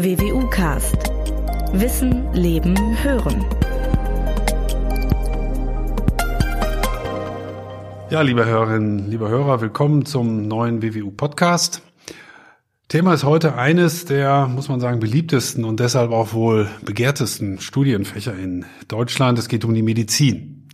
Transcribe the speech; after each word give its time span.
WWU 0.00 0.48
Cast. 0.48 0.94
Wissen, 1.72 2.32
Leben, 2.32 2.76
Hören. 3.02 3.44
Ja, 8.08 8.20
liebe 8.20 8.46
Hörerinnen, 8.46 9.10
liebe 9.10 9.28
Hörer, 9.28 9.60
willkommen 9.60 10.06
zum 10.06 10.46
neuen 10.46 10.82
WWU 10.84 11.10
Podcast. 11.10 11.82
Thema 12.86 13.12
ist 13.12 13.24
heute 13.24 13.56
eines 13.56 14.04
der, 14.04 14.46
muss 14.46 14.68
man 14.68 14.78
sagen, 14.78 15.00
beliebtesten 15.00 15.64
und 15.64 15.80
deshalb 15.80 16.12
auch 16.12 16.32
wohl 16.32 16.68
begehrtesten 16.84 17.58
Studienfächer 17.60 18.38
in 18.38 18.66
Deutschland. 18.86 19.36
Es 19.40 19.48
geht 19.48 19.64
um 19.64 19.74
die 19.74 19.82
Medizin. 19.82 20.68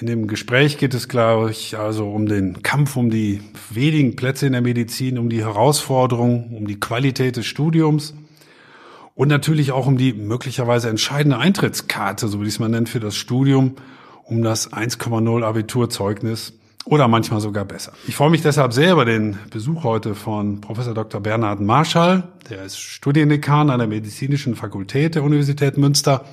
In 0.00 0.06
dem 0.06 0.28
Gespräch 0.28 0.78
geht 0.78 0.94
es, 0.94 1.08
glaube 1.08 1.50
ich, 1.50 1.76
also 1.76 2.10
um 2.10 2.24
den 2.24 2.62
Kampf 2.62 2.96
um 2.96 3.10
die 3.10 3.42
wenigen 3.68 4.16
Plätze 4.16 4.46
in 4.46 4.52
der 4.52 4.62
Medizin, 4.62 5.18
um 5.18 5.28
die 5.28 5.44
Herausforderungen, 5.44 6.56
um 6.56 6.66
die 6.66 6.80
Qualität 6.80 7.36
des 7.36 7.44
Studiums 7.44 8.14
und 9.20 9.28
natürlich 9.28 9.70
auch 9.70 9.86
um 9.86 9.98
die 9.98 10.14
möglicherweise 10.14 10.88
entscheidende 10.88 11.36
Eintrittskarte, 11.36 12.26
so 12.26 12.40
wie 12.40 12.46
es 12.46 12.58
man 12.58 12.70
nennt, 12.70 12.88
für 12.88 13.00
das 13.00 13.16
Studium, 13.16 13.76
um 14.24 14.42
das 14.42 14.72
1,0 14.72 15.44
Abiturzeugnis 15.44 16.54
oder 16.86 17.06
manchmal 17.06 17.42
sogar 17.42 17.66
besser. 17.66 17.92
Ich 18.08 18.16
freue 18.16 18.30
mich 18.30 18.40
deshalb 18.40 18.72
sehr 18.72 18.92
über 18.92 19.04
den 19.04 19.36
Besuch 19.50 19.84
heute 19.84 20.14
von 20.14 20.62
Professor 20.62 20.94
Dr. 20.94 21.20
Bernhard 21.20 21.60
Marschall, 21.60 22.28
der 22.48 22.64
ist 22.64 22.78
Studiendekan 22.78 23.68
an 23.68 23.80
der 23.80 23.88
Medizinischen 23.88 24.56
Fakultät 24.56 25.16
der 25.16 25.22
Universität 25.22 25.76
Münster 25.76 26.24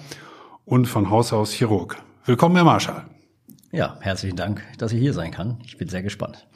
und 0.64 0.86
von 0.86 1.10
Haus 1.10 1.34
aus 1.34 1.52
Chirurg. 1.52 1.98
Willkommen, 2.24 2.56
Herr 2.56 2.64
Marschall. 2.64 3.04
Ja, 3.74 3.98
herzlichen 4.00 4.38
Dank, 4.38 4.64
dass 4.78 4.94
ich 4.94 5.02
hier 5.02 5.12
sein 5.12 5.32
kann. 5.32 5.60
Ich 5.66 5.78
bin 5.78 5.90
sehr 5.90 6.04
gespannt. 6.04 6.48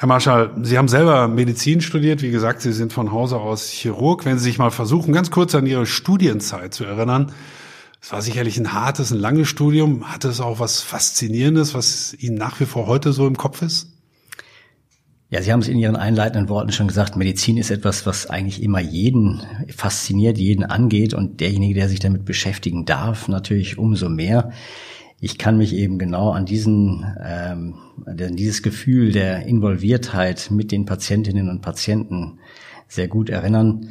Herr 0.00 0.06
Marschall, 0.06 0.52
Sie 0.62 0.78
haben 0.78 0.86
selber 0.86 1.26
Medizin 1.26 1.80
studiert. 1.80 2.22
Wie 2.22 2.30
gesagt, 2.30 2.62
Sie 2.62 2.72
sind 2.72 2.92
von 2.92 3.10
Hause 3.10 3.38
aus 3.38 3.68
Chirurg. 3.68 4.24
Wenn 4.24 4.38
Sie 4.38 4.44
sich 4.44 4.56
mal 4.56 4.70
versuchen, 4.70 5.12
ganz 5.12 5.32
kurz 5.32 5.56
an 5.56 5.66
Ihre 5.66 5.86
Studienzeit 5.86 6.72
zu 6.72 6.84
erinnern. 6.84 7.32
Es 8.00 8.12
war 8.12 8.22
sicherlich 8.22 8.56
ein 8.58 8.72
hartes, 8.72 9.10
ein 9.10 9.18
langes 9.18 9.48
Studium. 9.48 10.08
Hatte 10.08 10.28
es 10.28 10.40
auch 10.40 10.60
was 10.60 10.82
Faszinierendes, 10.82 11.74
was 11.74 12.14
Ihnen 12.14 12.36
nach 12.36 12.60
wie 12.60 12.64
vor 12.64 12.86
heute 12.86 13.12
so 13.12 13.26
im 13.26 13.36
Kopf 13.36 13.60
ist? 13.60 13.88
Ja, 15.30 15.42
Sie 15.42 15.52
haben 15.52 15.62
es 15.62 15.68
in 15.68 15.80
Ihren 15.80 15.96
einleitenden 15.96 16.48
Worten 16.48 16.70
schon 16.70 16.86
gesagt, 16.86 17.16
Medizin 17.16 17.56
ist 17.56 17.72
etwas, 17.72 18.06
was 18.06 18.30
eigentlich 18.30 18.62
immer 18.62 18.78
jeden 18.78 19.42
fasziniert, 19.74 20.38
jeden 20.38 20.62
angeht 20.62 21.12
und 21.12 21.40
derjenige, 21.40 21.74
der 21.74 21.88
sich 21.88 21.98
damit 21.98 22.24
beschäftigen 22.24 22.84
darf, 22.84 23.26
natürlich 23.26 23.78
umso 23.78 24.08
mehr 24.08 24.52
ich 25.20 25.38
kann 25.38 25.58
mich 25.58 25.74
eben 25.74 25.98
genau 25.98 26.30
an 26.30 26.46
diesen, 26.46 27.04
ähm, 27.22 27.74
an 28.06 28.36
dieses 28.36 28.62
Gefühl 28.62 29.12
der 29.12 29.46
Involviertheit 29.46 30.50
mit 30.50 30.70
den 30.70 30.84
Patientinnen 30.84 31.48
und 31.48 31.60
Patienten 31.60 32.38
sehr 32.86 33.08
gut 33.08 33.28
erinnern. 33.28 33.90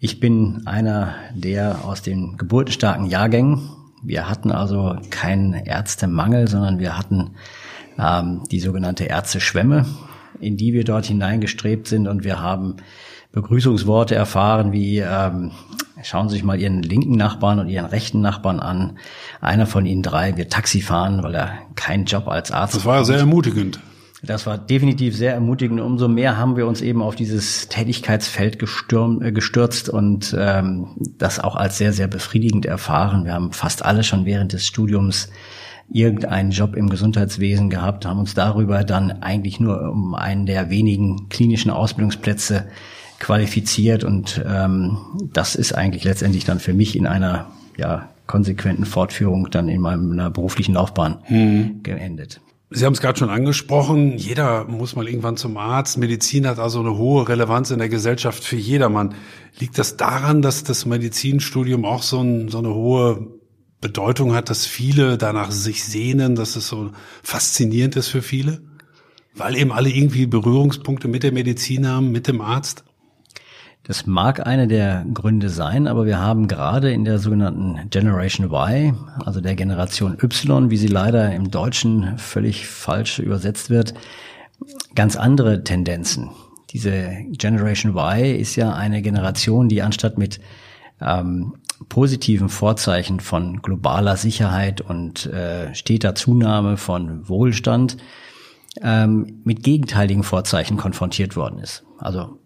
Ich 0.00 0.18
bin 0.18 0.62
einer 0.66 1.14
der 1.34 1.84
aus 1.84 2.02
den 2.02 2.36
geburtenstarken 2.36 3.06
Jahrgängen. 3.06 3.70
Wir 4.02 4.28
hatten 4.28 4.50
also 4.50 4.96
keinen 5.10 5.54
Ärztemangel, 5.54 6.48
sondern 6.48 6.80
wir 6.80 6.98
hatten 6.98 7.36
ähm, 7.96 8.42
die 8.50 8.58
sogenannte 8.58 9.04
Ärzteschwemme, 9.04 9.86
in 10.40 10.56
die 10.56 10.72
wir 10.72 10.82
dort 10.82 11.06
hineingestrebt 11.06 11.86
sind 11.86 12.08
und 12.08 12.24
wir 12.24 12.40
haben 12.40 12.78
Begrüßungsworte 13.32 14.14
erfahren 14.14 14.72
wie 14.72 14.98
ähm, 14.98 15.52
schauen 16.02 16.28
Sie 16.28 16.34
sich 16.34 16.44
mal 16.44 16.60
Ihren 16.60 16.82
linken 16.82 17.16
Nachbarn 17.16 17.58
und 17.58 17.68
Ihren 17.68 17.86
rechten 17.86 18.20
Nachbarn 18.20 18.60
an. 18.60 18.98
Einer 19.40 19.66
von 19.66 19.86
Ihnen 19.86 20.02
drei 20.02 20.36
wird 20.36 20.52
Taxi 20.52 20.80
fahren, 20.80 21.22
weil 21.22 21.34
er 21.34 21.52
keinen 21.74 22.04
Job 22.04 22.28
als 22.28 22.50
Arzt 22.50 22.74
hat. 22.74 22.80
Das 22.80 22.86
war 22.86 23.04
sehr 23.04 23.18
ermutigend. 23.18 23.80
Das 24.24 24.46
war 24.46 24.56
definitiv 24.56 25.16
sehr 25.16 25.34
ermutigend. 25.34 25.80
Umso 25.80 26.06
mehr 26.06 26.36
haben 26.36 26.56
wir 26.56 26.68
uns 26.68 26.80
eben 26.80 27.02
auf 27.02 27.16
dieses 27.16 27.68
Tätigkeitsfeld 27.68 28.58
gestürm, 28.58 29.20
äh, 29.20 29.32
gestürzt 29.32 29.88
und 29.88 30.36
ähm, 30.38 30.88
das 31.18 31.40
auch 31.40 31.56
als 31.56 31.78
sehr, 31.78 31.92
sehr 31.92 32.06
befriedigend 32.06 32.64
erfahren. 32.64 33.24
Wir 33.24 33.34
haben 33.34 33.52
fast 33.52 33.84
alle 33.84 34.04
schon 34.04 34.24
während 34.24 34.52
des 34.52 34.64
Studiums 34.64 35.28
irgendeinen 35.90 36.52
Job 36.52 36.76
im 36.76 36.88
Gesundheitswesen 36.88 37.68
gehabt, 37.68 38.06
haben 38.06 38.20
uns 38.20 38.34
darüber 38.34 38.84
dann 38.84 39.10
eigentlich 39.22 39.58
nur 39.58 39.90
um 39.90 40.14
einen 40.14 40.46
der 40.46 40.70
wenigen 40.70 41.28
klinischen 41.28 41.70
Ausbildungsplätze 41.70 42.68
qualifiziert 43.22 44.02
und 44.02 44.44
ähm, 44.44 44.98
das 45.32 45.54
ist 45.54 45.72
eigentlich 45.72 46.02
letztendlich 46.02 46.44
dann 46.44 46.58
für 46.58 46.74
mich 46.74 46.96
in 46.96 47.06
einer 47.06 47.52
ja, 47.76 48.08
konsequenten 48.26 48.84
Fortführung 48.84 49.48
dann 49.48 49.68
in 49.68 49.80
meiner 49.80 50.28
beruflichen 50.28 50.74
Laufbahn 50.74 51.18
hm. 51.24 51.84
geendet. 51.84 52.40
Sie 52.70 52.84
haben 52.84 52.94
es 52.94 53.00
gerade 53.00 53.18
schon 53.18 53.30
angesprochen, 53.30 54.16
jeder 54.18 54.64
muss 54.64 54.96
mal 54.96 55.06
irgendwann 55.06 55.36
zum 55.36 55.56
Arzt. 55.56 55.98
Medizin 55.98 56.48
hat 56.48 56.58
also 56.58 56.80
eine 56.80 56.96
hohe 56.96 57.28
Relevanz 57.28 57.70
in 57.70 57.78
der 57.78 57.88
Gesellschaft 57.88 58.42
für 58.42 58.56
jedermann. 58.56 59.14
Liegt 59.58 59.78
das 59.78 59.96
daran, 59.96 60.42
dass 60.42 60.64
das 60.64 60.84
Medizinstudium 60.84 61.84
auch 61.84 62.02
so, 62.02 62.20
ein, 62.20 62.48
so 62.48 62.58
eine 62.58 62.74
hohe 62.74 63.28
Bedeutung 63.80 64.34
hat, 64.34 64.50
dass 64.50 64.66
viele 64.66 65.16
danach 65.16 65.52
sich 65.52 65.84
sehnen, 65.84 66.34
dass 66.34 66.56
es 66.56 66.66
so 66.66 66.90
faszinierend 67.22 67.94
ist 67.94 68.08
für 68.08 68.22
viele? 68.22 68.62
Weil 69.34 69.56
eben 69.56 69.70
alle 69.70 69.90
irgendwie 69.90 70.26
Berührungspunkte 70.26 71.06
mit 71.06 71.22
der 71.22 71.32
Medizin 71.32 71.86
haben, 71.86 72.10
mit 72.10 72.26
dem 72.26 72.40
Arzt? 72.40 72.84
Das 73.84 74.06
mag 74.06 74.46
eine 74.46 74.68
der 74.68 75.04
Gründe 75.12 75.48
sein, 75.48 75.88
aber 75.88 76.06
wir 76.06 76.20
haben 76.20 76.46
gerade 76.46 76.92
in 76.92 77.04
der 77.04 77.18
sogenannten 77.18 77.90
Generation 77.90 78.46
Y, 78.46 78.96
also 79.24 79.40
der 79.40 79.56
Generation 79.56 80.16
Y, 80.22 80.70
wie 80.70 80.76
sie 80.76 80.86
leider 80.86 81.34
im 81.34 81.50
Deutschen 81.50 82.16
völlig 82.16 82.68
falsch 82.68 83.18
übersetzt 83.18 83.70
wird, 83.70 83.94
ganz 84.94 85.16
andere 85.16 85.64
Tendenzen. 85.64 86.30
Diese 86.70 87.10
Generation 87.32 87.96
Y 87.96 88.36
ist 88.36 88.54
ja 88.54 88.72
eine 88.72 89.02
Generation, 89.02 89.68
die 89.68 89.82
anstatt 89.82 90.16
mit 90.16 90.38
ähm, 91.00 91.54
positiven 91.88 92.48
Vorzeichen 92.48 93.18
von 93.18 93.62
globaler 93.62 94.16
Sicherheit 94.16 94.80
und 94.80 95.26
äh, 95.26 95.74
steter 95.74 96.14
Zunahme 96.14 96.76
von 96.76 97.28
Wohlstand 97.28 97.96
ähm, 98.80 99.40
mit 99.42 99.64
gegenteiligen 99.64 100.22
Vorzeichen 100.22 100.76
konfrontiert 100.76 101.34
worden 101.34 101.58
ist. 101.58 101.84
Also 101.98 102.38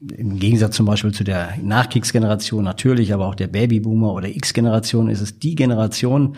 im 0.00 0.38
Gegensatz 0.38 0.76
zum 0.76 0.86
Beispiel 0.86 1.12
zu 1.12 1.24
der 1.24 1.58
Nachkriegsgeneration 1.62 2.64
natürlich, 2.64 3.12
aber 3.12 3.26
auch 3.26 3.34
der 3.34 3.48
Babyboomer 3.48 4.14
oder 4.14 4.28
X-Generation 4.28 5.10
ist 5.10 5.20
es 5.20 5.38
die 5.38 5.54
Generation, 5.54 6.36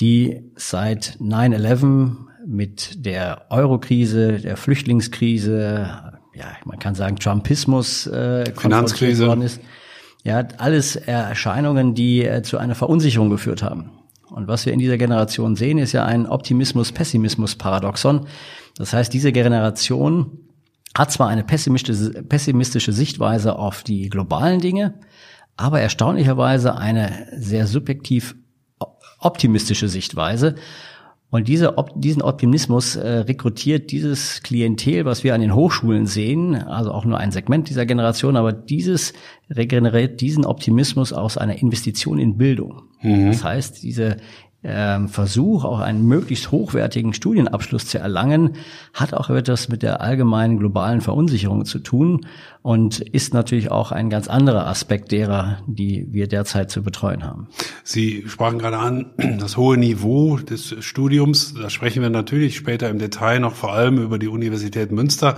die 0.00 0.42
seit 0.56 1.18
9-11 1.20 2.16
mit 2.46 3.04
der 3.04 3.46
Eurokrise, 3.50 4.38
der 4.38 4.56
Flüchtlingskrise, 4.56 5.90
ja, 6.34 6.46
man 6.64 6.78
kann 6.78 6.94
sagen 6.94 7.16
Trumpismus 7.16 8.06
äh, 8.06 8.50
Finanzkrise 8.56 9.26
worden 9.26 9.42
ist. 9.42 9.60
Ja, 10.24 10.46
alles 10.58 10.96
Erscheinungen, 10.96 11.94
die 11.94 12.24
äh, 12.24 12.42
zu 12.42 12.58
einer 12.58 12.74
Verunsicherung 12.74 13.30
geführt 13.30 13.62
haben. 13.62 13.90
Und 14.30 14.46
was 14.46 14.66
wir 14.66 14.72
in 14.72 14.78
dieser 14.78 14.98
Generation 14.98 15.56
sehen, 15.56 15.78
ist 15.78 15.92
ja 15.92 16.04
ein 16.04 16.26
Optimismus-Pessimismus-Paradoxon. 16.26 18.26
Das 18.76 18.92
heißt, 18.92 19.12
diese 19.12 19.32
Generation 19.32 20.47
hat 20.98 21.12
zwar 21.12 21.28
eine 21.28 21.44
pessimistische, 21.44 22.24
pessimistische 22.24 22.92
Sichtweise 22.92 23.56
auf 23.56 23.84
die 23.84 24.10
globalen 24.10 24.60
Dinge, 24.60 24.94
aber 25.56 25.80
erstaunlicherweise 25.80 26.76
eine 26.76 27.28
sehr 27.36 27.68
subjektiv 27.68 28.34
optimistische 29.20 29.88
Sichtweise. 29.88 30.56
Und 31.30 31.46
diese, 31.46 31.76
diesen 31.94 32.22
Optimismus 32.22 32.96
äh, 32.96 33.08
rekrutiert 33.18 33.92
dieses 33.92 34.42
Klientel, 34.42 35.04
was 35.04 35.24
wir 35.24 35.34
an 35.34 35.40
den 35.40 35.54
Hochschulen 35.54 36.06
sehen, 36.06 36.56
also 36.56 36.90
auch 36.90 37.04
nur 37.04 37.18
ein 37.18 37.30
Segment 37.30 37.68
dieser 37.68 37.84
Generation, 37.86 38.36
aber 38.36 38.52
dieses 38.52 39.12
regeneriert 39.50 40.20
diesen 40.20 40.46
Optimismus 40.46 41.12
aus 41.12 41.36
einer 41.36 41.60
Investition 41.60 42.18
in 42.18 42.38
Bildung. 42.38 42.84
Mhm. 43.02 43.26
Das 43.26 43.44
heißt, 43.44 43.82
diese 43.82 44.16
Versuch, 44.60 45.64
auch 45.64 45.78
einen 45.78 46.04
möglichst 46.04 46.50
hochwertigen 46.50 47.12
Studienabschluss 47.12 47.86
zu 47.86 47.98
erlangen, 47.98 48.56
hat 48.92 49.14
auch 49.14 49.30
etwas 49.30 49.68
mit 49.68 49.84
der 49.84 50.00
allgemeinen 50.00 50.58
globalen 50.58 51.00
Verunsicherung 51.00 51.64
zu 51.64 51.78
tun 51.78 52.26
und 52.62 52.98
ist 52.98 53.34
natürlich 53.34 53.70
auch 53.70 53.92
ein 53.92 54.10
ganz 54.10 54.26
anderer 54.26 54.66
Aspekt 54.66 55.12
derer, 55.12 55.58
die 55.68 56.08
wir 56.10 56.26
derzeit 56.26 56.72
zu 56.72 56.82
betreuen 56.82 57.22
haben. 57.22 57.46
Sie 57.84 58.24
sprachen 58.26 58.58
gerade 58.58 58.78
an, 58.78 59.12
das 59.38 59.56
hohe 59.56 59.76
Niveau 59.78 60.38
des 60.38 60.74
Studiums, 60.80 61.54
da 61.54 61.70
sprechen 61.70 62.02
wir 62.02 62.10
natürlich 62.10 62.56
später 62.56 62.88
im 62.88 62.98
Detail 62.98 63.38
noch 63.38 63.54
vor 63.54 63.72
allem 63.72 63.98
über 63.98 64.18
die 64.18 64.28
Universität 64.28 64.90
Münster 64.90 65.36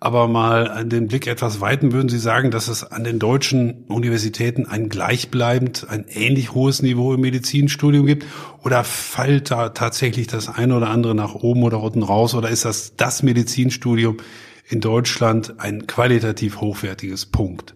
aber 0.00 0.28
mal 0.28 0.84
den 0.84 1.08
Blick 1.08 1.26
etwas 1.26 1.60
weiten, 1.60 1.92
würden 1.92 2.08
Sie 2.08 2.18
sagen, 2.18 2.50
dass 2.50 2.68
es 2.68 2.84
an 2.84 3.02
den 3.02 3.18
deutschen 3.18 3.84
Universitäten 3.88 4.66
ein 4.66 4.88
gleichbleibend, 4.88 5.86
ein 5.88 6.04
ähnlich 6.08 6.54
hohes 6.54 6.82
Niveau 6.82 7.14
im 7.14 7.20
Medizinstudium 7.20 8.06
gibt? 8.06 8.24
Oder 8.62 8.84
fällt 8.84 9.50
da 9.50 9.70
tatsächlich 9.70 10.28
das 10.28 10.48
eine 10.48 10.76
oder 10.76 10.90
andere 10.90 11.16
nach 11.16 11.34
oben 11.34 11.64
oder 11.64 11.82
unten 11.82 12.04
raus? 12.04 12.34
Oder 12.34 12.48
ist 12.48 12.64
das 12.64 12.94
das 12.96 13.24
Medizinstudium 13.24 14.18
in 14.68 14.80
Deutschland 14.80 15.58
ein 15.58 15.88
qualitativ 15.88 16.60
hochwertiges 16.60 17.26
Punkt? 17.26 17.74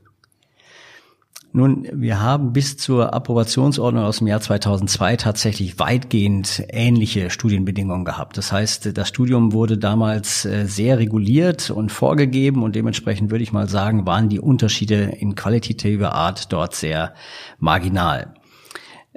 Nun, 1.55 1.87
wir 1.93 2.19
haben 2.19 2.55
bis 2.55 2.79
zur 2.79 3.13
Approbationsordnung 3.13 4.05
aus 4.05 4.19
dem 4.19 4.27
Jahr 4.27 4.41
2002 4.41 5.17
tatsächlich 5.17 5.79
weitgehend 5.79 6.65
ähnliche 6.71 7.29
Studienbedingungen 7.29 8.07
gehabt. 8.07 8.39
Das 8.39 8.53
heißt, 8.53 8.97
das 8.97 9.09
Studium 9.09 9.53
wurde 9.53 9.77
damals 9.77 10.47
äh, 10.47 10.65
sehr 10.67 10.99
reguliert 10.99 11.69
und 11.69 11.93
vorgegeben 11.93 12.63
und 12.63 12.75
dementsprechend 12.75 13.31
würde 13.31 13.45
ich 13.45 13.53
mal 13.53 13.69
sagen, 13.69 14.07
waren 14.07 14.31
die 14.31 14.41
Unterschiede 14.41 15.13
in 15.19 15.35
qualitativer 15.35 16.15
Art 16.15 16.51
dort 16.55 16.75
sehr 16.75 17.13
marginal. 17.59 18.33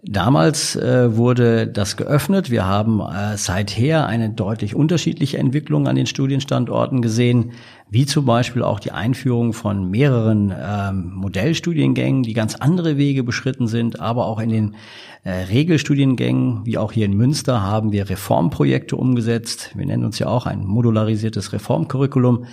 Damals 0.03 0.75
äh, 0.75 1.15
wurde 1.15 1.67
das 1.67 1.95
geöffnet. 1.95 2.51
Wir 2.51 2.65
haben 2.65 2.99
äh, 2.99 3.37
seither 3.37 4.07
eine 4.07 4.29
deutlich 4.29 4.75
unterschiedliche 4.75 5.37
Entwicklung 5.37 5.87
an 5.87 5.95
den 5.95 6.05
Studienstandorten 6.05 7.01
gesehen, 7.01 7.53
wie 7.89 8.05
zum 8.05 8.25
Beispiel 8.25 8.63
auch 8.63 8.79
die 8.79 8.91
Einführung 8.91 9.53
von 9.53 9.89
mehreren 9.89 10.53
ähm, 10.57 11.11
Modellstudiengängen, 11.13 12.23
die 12.23 12.33
ganz 12.33 12.55
andere 12.55 12.97
Wege 12.97 13.23
beschritten 13.23 13.67
sind, 13.67 13.99
aber 13.99 14.25
auch 14.25 14.39
in 14.39 14.49
den 14.49 14.75
äh, 15.23 15.31
Regelstudiengängen, 15.31 16.65
wie 16.65 16.77
auch 16.77 16.91
hier 16.91 17.05
in 17.05 17.15
Münster, 17.15 17.61
haben 17.61 17.91
wir 17.91 18.09
Reformprojekte 18.09 18.95
umgesetzt. 18.95 19.71
Wir 19.75 19.85
nennen 19.85 20.03
uns 20.03 20.19
ja 20.19 20.27
auch 20.27 20.45
ein 20.45 20.65
modularisiertes 20.65 21.53
Reformcurriculum. 21.53 22.45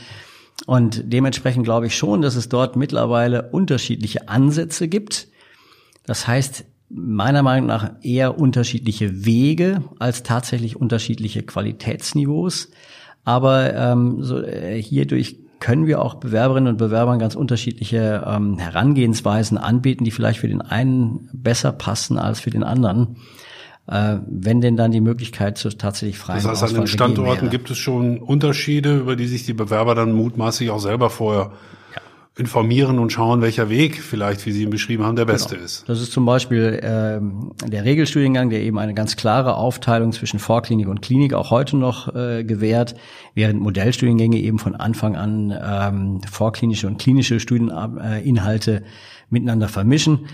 Und 0.67 1.03
dementsprechend 1.07 1.65
glaube 1.65 1.87
ich 1.87 1.97
schon, 1.97 2.23
dass 2.23 2.37
es 2.37 2.49
dort 2.49 2.77
mittlerweile 2.77 3.51
unterschiedliche 3.51 4.29
Ansätze 4.29 4.87
gibt. 4.87 5.29
Das 6.05 6.27
heißt, 6.27 6.65
meiner 6.89 7.43
Meinung 7.43 7.67
nach 7.67 7.93
eher 8.03 8.39
unterschiedliche 8.39 9.25
Wege 9.25 9.83
als 9.99 10.23
tatsächlich 10.23 10.77
unterschiedliche 10.77 11.43
Qualitätsniveaus. 11.43 12.69
Aber 13.25 13.75
ähm, 13.75 14.23
so, 14.23 14.43
äh, 14.43 14.81
hierdurch 14.81 15.37
können 15.61 15.87
wir 15.87 16.03
auch 16.03 16.15
Bewerberinnen 16.15 16.73
und 16.73 16.77
Bewerbern 16.77 17.21
ganz 17.21 17.37
unterschiedliche 17.37 18.25
ähm, 18.27 18.59
Herangehensweisen 18.59 19.59
anbieten, 19.59 20.05
die 20.05 20.11
vielleicht 20.11 20.41
für 20.41 20.49
den 20.49 20.61
einen 20.61 21.31
besser 21.33 21.71
passen 21.71 22.19
als 22.19 22.41
für 22.41 22.51
den 22.51 22.65
anderen. 22.65 23.17
Äh, 23.87 24.19
wenn 24.27 24.61
denn 24.61 24.77
dann 24.77 24.91
die 24.91 25.01
Möglichkeit 25.01 25.59
zu 25.59 25.69
tatsächlich 25.71 26.19
freien 26.19 26.43
Das 26.43 26.63
heißt, 26.63 26.75
an 26.75 26.81
den 26.81 26.87
Standorten 26.87 27.51
gibt 27.51 27.71
es 27.71 27.79
schon 27.79 28.19
Unterschiede, 28.19 28.99
über 28.99 29.17
die 29.17 29.27
sich 29.27 29.45
die 29.45 29.55
Bewerber 29.55 29.95
dann 29.95 30.13
mutmaßlich 30.13 30.71
auch 30.71 30.81
selber 30.81 31.11
vorher 31.11 31.53
informieren 32.43 32.99
und 32.99 33.13
schauen, 33.13 33.41
welcher 33.41 33.69
Weg 33.69 34.03
vielleicht, 34.03 34.45
wie 34.47 34.53
Sie 34.53 34.65
ihn 34.65 34.71
beschrieben 34.71 35.05
haben, 35.05 35.15
der 35.15 35.25
genau. 35.25 35.35
beste 35.35 35.55
ist. 35.55 35.89
Das 35.89 36.01
ist 36.01 36.13
zum 36.13 36.27
Beispiel 36.27 36.81
ähm, 36.83 37.53
der 37.65 37.85
Regelstudiengang, 37.85 38.51
der 38.51 38.63
eben 38.63 38.79
eine 38.79 38.95
ganz 38.95 39.15
klare 39.15 39.55
Aufteilung 39.55 40.13
zwischen 40.13 40.41
Vorklinik 40.41 40.89
und 40.89 41.03
Klinik 41.03 41.35
auch 41.35 41.51
heute 41.51 41.77
noch 41.77 42.15
äh, 42.15 42.43
gewährt, 42.43 42.97
während 43.35 43.61
Modellstudiengänge 43.61 44.39
eben 44.39 44.59
von 44.59 44.75
Anfang 44.75 45.17
an 45.17 45.57
ähm, 45.65 46.21
vorklinische 46.31 46.89
und 46.89 46.99
klinische 46.99 47.39
Studieninhalte 47.39 48.83
miteinander 49.31 49.69
vermischen. 49.69 50.27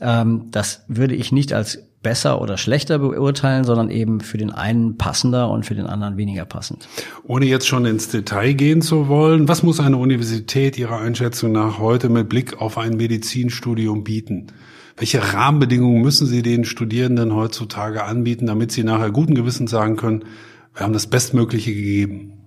Ähm, 0.00 0.48
das 0.50 0.84
würde 0.88 1.14
ich 1.14 1.32
nicht 1.32 1.52
als 1.52 1.89
besser 2.02 2.40
oder 2.40 2.56
schlechter 2.56 2.98
beurteilen, 2.98 3.64
sondern 3.64 3.90
eben 3.90 4.20
für 4.20 4.38
den 4.38 4.50
einen 4.50 4.96
passender 4.96 5.50
und 5.50 5.66
für 5.66 5.74
den 5.74 5.86
anderen 5.86 6.16
weniger 6.16 6.44
passend. 6.44 6.88
Ohne 7.24 7.46
jetzt 7.46 7.68
schon 7.68 7.84
ins 7.84 8.08
Detail 8.08 8.54
gehen 8.54 8.80
zu 8.80 9.08
wollen, 9.08 9.48
was 9.48 9.62
muss 9.62 9.80
eine 9.80 9.98
Universität 9.98 10.78
Ihrer 10.78 10.98
Einschätzung 10.98 11.52
nach 11.52 11.78
heute 11.78 12.08
mit 12.08 12.28
Blick 12.28 12.60
auf 12.60 12.78
ein 12.78 12.96
Medizinstudium 12.96 14.02
bieten? 14.04 14.46
Welche 14.96 15.32
Rahmenbedingungen 15.32 16.02
müssen 16.02 16.26
Sie 16.26 16.42
den 16.42 16.64
Studierenden 16.64 17.34
heutzutage 17.34 18.04
anbieten, 18.04 18.46
damit 18.46 18.72
sie 18.72 18.84
nachher 18.84 19.10
guten 19.10 19.34
Gewissens 19.34 19.70
sagen 19.70 19.96
können, 19.96 20.24
wir 20.74 20.82
haben 20.82 20.92
das 20.92 21.06
Bestmögliche 21.06 21.74
gegeben? 21.74 22.39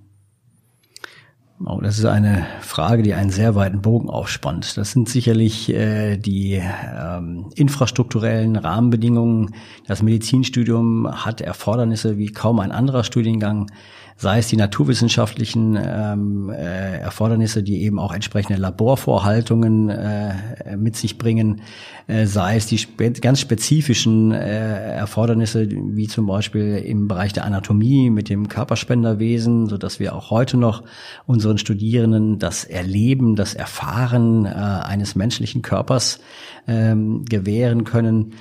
Oh, 1.65 1.80
das 1.81 1.98
ist 1.98 2.04
eine 2.04 2.45
Frage, 2.60 3.04
die 3.04 3.13
einen 3.13 3.30
sehr 3.30 3.56
weiten 3.56 3.81
Bogen 3.81 4.10
aufspannt. 4.10 4.75
Das 4.75 4.92
sind 4.92 5.07
sicherlich 5.07 5.74
äh, 5.74 6.18
die 6.18 6.62
ähm, 6.62 7.45
infrastrukturellen 7.56 8.57
Rahmenbedingungen. 8.57 9.56
Das 9.88 10.01
Medizinstudium 10.04 11.24
hat 11.24 11.39
Erfordernisse 11.39 12.18
wie 12.18 12.33
kaum 12.33 12.60
ein 12.60 12.74
anderer 12.74 13.06
Studiengang 13.06 13.71
sei 14.15 14.39
es 14.39 14.48
die 14.48 14.57
naturwissenschaftlichen 14.57 15.77
ähm, 15.81 16.50
äh, 16.50 17.00
Erfordernisse, 17.00 17.63
die 17.63 17.83
eben 17.83 18.00
auch 18.00 18.13
entsprechende 18.13 18.60
Laborvorhaltungen 18.60 19.89
äh, 19.89 20.77
mit 20.77 20.95
sich 20.95 21.18
bringen, 21.18 21.62
äh, 22.07 22.25
sei 22.25 22.56
es 22.57 22.68
die 22.68 22.77
spe 22.77 23.12
ganz 23.12 23.39
spezifischen 23.39 24.31
äh, 24.31 24.95
Erfordernisse, 24.95 25.68
wie 25.69 26.07
zum 26.07 26.27
Beispiel 26.27 26.77
im 26.77 27.07
Bereich 27.07 27.33
der 27.33 27.45
Anatomie 27.45 28.10
mit 28.10 28.30
dem 28.30 28.48
Körperspenderwesen, 28.48 29.68
so 29.68 29.77
dass 29.77 30.00
wir 30.00 30.15
auch 30.15 30.30
heute 30.30 30.57
noch 30.57 30.83
unseren 31.25 31.57
Studierenden 31.57 32.39
das 32.39 32.63
Erleben, 32.63 33.36
das 33.36 33.54
Erfahren 33.54 34.45
äh, 34.45 34.50
eines 34.50 35.15
menschlichen 35.15 35.62
Körpers 35.62 36.19
ähm, 36.68 37.25
gewähren 37.25 37.83
können 37.83 38.33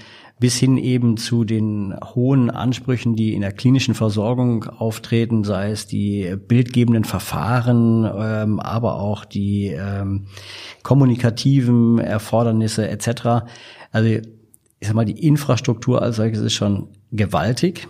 bis 0.43 0.59
hin 0.59 0.77
eben 0.77 1.19
zu 1.19 1.44
den 1.44 1.94
hohen 2.17 2.50
Ansprüchen, 2.50 3.15
die 3.15 3.33
in 3.33 3.43
der 3.43 3.53
klinischen 3.53 3.94
Versorgung 3.94 4.65
auftreten, 4.65 5.44
sei 5.44 5.71
es 5.71 5.87
die 5.87 6.35
bildgebenden 6.49 7.05
Verfahren, 7.05 8.05
ähm, 8.12 8.59
aber 8.59 8.99
auch 8.99 9.25
die 9.25 9.67
ähm, 9.69 10.27
kommunikativen 10.83 12.00
Erfordernisse 12.00 12.89
etc. 12.89 13.47
Also 13.93 14.09
ich 14.09 14.89
sag 14.89 14.94
mal, 14.94 15.05
die 15.05 15.25
Infrastruktur 15.25 16.03
als 16.03 16.17
solches 16.17 16.41
ist 16.41 16.55
schon 16.55 16.88
gewaltig, 17.12 17.87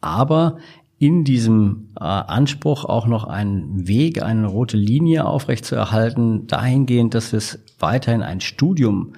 aber 0.00 0.58
in 1.00 1.24
diesem 1.24 1.88
äh, 1.98 2.04
Anspruch 2.04 2.84
auch 2.84 3.08
noch 3.08 3.24
einen 3.24 3.88
Weg, 3.88 4.22
eine 4.22 4.46
rote 4.46 4.76
Linie 4.76 5.26
aufrechtzuerhalten, 5.26 6.46
dahingehend, 6.46 7.14
dass 7.14 7.32
es 7.32 7.58
weiterhin 7.80 8.22
ein 8.22 8.40
Studium 8.40 9.14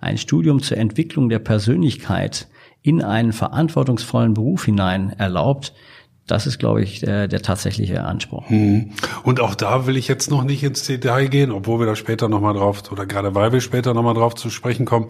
ein 0.00 0.18
Studium 0.18 0.62
zur 0.62 0.76
Entwicklung 0.76 1.28
der 1.28 1.38
Persönlichkeit 1.38 2.48
in 2.82 3.02
einen 3.02 3.32
verantwortungsvollen 3.32 4.34
Beruf 4.34 4.64
hinein 4.64 5.10
erlaubt, 5.10 5.72
das 6.26 6.46
ist, 6.46 6.58
glaube 6.58 6.82
ich, 6.82 7.00
der, 7.00 7.28
der 7.28 7.40
tatsächliche 7.40 8.02
Anspruch. 8.04 8.48
Hm. 8.48 8.90
Und 9.22 9.40
auch 9.40 9.54
da 9.54 9.86
will 9.86 9.96
ich 9.96 10.08
jetzt 10.08 10.30
noch 10.30 10.42
nicht 10.42 10.62
ins 10.64 10.84
Detail 10.84 11.28
gehen, 11.28 11.52
obwohl 11.52 11.78
wir 11.78 11.86
da 11.86 11.94
später 11.94 12.28
nochmal 12.28 12.54
drauf, 12.54 12.90
oder 12.90 13.06
gerade 13.06 13.34
weil 13.34 13.52
wir 13.52 13.60
später 13.60 13.94
nochmal 13.94 14.14
drauf 14.14 14.34
zu 14.34 14.50
sprechen 14.50 14.86
kommen. 14.86 15.06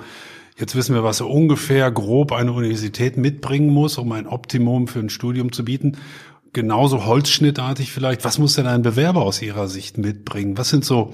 Jetzt 0.58 0.74
wissen 0.74 0.94
wir, 0.94 1.04
was 1.04 1.20
ungefähr 1.20 1.90
grob 1.90 2.32
eine 2.32 2.52
Universität 2.52 3.16
mitbringen 3.16 3.68
muss, 3.68 3.98
um 3.98 4.12
ein 4.12 4.26
Optimum 4.26 4.88
für 4.88 5.00
ein 5.00 5.10
Studium 5.10 5.52
zu 5.52 5.64
bieten. 5.64 5.98
Genauso 6.52 7.04
holzschnittartig 7.04 7.92
vielleicht. 7.92 8.24
Was 8.24 8.38
muss 8.38 8.54
denn 8.54 8.66
ein 8.66 8.82
Bewerber 8.82 9.22
aus 9.22 9.42
Ihrer 9.42 9.68
Sicht 9.68 9.98
mitbringen? 9.98 10.56
Was 10.56 10.70
sind 10.70 10.84
so 10.84 11.12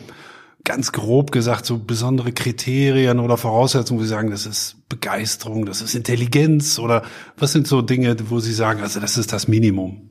ganz 0.65 0.93
grob 0.93 1.33
gesagt 1.33 1.67
so 1.67 1.79
besondere 1.79 2.33
Kriterien 2.33 3.19
oder 3.19 3.37
Voraussetzungen, 3.37 4.01
wo 4.01 4.05
Sie 4.05 4.11
sagen, 4.11 4.31
das 4.31 4.47
ist 4.47 4.77
Begeisterung, 4.89 5.67
das 5.67 5.83
ist 5.83 5.95
Intelligenz 5.95 6.79
oder 6.79 7.03
was 7.37 7.53
sind 7.53 7.67
so 7.67 7.83
Dinge, 7.83 8.17
wo 8.29 8.41
Sie 8.41 8.53
sagen, 8.53 8.81
also 8.81 9.01
das 9.01 9.17
ist 9.17 9.33
das 9.33 9.49
Minimum? 9.49 10.09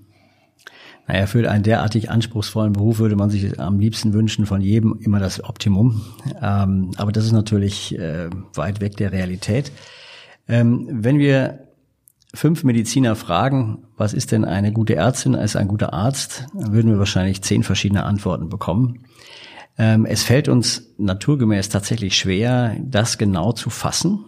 Naja, 1.07 1.25
für 1.25 1.49
einen 1.49 1.63
derartig 1.63 2.09
anspruchsvollen 2.09 2.73
Beruf 2.73 2.99
würde 2.99 3.15
man 3.15 3.29
sich 3.29 3.59
am 3.59 3.79
liebsten 3.79 4.13
wünschen 4.13 4.45
von 4.45 4.61
jedem 4.61 4.97
immer 5.01 5.19
das 5.19 5.43
Optimum. 5.43 6.01
Ähm, 6.41 6.91
aber 6.97 7.11
das 7.11 7.25
ist 7.25 7.31
natürlich 7.31 7.97
äh, 7.97 8.29
weit 8.53 8.81
weg 8.81 8.97
der 8.97 9.11
Realität. 9.11 9.71
Ähm, 10.47 10.87
wenn 10.89 11.17
wir 11.17 11.67
fünf 12.33 12.63
Mediziner 12.63 13.15
fragen, 13.15 13.87
was 13.97 14.13
ist 14.13 14.31
denn 14.31 14.45
eine 14.45 14.71
gute 14.71 14.95
Ärztin 14.95 15.35
als 15.35 15.55
ein 15.55 15.67
guter 15.67 15.93
Arzt, 15.93 16.45
dann 16.53 16.71
würden 16.71 16.91
wir 16.91 16.99
wahrscheinlich 16.99 17.41
zehn 17.41 17.63
verschiedene 17.63 18.03
Antworten 18.03 18.47
bekommen. 18.47 19.05
Ähm, 19.77 20.05
es 20.05 20.23
fällt 20.23 20.47
uns 20.47 20.93
naturgemäß 20.97 21.69
tatsächlich 21.69 22.17
schwer, 22.17 22.75
das 22.81 23.17
genau 23.17 23.51
zu 23.51 23.69
fassen. 23.69 24.25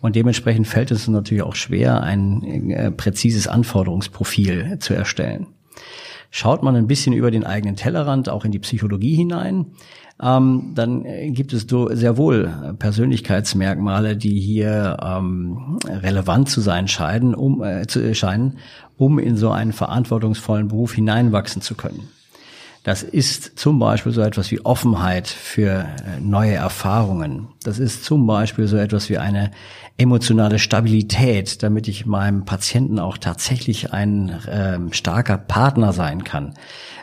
Und 0.00 0.14
dementsprechend 0.16 0.66
fällt 0.66 0.90
es 0.90 1.08
uns 1.08 1.14
natürlich 1.14 1.42
auch 1.42 1.56
schwer, 1.56 2.02
ein 2.02 2.70
äh, 2.70 2.90
präzises 2.90 3.48
Anforderungsprofil 3.48 4.78
zu 4.78 4.94
erstellen. 4.94 5.48
Schaut 6.30 6.62
man 6.62 6.76
ein 6.76 6.86
bisschen 6.86 7.14
über 7.14 7.30
den 7.30 7.44
eigenen 7.44 7.74
Tellerrand, 7.74 8.28
auch 8.28 8.44
in 8.44 8.52
die 8.52 8.58
Psychologie 8.58 9.14
hinein, 9.14 9.66
ähm, 10.20 10.72
dann 10.74 11.04
äh, 11.04 11.30
gibt 11.30 11.52
es 11.52 11.66
sehr 11.68 12.16
wohl 12.16 12.74
Persönlichkeitsmerkmale, 12.78 14.16
die 14.16 14.40
hier 14.40 14.96
ähm, 15.00 15.78
relevant 15.86 16.48
zu 16.48 16.60
sein 16.60 16.88
scheinen, 16.88 17.34
um, 17.34 17.62
äh, 17.62 17.86
zu 17.86 18.14
scheinen, 18.14 18.58
um 18.96 19.18
in 19.18 19.36
so 19.36 19.50
einen 19.50 19.72
verantwortungsvollen 19.72 20.68
Beruf 20.68 20.94
hineinwachsen 20.94 21.62
zu 21.62 21.76
können. 21.76 22.08
Das 22.84 23.02
ist 23.02 23.58
zum 23.58 23.78
Beispiel 23.78 24.12
so 24.12 24.20
etwas 24.20 24.50
wie 24.50 24.64
Offenheit 24.64 25.28
für 25.28 25.80
äh, 25.80 26.20
neue 26.20 26.54
Erfahrungen. 26.54 27.48
Das 27.62 27.78
ist 27.78 28.04
zum 28.04 28.26
Beispiel 28.26 28.66
so 28.66 28.76
etwas 28.76 29.10
wie 29.10 29.18
eine 29.18 29.50
emotionale 29.98 30.58
Stabilität, 30.58 31.62
damit 31.62 31.88
ich 31.88 32.06
meinem 32.06 32.44
Patienten 32.44 32.98
auch 32.98 33.18
tatsächlich 33.18 33.92
ein 33.92 34.38
ähm, 34.48 34.92
starker 34.92 35.36
Partner 35.36 35.92
sein 35.92 36.22
kann. 36.22 36.54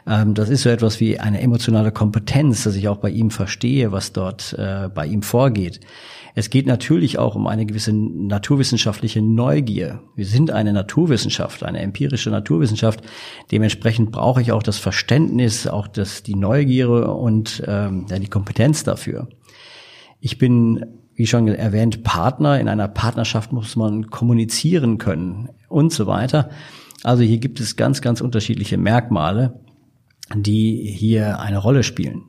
Ähm, 0.07 0.33
das 0.33 0.49
ist 0.49 0.63
so 0.63 0.69
etwas 0.69 0.99
wie 0.99 1.19
eine 1.19 1.41
emotionale 1.41 1.91
Kompetenz, 1.91 2.63
dass 2.63 2.75
ich 2.75 2.87
auch 2.87 2.97
bei 2.97 3.09
ihm 3.09 3.31
verstehe, 3.31 3.91
was 3.91 4.13
dort 4.13 4.53
äh, 4.57 4.89
bei 4.93 5.05
ihm 5.05 5.21
vorgeht. 5.21 5.81
Es 6.37 6.49
geht 6.49 6.67
natürlich 6.67 7.17
auch 7.17 7.35
um 7.35 7.47
eine 7.47 7.65
gewisse 7.65 7.93
naturwissenschaftliche 7.93 9.21
Neugier. 9.21 10.01
Wir 10.15 10.25
sind 10.25 10.51
eine 10.51 10.73
Naturwissenschaft, 10.73 11.63
eine 11.63 11.79
empirische 11.79 12.29
Naturwissenschaft. 12.29 13.01
Dementsprechend 13.51 14.11
brauche 14.11 14.41
ich 14.41 14.51
auch 14.51 14.61
das 14.61 14.77
Verständnis, 14.77 15.65
auch 15.65 15.87
das, 15.87 16.23
die 16.23 16.35
Neugier 16.35 16.89
und 17.15 17.63
ähm, 17.65 18.05
ja, 18.09 18.19
die 18.19 18.27
Kompetenz 18.27 18.83
dafür. 18.83 19.29
Ich 20.19 20.37
bin 20.37 20.85
wie 21.15 21.25
schon 21.25 21.47
erwähnt, 21.47 22.03
Partner. 22.03 22.59
In 22.59 22.67
einer 22.67 22.89
Partnerschaft 22.89 23.53
muss 23.53 23.77
man 23.77 24.07
kommunizieren 24.09 24.97
können 24.97 25.49
und 25.69 25.93
so 25.93 26.05
weiter. 26.05 26.49
Also 27.03 27.23
hier 27.23 27.37
gibt 27.37 27.61
es 27.61 27.77
ganz, 27.77 28.01
ganz 28.01 28.19
unterschiedliche 28.19 28.77
Merkmale, 28.77 29.61
die 30.35 30.83
hier 30.85 31.39
eine 31.39 31.59
Rolle 31.59 31.83
spielen. 31.83 32.23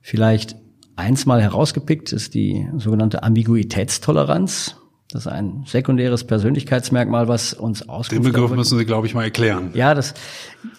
Vielleicht 0.00 0.56
eins 0.96 1.26
mal 1.26 1.42
herausgepickt 1.42 2.12
ist 2.12 2.34
die 2.34 2.68
sogenannte 2.76 3.22
Ambiguitätstoleranz. 3.22 4.76
Das 5.10 5.26
ist 5.26 5.32
ein 5.32 5.64
sekundäres 5.66 6.24
Persönlichkeitsmerkmal, 6.24 7.28
was 7.28 7.52
uns 7.52 7.86
Auskunft 7.86 8.24
Den 8.24 8.32
Begriff 8.32 8.50
müssen 8.50 8.78
Sie, 8.78 8.86
glaube 8.86 9.06
ich, 9.06 9.14
mal 9.14 9.24
erklären. 9.24 9.70
Ja, 9.74 9.92
das 9.92 10.14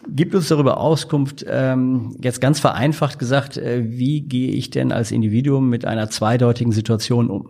gibt 0.08 0.34
uns 0.34 0.48
darüber 0.48 0.79
Auskunft. 0.79 1.46
Ähm, 1.48 2.17
jetzt 2.20 2.41
ganz 2.41 2.60
vereinfacht 2.60 3.20
gesagt, 3.20 3.58
äh, 3.58 3.84
wie 3.86 4.22
gehe 4.22 4.51
ich 4.51 4.72
denn 4.72 4.91
als 4.91 5.12
Individuum 5.12 5.70
mit 5.70 5.86
einer 5.86 6.10
zweideutigen 6.10 6.72
Situation 6.72 7.29
um? 7.29 7.48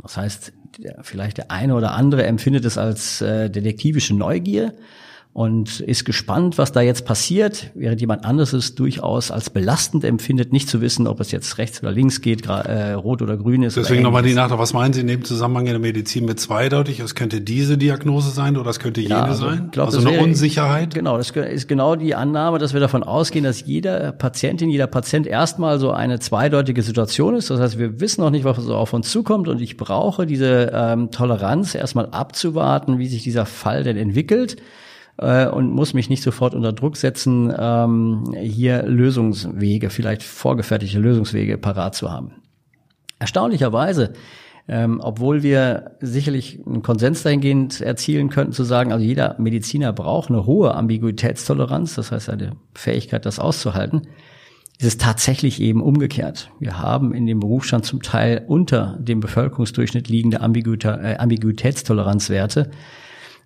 Das 0.00 0.16
heißt, 0.16 0.54
der, 0.78 1.00
vielleicht 1.02 1.36
der 1.36 1.50
eine 1.50 1.74
oder 1.74 1.92
andere 1.92 2.24
empfindet 2.24 2.64
es 2.64 2.78
als 2.78 3.20
äh, 3.20 3.50
detektivische 3.50 4.14
Neugier 4.14 4.72
und 5.34 5.80
ist 5.80 6.04
gespannt, 6.04 6.58
was 6.58 6.72
da 6.72 6.82
jetzt 6.82 7.06
passiert, 7.06 7.70
während 7.74 8.02
jemand 8.02 8.26
anderes 8.26 8.52
es 8.52 8.74
durchaus 8.74 9.30
als 9.30 9.48
belastend 9.48 10.04
empfindet, 10.04 10.52
nicht 10.52 10.68
zu 10.68 10.82
wissen, 10.82 11.06
ob 11.06 11.20
es 11.20 11.30
jetzt 11.30 11.56
rechts 11.56 11.82
oder 11.82 11.90
links 11.90 12.20
geht, 12.20 12.46
äh, 12.46 12.92
rot 12.92 13.22
oder 13.22 13.38
grün 13.38 13.62
ist. 13.62 13.78
Deswegen 13.78 14.02
nochmal 14.02 14.22
die 14.22 14.34
Nachfrage, 14.34 14.60
was 14.60 14.74
meinen 14.74 14.92
Sie 14.92 15.00
in 15.00 15.06
dem 15.06 15.24
Zusammenhang 15.24 15.64
in 15.66 15.72
der 15.72 15.80
Medizin 15.80 16.26
mit 16.26 16.38
zweideutig? 16.38 17.00
Es 17.00 17.14
könnte 17.14 17.40
diese 17.40 17.78
Diagnose 17.78 18.30
sein 18.30 18.58
oder 18.58 18.68
es 18.68 18.78
könnte 18.78 19.00
jene 19.00 19.14
ja, 19.14 19.24
also, 19.24 19.46
sein? 19.46 19.70
Glaub, 19.72 19.86
also 19.86 20.00
eine 20.00 20.10
wäre, 20.10 20.22
Unsicherheit? 20.22 20.92
Genau, 20.92 21.16
das 21.16 21.30
ist 21.30 21.66
genau 21.66 21.96
die 21.96 22.14
Annahme, 22.14 22.58
dass 22.58 22.74
wir 22.74 22.80
davon 22.80 23.02
ausgehen, 23.02 23.44
dass 23.44 23.64
jeder 23.64 24.12
Patientin, 24.12 24.68
jeder 24.68 24.86
Patient 24.86 25.26
erstmal 25.26 25.78
so 25.78 25.92
eine 25.92 26.20
zweideutige 26.20 26.82
Situation 26.82 27.36
ist. 27.36 27.48
Das 27.48 27.58
heißt, 27.58 27.78
wir 27.78 28.00
wissen 28.00 28.20
noch 28.20 28.30
nicht, 28.30 28.44
was 28.44 28.58
so 28.58 28.76
auf 28.76 28.92
uns 28.92 29.10
zukommt 29.10 29.48
und 29.48 29.62
ich 29.62 29.78
brauche 29.78 30.26
diese 30.26 30.72
ähm, 30.74 31.10
Toleranz 31.10 31.74
erstmal 31.74 32.08
abzuwarten, 32.10 32.98
wie 32.98 33.06
sich 33.06 33.22
dieser 33.22 33.46
Fall 33.46 33.82
denn 33.82 33.96
entwickelt 33.96 34.56
äh, 35.18 35.46
und 35.46 35.70
muss 35.70 35.94
mich 35.94 36.08
nicht 36.08 36.22
sofort 36.22 36.54
unter 36.54 36.72
Druck 36.72 36.96
setzen, 36.96 37.52
ähm, 37.56 38.34
hier 38.40 38.82
Lösungswege, 38.84 39.90
vielleicht 39.90 40.22
vorgefertigte 40.22 40.98
Lösungswege 40.98 41.58
parat 41.58 41.94
zu 41.94 42.10
haben. 42.10 42.32
Erstaunlicherweise 43.18 44.12
ähm, 44.68 45.00
obwohl 45.02 45.42
wir 45.42 45.96
sicherlich 46.00 46.60
einen 46.64 46.82
Konsens 46.82 47.22
dahingehend 47.22 47.80
erzielen 47.80 48.28
könnten, 48.28 48.52
zu 48.52 48.64
sagen, 48.64 48.92
also 48.92 49.04
jeder 49.04 49.34
Mediziner 49.38 49.92
braucht 49.92 50.30
eine 50.30 50.46
hohe 50.46 50.74
Ambiguitätstoleranz, 50.74 51.96
das 51.96 52.12
heißt 52.12 52.30
eine 52.30 52.52
Fähigkeit, 52.74 53.26
das 53.26 53.40
auszuhalten, 53.40 54.02
ist 54.78 54.86
es 54.86 54.98
tatsächlich 54.98 55.60
eben 55.60 55.82
umgekehrt. 55.82 56.50
Wir 56.60 56.78
haben 56.78 57.12
in 57.12 57.26
dem 57.26 57.40
Berufsstand 57.40 57.84
zum 57.84 58.02
Teil 58.02 58.44
unter 58.46 58.96
dem 59.00 59.20
Bevölkerungsdurchschnitt 59.20 60.08
liegende 60.08 60.38
äh, 60.38 61.16
Ambiguitätstoleranzwerte 61.16 62.70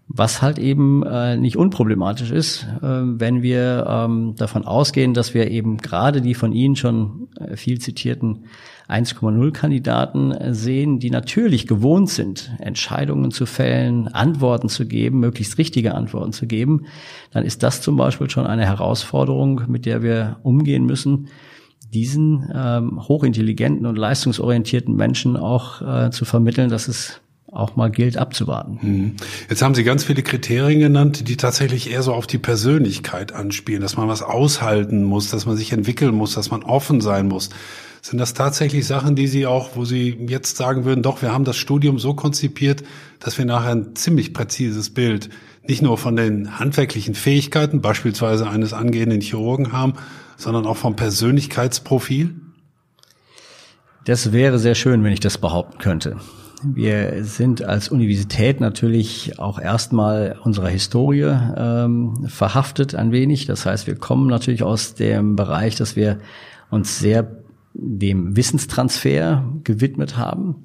was 0.08 0.40
halt 0.40 0.58
eben 0.58 1.02
äh, 1.02 1.36
nicht 1.36 1.56
unproblematisch 1.56 2.30
ist, 2.30 2.66
äh, 2.80 2.86
wenn 2.86 3.42
wir 3.42 3.86
ähm, 3.88 4.34
davon 4.36 4.64
ausgehen, 4.64 5.14
dass 5.14 5.34
wir 5.34 5.50
eben 5.50 5.78
gerade 5.78 6.20
die 6.20 6.34
von 6.34 6.52
Ihnen 6.52 6.76
schon 6.76 7.28
äh, 7.40 7.56
viel 7.56 7.80
zitierten 7.80 8.44
1,0 8.88 9.50
Kandidaten 9.50 10.30
äh, 10.30 10.54
sehen, 10.54 11.00
die 11.00 11.10
natürlich 11.10 11.66
gewohnt 11.66 12.08
sind, 12.08 12.52
Entscheidungen 12.60 13.32
zu 13.32 13.46
fällen, 13.46 14.06
Antworten 14.06 14.68
zu 14.68 14.86
geben, 14.86 15.18
möglichst 15.18 15.58
richtige 15.58 15.94
Antworten 15.94 16.32
zu 16.32 16.46
geben, 16.46 16.86
dann 17.32 17.44
ist 17.44 17.64
das 17.64 17.82
zum 17.82 17.96
Beispiel 17.96 18.30
schon 18.30 18.46
eine 18.46 18.64
Herausforderung, 18.64 19.62
mit 19.66 19.86
der 19.86 20.02
wir 20.02 20.38
umgehen 20.44 20.86
müssen, 20.86 21.28
diesen 21.92 22.48
ähm, 22.54 23.00
hochintelligenten 23.08 23.86
und 23.86 23.96
leistungsorientierten 23.96 24.94
Menschen 24.94 25.36
auch 25.36 25.82
äh, 25.82 26.10
zu 26.10 26.24
vermitteln, 26.24 26.68
dass 26.68 26.86
es 26.86 27.20
auch 27.56 27.76
mal 27.76 27.90
gilt 27.90 28.16
abzuwarten. 28.16 28.78
Hm. 28.80 29.16
Jetzt 29.48 29.62
haben 29.62 29.74
Sie 29.74 29.84
ganz 29.84 30.04
viele 30.04 30.22
Kriterien 30.22 30.80
genannt, 30.80 31.28
die 31.28 31.36
tatsächlich 31.36 31.90
eher 31.90 32.02
so 32.02 32.12
auf 32.12 32.26
die 32.26 32.38
Persönlichkeit 32.38 33.32
anspielen, 33.32 33.82
dass 33.82 33.96
man 33.96 34.08
was 34.08 34.22
aushalten 34.22 35.04
muss, 35.04 35.30
dass 35.30 35.46
man 35.46 35.56
sich 35.56 35.72
entwickeln 35.72 36.14
muss, 36.14 36.34
dass 36.34 36.50
man 36.50 36.62
offen 36.62 37.00
sein 37.00 37.28
muss. 37.28 37.50
Sind 38.02 38.18
das 38.18 38.34
tatsächlich 38.34 38.86
Sachen, 38.86 39.16
die 39.16 39.26
Sie 39.26 39.46
auch, 39.46 39.70
wo 39.74 39.84
Sie 39.84 40.16
jetzt 40.28 40.56
sagen 40.56 40.84
würden, 40.84 41.02
doch, 41.02 41.22
wir 41.22 41.32
haben 41.32 41.44
das 41.44 41.56
Studium 41.56 41.98
so 41.98 42.14
konzipiert, 42.14 42.84
dass 43.18 43.36
wir 43.38 43.44
nachher 43.44 43.72
ein 43.72 43.96
ziemlich 43.96 44.32
präzises 44.32 44.90
Bild 44.90 45.28
nicht 45.66 45.82
nur 45.82 45.98
von 45.98 46.14
den 46.14 46.60
handwerklichen 46.60 47.14
Fähigkeiten, 47.14 47.80
beispielsweise 47.80 48.48
eines 48.48 48.72
angehenden 48.72 49.20
Chirurgen 49.20 49.72
haben, 49.72 49.94
sondern 50.36 50.66
auch 50.66 50.76
vom 50.76 50.94
Persönlichkeitsprofil? 50.94 52.36
Das 54.04 54.30
wäre 54.30 54.60
sehr 54.60 54.76
schön, 54.76 55.02
wenn 55.02 55.12
ich 55.12 55.18
das 55.18 55.38
behaupten 55.38 55.78
könnte. 55.78 56.16
Wir 56.62 57.22
sind 57.24 57.62
als 57.62 57.88
Universität 57.88 58.60
natürlich 58.60 59.38
auch 59.38 59.58
erstmal 59.58 60.38
unserer 60.42 60.68
Historie 60.68 61.36
ähm, 61.56 62.26
verhaftet 62.28 62.94
ein 62.94 63.12
wenig. 63.12 63.46
Das 63.46 63.66
heißt, 63.66 63.86
wir 63.86 63.96
kommen 63.96 64.26
natürlich 64.28 64.62
aus 64.62 64.94
dem 64.94 65.36
Bereich, 65.36 65.76
dass 65.76 65.96
wir 65.96 66.18
uns 66.70 66.98
sehr 66.98 67.42
dem 67.74 68.36
Wissenstransfer 68.36 69.44
gewidmet 69.64 70.16
haben. 70.16 70.64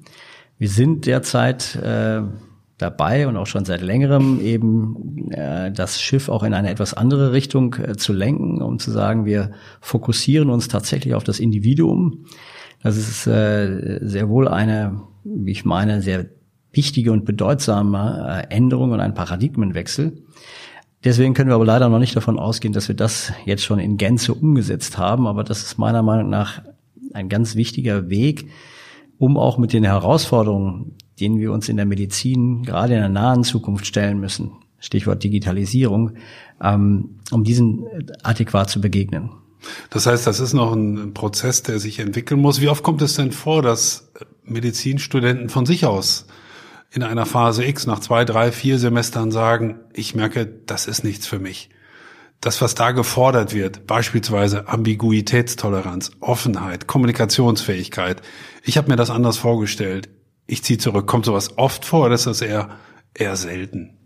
Wir 0.58 0.68
sind 0.68 1.06
derzeit 1.06 1.76
äh, 1.76 2.22
dabei 2.78 3.28
und 3.28 3.36
auch 3.36 3.46
schon 3.46 3.66
seit 3.66 3.82
längerem 3.82 4.40
eben 4.40 5.30
äh, 5.30 5.70
das 5.72 6.00
Schiff 6.00 6.28
auch 6.28 6.42
in 6.42 6.54
eine 6.54 6.70
etwas 6.70 6.94
andere 6.94 7.32
Richtung 7.32 7.74
äh, 7.74 7.96
zu 7.96 8.12
lenken, 8.14 8.62
um 8.62 8.78
zu 8.78 8.90
sagen, 8.90 9.26
wir 9.26 9.52
fokussieren 9.80 10.48
uns 10.48 10.68
tatsächlich 10.68 11.14
auf 11.14 11.24
das 11.24 11.38
Individuum. 11.38 12.24
Das 12.82 12.96
ist 12.96 13.26
äh, 13.26 13.98
sehr 14.02 14.28
wohl 14.28 14.48
eine 14.48 15.02
wie 15.24 15.52
ich 15.52 15.64
meine, 15.64 16.02
sehr 16.02 16.26
wichtige 16.72 17.12
und 17.12 17.24
bedeutsame 17.24 18.46
äh, 18.50 18.54
Änderung 18.54 18.92
und 18.92 19.00
ein 19.00 19.14
Paradigmenwechsel. 19.14 20.22
Deswegen 21.04 21.34
können 21.34 21.50
wir 21.50 21.56
aber 21.56 21.66
leider 21.66 21.88
noch 21.88 21.98
nicht 21.98 22.14
davon 22.14 22.38
ausgehen, 22.38 22.72
dass 22.72 22.88
wir 22.88 22.94
das 22.94 23.32
jetzt 23.44 23.64
schon 23.64 23.78
in 23.78 23.96
Gänze 23.96 24.34
umgesetzt 24.34 24.98
haben. 24.98 25.26
Aber 25.26 25.42
das 25.42 25.62
ist 25.62 25.78
meiner 25.78 26.02
Meinung 26.02 26.30
nach 26.30 26.62
ein 27.12 27.28
ganz 27.28 27.56
wichtiger 27.56 28.08
Weg, 28.08 28.48
um 29.18 29.36
auch 29.36 29.58
mit 29.58 29.72
den 29.72 29.84
Herausforderungen, 29.84 30.94
denen 31.20 31.38
wir 31.38 31.52
uns 31.52 31.68
in 31.68 31.76
der 31.76 31.86
Medizin 31.86 32.62
gerade 32.62 32.94
in 32.94 33.00
der 33.00 33.08
nahen 33.08 33.44
Zukunft 33.44 33.86
stellen 33.86 34.18
müssen, 34.20 34.52
Stichwort 34.78 35.22
Digitalisierung, 35.22 36.12
ähm, 36.62 37.16
um 37.30 37.44
diesen 37.44 37.84
adäquat 38.22 38.70
zu 38.70 38.80
begegnen. 38.80 39.30
Das 39.90 40.06
heißt, 40.06 40.26
das 40.26 40.40
ist 40.40 40.52
noch 40.52 40.72
ein 40.72 41.14
Prozess, 41.14 41.62
der 41.62 41.78
sich 41.78 41.98
entwickeln 41.98 42.40
muss. 42.40 42.60
Wie 42.60 42.68
oft 42.68 42.82
kommt 42.82 43.02
es 43.02 43.14
denn 43.14 43.32
vor, 43.32 43.62
dass 43.62 44.10
Medizinstudenten 44.44 45.48
von 45.48 45.66
sich 45.66 45.86
aus 45.86 46.26
in 46.90 47.02
einer 47.02 47.26
Phase 47.26 47.64
X 47.64 47.86
nach 47.86 48.00
zwei, 48.00 48.24
drei, 48.24 48.52
vier 48.52 48.78
Semestern 48.78 49.30
sagen, 49.30 49.80
ich 49.94 50.14
merke, 50.14 50.46
das 50.46 50.86
ist 50.86 51.04
nichts 51.04 51.26
für 51.26 51.38
mich. 51.38 51.70
Das, 52.40 52.60
was 52.60 52.74
da 52.74 52.90
gefordert 52.90 53.54
wird, 53.54 53.86
beispielsweise 53.86 54.68
Ambiguitätstoleranz, 54.68 56.10
Offenheit, 56.20 56.86
Kommunikationsfähigkeit, 56.86 58.20
ich 58.62 58.76
habe 58.76 58.90
mir 58.90 58.96
das 58.96 59.10
anders 59.10 59.38
vorgestellt. 59.38 60.10
Ich 60.46 60.62
ziehe 60.64 60.78
zurück. 60.78 61.06
Kommt 61.06 61.24
sowas 61.24 61.56
oft 61.56 61.84
vor 61.84 62.06
oder 62.06 62.14
ist 62.14 62.26
das 62.26 62.42
eher, 62.42 62.68
eher 63.14 63.36
selten? 63.36 63.96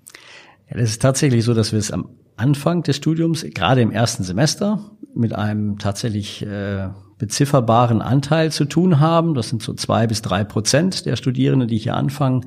Ja, 0.71 0.77
das 0.77 0.91
ist 0.91 1.03
tatsächlich 1.03 1.45
so, 1.45 1.55
dass 1.55 1.73
wir 1.73 1.79
es 1.79 1.91
am 1.91 2.11
Anfang 2.37 2.83
des 2.83 2.97
Studiums, 2.97 3.45
gerade 3.55 3.81
im 3.81 3.91
ersten 3.91 4.23
Semester, 4.23 4.91
mit 5.15 5.35
einem 5.35 5.79
tatsächlich 5.79 6.45
äh, 6.45 6.89
bezifferbaren 7.19 8.03
Anteil 8.03 8.53
zu 8.53 8.67
tun 8.67 9.01
haben. 9.01 9.35
Das 9.35 9.49
sind 9.49 9.63
so 9.63 9.73
zwei 9.75 10.07
bis 10.07 10.23
drei 10.23 10.45
Prozent 10.45 11.07
der 11.07 11.17
Studierenden, 11.17 11.69
die 11.69 11.79
hier 11.79 11.97
anfangen, 11.97 12.47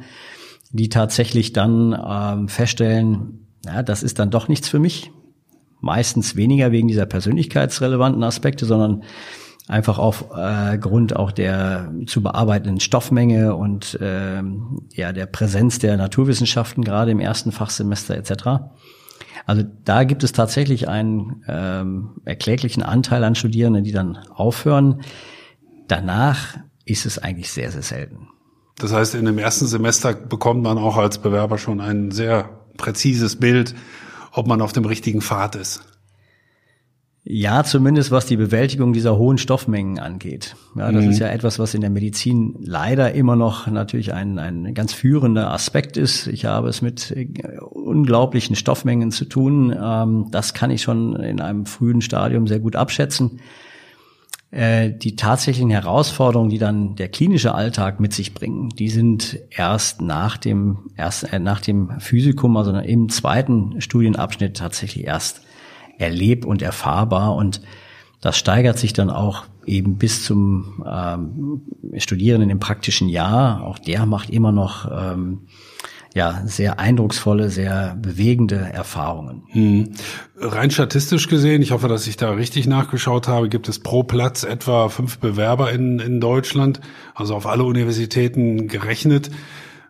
die 0.71 0.89
tatsächlich 0.89 1.53
dann 1.53 1.97
ähm, 2.07 2.47
feststellen, 2.47 3.47
ja, 3.65 3.83
das 3.83 4.03
ist 4.03 4.19
dann 4.19 4.29
doch 4.29 4.47
nichts 4.47 4.69
für 4.69 4.79
mich. 4.79 5.11
Meistens 5.81 6.35
weniger 6.35 6.71
wegen 6.71 6.87
dieser 6.87 7.05
persönlichkeitsrelevanten 7.05 8.23
Aspekte, 8.23 8.65
sondern 8.65 9.03
einfach 9.67 9.97
auf 9.97 10.25
äh, 10.35 10.79
auch 11.13 11.31
der 11.31 11.93
zu 12.07 12.21
bearbeitenden 12.21 12.79
Stoffmenge 12.79 13.55
und 13.55 13.99
äh, 14.01 14.41
ja 14.93 15.13
der 15.13 15.25
Präsenz 15.27 15.79
der 15.79 15.95
Naturwissenschaften 15.95 16.83
gerade 16.83 17.11
im 17.11 17.19
ersten 17.19 17.51
Fachsemester 17.51 18.17
etc. 18.17 18.71
Also 19.45 19.63
da 19.85 20.03
gibt 20.03 20.23
es 20.23 20.31
tatsächlich 20.31 20.87
einen 20.87 21.43
ähm, 21.47 22.21
erkläglichen 22.25 22.83
Anteil 22.83 23.23
an 23.23 23.35
Studierenden, 23.35 23.83
die 23.83 23.91
dann 23.91 24.17
aufhören. 24.33 25.01
Danach 25.87 26.57
ist 26.85 27.05
es 27.05 27.17
eigentlich 27.19 27.51
sehr, 27.51 27.71
sehr 27.71 27.83
selten. 27.83 28.29
Das 28.77 28.93
heißt, 28.93 29.15
in 29.15 29.25
dem 29.25 29.37
ersten 29.37 29.67
Semester 29.67 30.13
bekommt 30.13 30.63
man 30.63 30.77
auch 30.77 30.97
als 30.97 31.17
Bewerber 31.17 31.57
schon 31.57 31.81
ein 31.81 32.11
sehr 32.11 32.49
präzises 32.77 33.35
Bild, 33.35 33.75
ob 34.31 34.47
man 34.47 34.61
auf 34.61 34.71
dem 34.71 34.85
richtigen 34.85 35.21
Pfad 35.21 35.55
ist. 35.55 35.81
Ja, 37.23 37.63
zumindest 37.63 38.11
was 38.11 38.25
die 38.25 38.37
Bewältigung 38.37 38.93
dieser 38.93 39.17
hohen 39.17 39.37
Stoffmengen 39.37 39.99
angeht. 39.99 40.55
Ja, 40.75 40.91
das 40.91 41.03
mhm. 41.03 41.11
ist 41.11 41.19
ja 41.19 41.27
etwas, 41.27 41.59
was 41.59 41.73
in 41.73 41.81
der 41.81 41.89
Medizin 41.89 42.55
leider 42.59 43.13
immer 43.13 43.35
noch 43.35 43.67
natürlich 43.67 44.13
ein, 44.13 44.39
ein 44.39 44.73
ganz 44.73 44.93
führender 44.93 45.51
Aspekt 45.51 45.97
ist. 45.97 46.27
Ich 46.27 46.45
habe 46.45 46.69
es 46.69 46.81
mit 46.81 47.11
äh, 47.11 47.27
unglaublichen 47.59 48.55
Stoffmengen 48.55 49.11
zu 49.11 49.25
tun. 49.25 49.75
Ähm, 49.79 50.27
das 50.31 50.53
kann 50.53 50.71
ich 50.71 50.81
schon 50.81 51.15
in 51.17 51.41
einem 51.41 51.65
frühen 51.65 52.01
Stadium 52.01 52.47
sehr 52.47 52.59
gut 52.59 52.75
abschätzen. 52.75 53.41
Äh, 54.51 54.93
die 54.93 55.15
tatsächlichen 55.15 55.69
Herausforderungen, 55.69 56.49
die 56.49 56.57
dann 56.57 56.95
der 56.95 57.09
klinische 57.09 57.53
Alltag 57.53 57.99
mit 57.99 58.13
sich 58.13 58.33
bringen, 58.33 58.69
die 58.69 58.89
sind 58.89 59.37
erst 59.51 60.01
nach 60.01 60.37
dem 60.37 60.89
erst 60.95 61.31
äh, 61.31 61.37
nach 61.37 61.61
dem 61.61 61.99
Physikum, 61.99 62.57
also 62.57 62.71
im 62.71 63.09
zweiten 63.09 63.79
Studienabschnitt 63.79 64.57
tatsächlich 64.57 65.05
erst 65.05 65.41
erlebt 65.99 66.45
und 66.45 66.63
erfahrbar 66.63 67.35
und 67.35 67.61
das 68.21 68.37
steigert 68.37 68.77
sich 68.77 68.93
dann 68.93 69.09
auch 69.09 69.45
eben 69.65 69.97
bis 69.97 70.23
zum 70.23 70.83
ähm, 70.89 71.61
Studierenden 71.97 72.49
im 72.49 72.59
praktischen 72.59 73.07
Jahr. 73.07 73.63
Auch 73.63 73.79
der 73.79 74.05
macht 74.05 74.29
immer 74.29 74.51
noch 74.51 74.89
ähm, 74.91 75.41
ja, 76.15 76.41
sehr 76.45 76.79
eindrucksvolle, 76.79 77.49
sehr 77.49 77.95
bewegende 78.01 78.55
Erfahrungen. 78.55 79.43
Hm. 79.49 79.93
Rein 80.37 80.71
statistisch 80.71 81.27
gesehen, 81.27 81.61
ich 81.61 81.71
hoffe, 81.71 81.87
dass 81.87 82.07
ich 82.07 82.17
da 82.17 82.31
richtig 82.31 82.67
nachgeschaut 82.67 83.27
habe, 83.27 83.47
gibt 83.47 83.69
es 83.69 83.79
pro 83.79 84.03
Platz 84.03 84.43
etwa 84.43 84.89
fünf 84.89 85.19
Bewerber 85.19 85.71
in, 85.71 85.99
in 85.99 86.19
Deutschland, 86.19 86.81
also 87.13 87.35
auf 87.35 87.45
alle 87.45 87.63
Universitäten 87.63 88.67
gerechnet. 88.67 89.29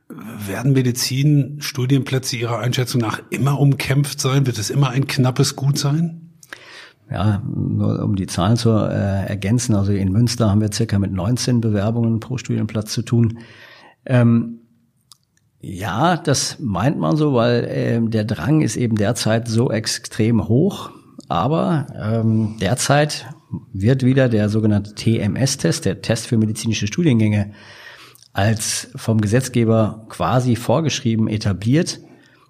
Werden 0.10 0.74
Medizin-Studienplätze 0.74 2.36
Ihrer 2.36 2.58
Einschätzung 2.58 3.00
nach 3.00 3.22
immer 3.30 3.60
umkämpft 3.60 4.20
sein? 4.20 4.48
Wird 4.48 4.58
es 4.58 4.72
immer 4.72 4.89
ein 4.89 5.06
knappes 5.06 5.56
Gut 5.56 5.78
sein? 5.78 6.32
Ja, 7.12 7.44
nur 7.46 8.04
um 8.04 8.16
die 8.16 8.25
Zahlen 8.25 8.58
zu 8.58 8.72
äh, 8.72 9.28
ergänzen, 9.28 9.75
also 9.75 9.92
in 9.92 10.12
Münster 10.12 10.50
haben 10.50 10.62
wir 10.62 10.72
circa 10.72 10.98
mit 10.98 11.12
19 11.12 11.62
Bewerbungen 11.62 12.20
pro 12.20 12.38
Studienplatz 12.38 12.92
zu 12.92 13.04
tun. 13.04 13.39
Ähm, 14.06 14.62
ja, 15.62 16.18
das 16.18 16.58
meint 16.60 16.98
man 16.98 17.16
so, 17.16 17.34
weil 17.34 17.66
äh, 17.66 18.01
der 18.01 18.25
Drang 18.25 18.62
ist 18.62 18.78
eben 18.78 18.96
derzeit 18.96 19.48
so 19.48 19.72
extrem 19.72 20.48
hoch. 20.48 20.92
Aber 21.28 21.86
ähm, 21.96 22.58
derzeit 22.60 23.28
wird 23.74 24.04
wieder 24.04 24.30
der 24.30 24.50
sogenannte 24.50 24.96
TMS-Test, 24.96 25.86
der 25.86 26.01
Test 26.01 26.25
für 26.25 26.38
medizinische 26.38 26.88
Studiengänge, 26.88 27.51
als 28.33 28.89
vom 28.95 29.21
Gesetzgeber 29.21 30.05
quasi 30.09 30.55
vorgeschrieben 30.55 31.27
etabliert. 31.27 32.00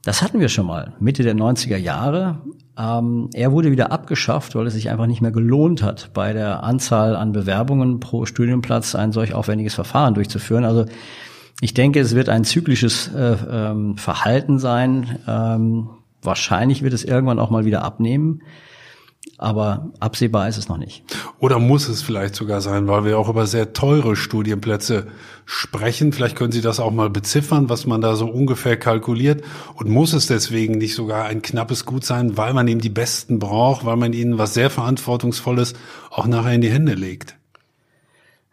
Das 0.04 0.22
hatten 0.22 0.40
wir 0.40 0.50
schon 0.50 0.66
mal 0.66 0.94
Mitte 1.00 1.24
der 1.24 1.36
90er 1.36 1.78
Jahre. 1.78 2.42
Ähm, 2.78 3.30
er 3.34 3.52
wurde 3.52 3.72
wieder 3.72 3.92
abgeschafft, 3.92 4.56
weil 4.56 4.68
es 4.68 4.74
sich 4.74 4.90
einfach 4.90 5.08
nicht 5.08 5.22
mehr 5.22 5.32
gelohnt 5.32 5.84
hat, 5.84 6.12
bei 6.14 6.32
der 6.32 6.64
Anzahl 6.64 7.16
an 7.16 7.34
Bewerbungen 7.34 8.00
pro 8.00 8.26
Studienplatz 8.26 8.96
ein 8.96 9.12
solch 9.12 9.34
aufwendiges 9.34 9.76
Verfahren 9.76 10.14
durchzuführen. 10.14 10.64
Also 10.64 10.86
ich 11.62 11.74
denke, 11.74 12.00
es 12.00 12.16
wird 12.16 12.30
ein 12.30 12.46
zyklisches 12.46 13.10
äh, 13.14 13.36
ähm, 13.52 13.98
Verhalten 13.98 14.60
sein. 14.60 15.20
Ähm, 15.28 15.90
wahrscheinlich 16.22 16.84
wird 16.84 16.94
es 16.94 17.04
irgendwann 17.04 17.40
auch 17.40 17.50
mal 17.50 17.66
wieder 17.66 17.84
abnehmen. 17.84 18.42
Aber 19.38 19.92
absehbar 20.00 20.50
ist 20.50 20.58
es 20.58 20.68
noch 20.68 20.78
nicht. 20.78 21.04
Oder 21.40 21.60
muss 21.60 21.88
es 21.88 22.02
vielleicht 22.02 22.36
sogar 22.36 22.60
sein, 22.60 22.88
weil 22.88 23.06
wir 23.06 23.18
auch 23.18 23.30
über 23.30 23.48
sehr 23.48 23.72
teure 23.72 24.16
Studienplätze 24.16 25.08
sprechen. 25.46 26.12
Vielleicht 26.12 26.36
können 26.36 26.52
Sie 26.52 26.62
das 26.62 26.80
auch 26.80 26.92
mal 26.92 27.10
beziffern, 27.10 27.70
was 27.70 27.86
man 27.86 28.02
da 28.02 28.16
so 28.16 28.28
ungefähr 28.28 28.78
kalkuliert. 28.78 29.42
Und 29.76 29.90
muss 29.90 30.14
es 30.14 30.28
deswegen 30.28 30.78
nicht 30.78 30.96
sogar 30.96 31.26
ein 31.26 31.42
knappes 31.42 31.86
Gut 31.86 32.06
sein, 32.06 32.38
weil 32.38 32.54
man 32.54 32.68
eben 32.68 32.82
die 32.82 32.90
Besten 32.90 33.40
braucht, 33.40 33.86
weil 33.86 33.96
man 33.96 34.12
ihnen 34.12 34.38
was 34.38 34.54
sehr 34.54 34.70
Verantwortungsvolles 34.70 35.74
auch 36.12 36.28
nachher 36.28 36.54
in 36.54 36.62
die 36.62 36.72
Hände 36.72 36.94
legt? 36.94 37.38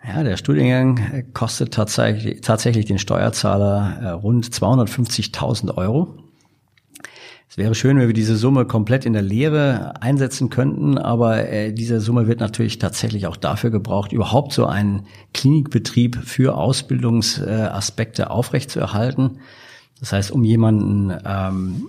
Ja, 0.06 0.23
der 0.23 0.37
Studiengang 0.37 1.32
kostet 1.32 1.75
tatsächlich, 1.75 2.40
tatsächlich 2.42 2.85
den 2.87 3.00
Steuerzahler 3.00 3.99
äh, 4.00 4.08
rund 4.11 4.46
250.000 4.46 5.76
Euro. 5.76 6.14
Es 7.49 7.57
wäre 7.59 7.75
schön, 7.75 7.99
wenn 7.99 8.09
wir 8.09 8.15
diese 8.15 8.37
Summe 8.37 8.65
komplett 8.65 9.07
in 9.07 9.12
der 9.12 9.23
Lehre 9.23 10.03
einsetzen 10.03 10.50
könnten, 10.50 10.99
aber 10.99 11.49
äh, 11.49 11.73
diese 11.73 12.00
Summe 12.00 12.26
wird 12.26 12.41
natürlich 12.41 12.79
tatsächlich 12.79 13.26
auch 13.26 13.37
dafür 13.37 13.71
gebraucht, 13.71 14.12
überhaupt 14.12 14.53
so 14.53 14.67
einen 14.67 15.07
Klinikbetrieb 15.33 16.17
für 16.25 16.57
Ausbildungsaspekte 16.57 18.31
aufrechtzuerhalten. 18.31 19.38
Das 20.00 20.12
heißt, 20.12 20.33
um 20.33 20.45
jemanden, 20.45 21.17
ähm, 21.25 21.88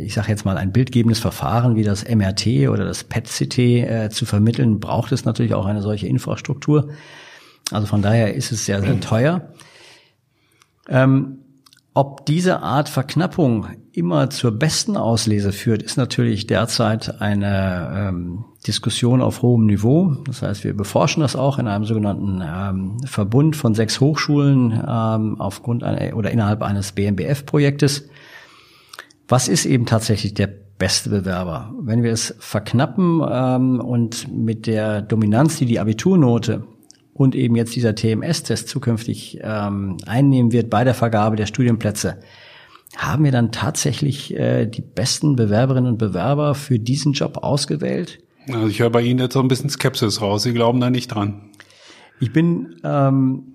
ich 0.00 0.14
sage 0.14 0.28
jetzt 0.28 0.44
mal, 0.44 0.56
ein 0.56 0.72
bildgebendes 0.72 1.20
Verfahren 1.20 1.76
wie 1.76 1.84
das 1.84 2.04
MRT 2.04 2.68
oder 2.68 2.84
das 2.84 3.04
PET-CT 3.04 3.58
äh, 3.58 4.08
zu 4.10 4.26
vermitteln, 4.26 4.80
braucht 4.80 5.12
es 5.12 5.24
natürlich 5.24 5.54
auch 5.54 5.66
eine 5.66 5.80
solche 5.80 6.08
Infrastruktur. 6.08 6.90
Also 7.70 7.86
von 7.86 8.02
daher 8.02 8.34
ist 8.34 8.50
es 8.50 8.66
sehr, 8.66 8.80
sehr 8.80 9.00
teuer. 9.00 9.52
Ähm, 10.88 11.38
ob 11.94 12.26
diese 12.26 12.62
Art 12.62 12.88
Verknappung 12.88 13.66
immer 13.98 14.30
zur 14.30 14.52
besten 14.52 14.96
Auslese 14.96 15.52
führt, 15.52 15.82
ist 15.82 15.96
natürlich 15.96 16.46
derzeit 16.46 17.20
eine 17.20 17.90
ähm, 17.94 18.44
Diskussion 18.66 19.20
auf 19.20 19.42
hohem 19.42 19.66
Niveau. 19.66 20.16
Das 20.26 20.42
heißt, 20.42 20.64
wir 20.64 20.76
beforschen 20.76 21.20
das 21.20 21.36
auch 21.36 21.58
in 21.58 21.66
einem 21.66 21.84
sogenannten 21.84 22.42
ähm, 22.42 22.98
Verbund 23.04 23.56
von 23.56 23.74
sechs 23.74 24.00
Hochschulen 24.00 24.72
ähm, 24.72 25.40
aufgrund 25.40 25.82
einer, 25.84 26.16
oder 26.16 26.30
innerhalb 26.30 26.62
eines 26.62 26.92
BMBF-Projektes. 26.92 28.08
Was 29.26 29.48
ist 29.48 29.66
eben 29.66 29.84
tatsächlich 29.84 30.34
der 30.34 30.46
beste 30.46 31.10
Bewerber? 31.10 31.74
Wenn 31.80 32.02
wir 32.02 32.12
es 32.12 32.34
verknappen 32.38 33.20
ähm, 33.30 33.80
und 33.80 34.32
mit 34.32 34.66
der 34.66 35.02
Dominanz, 35.02 35.58
die 35.58 35.66
die 35.66 35.80
Abiturnote 35.80 36.64
und 37.12 37.34
eben 37.34 37.56
jetzt 37.56 37.74
dieser 37.74 37.94
TMS-Test 37.94 38.68
zukünftig 38.68 39.40
ähm, 39.42 39.96
einnehmen 40.06 40.52
wird 40.52 40.70
bei 40.70 40.84
der 40.84 40.94
Vergabe 40.94 41.36
der 41.36 41.46
Studienplätze, 41.46 42.18
haben 42.96 43.24
wir 43.24 43.32
dann 43.32 43.52
tatsächlich 43.52 44.34
äh, 44.34 44.66
die 44.66 44.82
besten 44.82 45.36
Bewerberinnen 45.36 45.92
und 45.92 45.98
Bewerber 45.98 46.54
für 46.54 46.78
diesen 46.78 47.12
Job 47.12 47.38
ausgewählt? 47.38 48.20
Also 48.48 48.66
ich 48.66 48.80
höre 48.80 48.90
bei 48.90 49.02
Ihnen 49.02 49.20
jetzt 49.20 49.34
so 49.34 49.40
ein 49.40 49.48
bisschen 49.48 49.70
Skepsis 49.70 50.20
raus. 50.22 50.42
Sie 50.42 50.54
glauben 50.54 50.80
da 50.80 50.90
nicht 50.90 51.08
dran. 51.08 51.50
Ich 52.18 52.32
bin 52.32 52.76
ähm, 52.82 53.54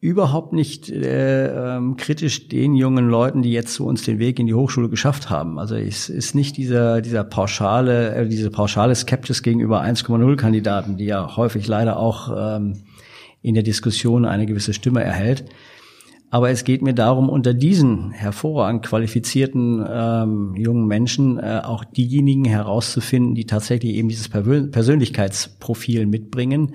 überhaupt 0.00 0.52
nicht 0.52 0.88
äh, 0.90 1.76
ähm, 1.76 1.96
kritisch 1.96 2.48
den 2.48 2.74
jungen 2.74 3.08
Leuten, 3.08 3.42
die 3.42 3.52
jetzt 3.52 3.74
zu 3.74 3.86
uns 3.86 4.02
den 4.02 4.18
Weg 4.18 4.38
in 4.38 4.46
die 4.46 4.54
Hochschule 4.54 4.88
geschafft 4.88 5.28
haben. 5.30 5.58
Also 5.58 5.74
es 5.74 6.08
ist 6.08 6.34
nicht 6.34 6.56
dieser 6.56 7.02
dieser 7.02 7.24
pauschale 7.24 8.14
äh, 8.14 8.28
diese 8.28 8.50
pauschale 8.50 8.94
Skepsis 8.94 9.42
gegenüber 9.42 9.82
1,0 9.82 10.36
Kandidaten, 10.36 10.96
die 10.96 11.06
ja 11.06 11.36
häufig 11.36 11.66
leider 11.66 11.98
auch 11.98 12.56
ähm, 12.56 12.82
in 13.42 13.54
der 13.54 13.62
Diskussion 13.62 14.24
eine 14.24 14.46
gewisse 14.46 14.72
Stimme 14.72 15.02
erhält. 15.02 15.44
Aber 16.30 16.50
es 16.50 16.62
geht 16.62 16.80
mir 16.80 16.94
darum, 16.94 17.28
unter 17.28 17.54
diesen 17.54 18.12
hervorragend 18.12 18.86
qualifizierten 18.86 19.84
ähm, 19.88 20.54
jungen 20.54 20.86
Menschen 20.86 21.38
äh, 21.38 21.60
auch 21.64 21.84
diejenigen 21.84 22.44
herauszufinden, 22.44 23.34
die 23.34 23.46
tatsächlich 23.46 23.94
eben 23.94 24.08
dieses 24.08 24.28
Persönlichkeitsprofil 24.28 26.06
mitbringen, 26.06 26.74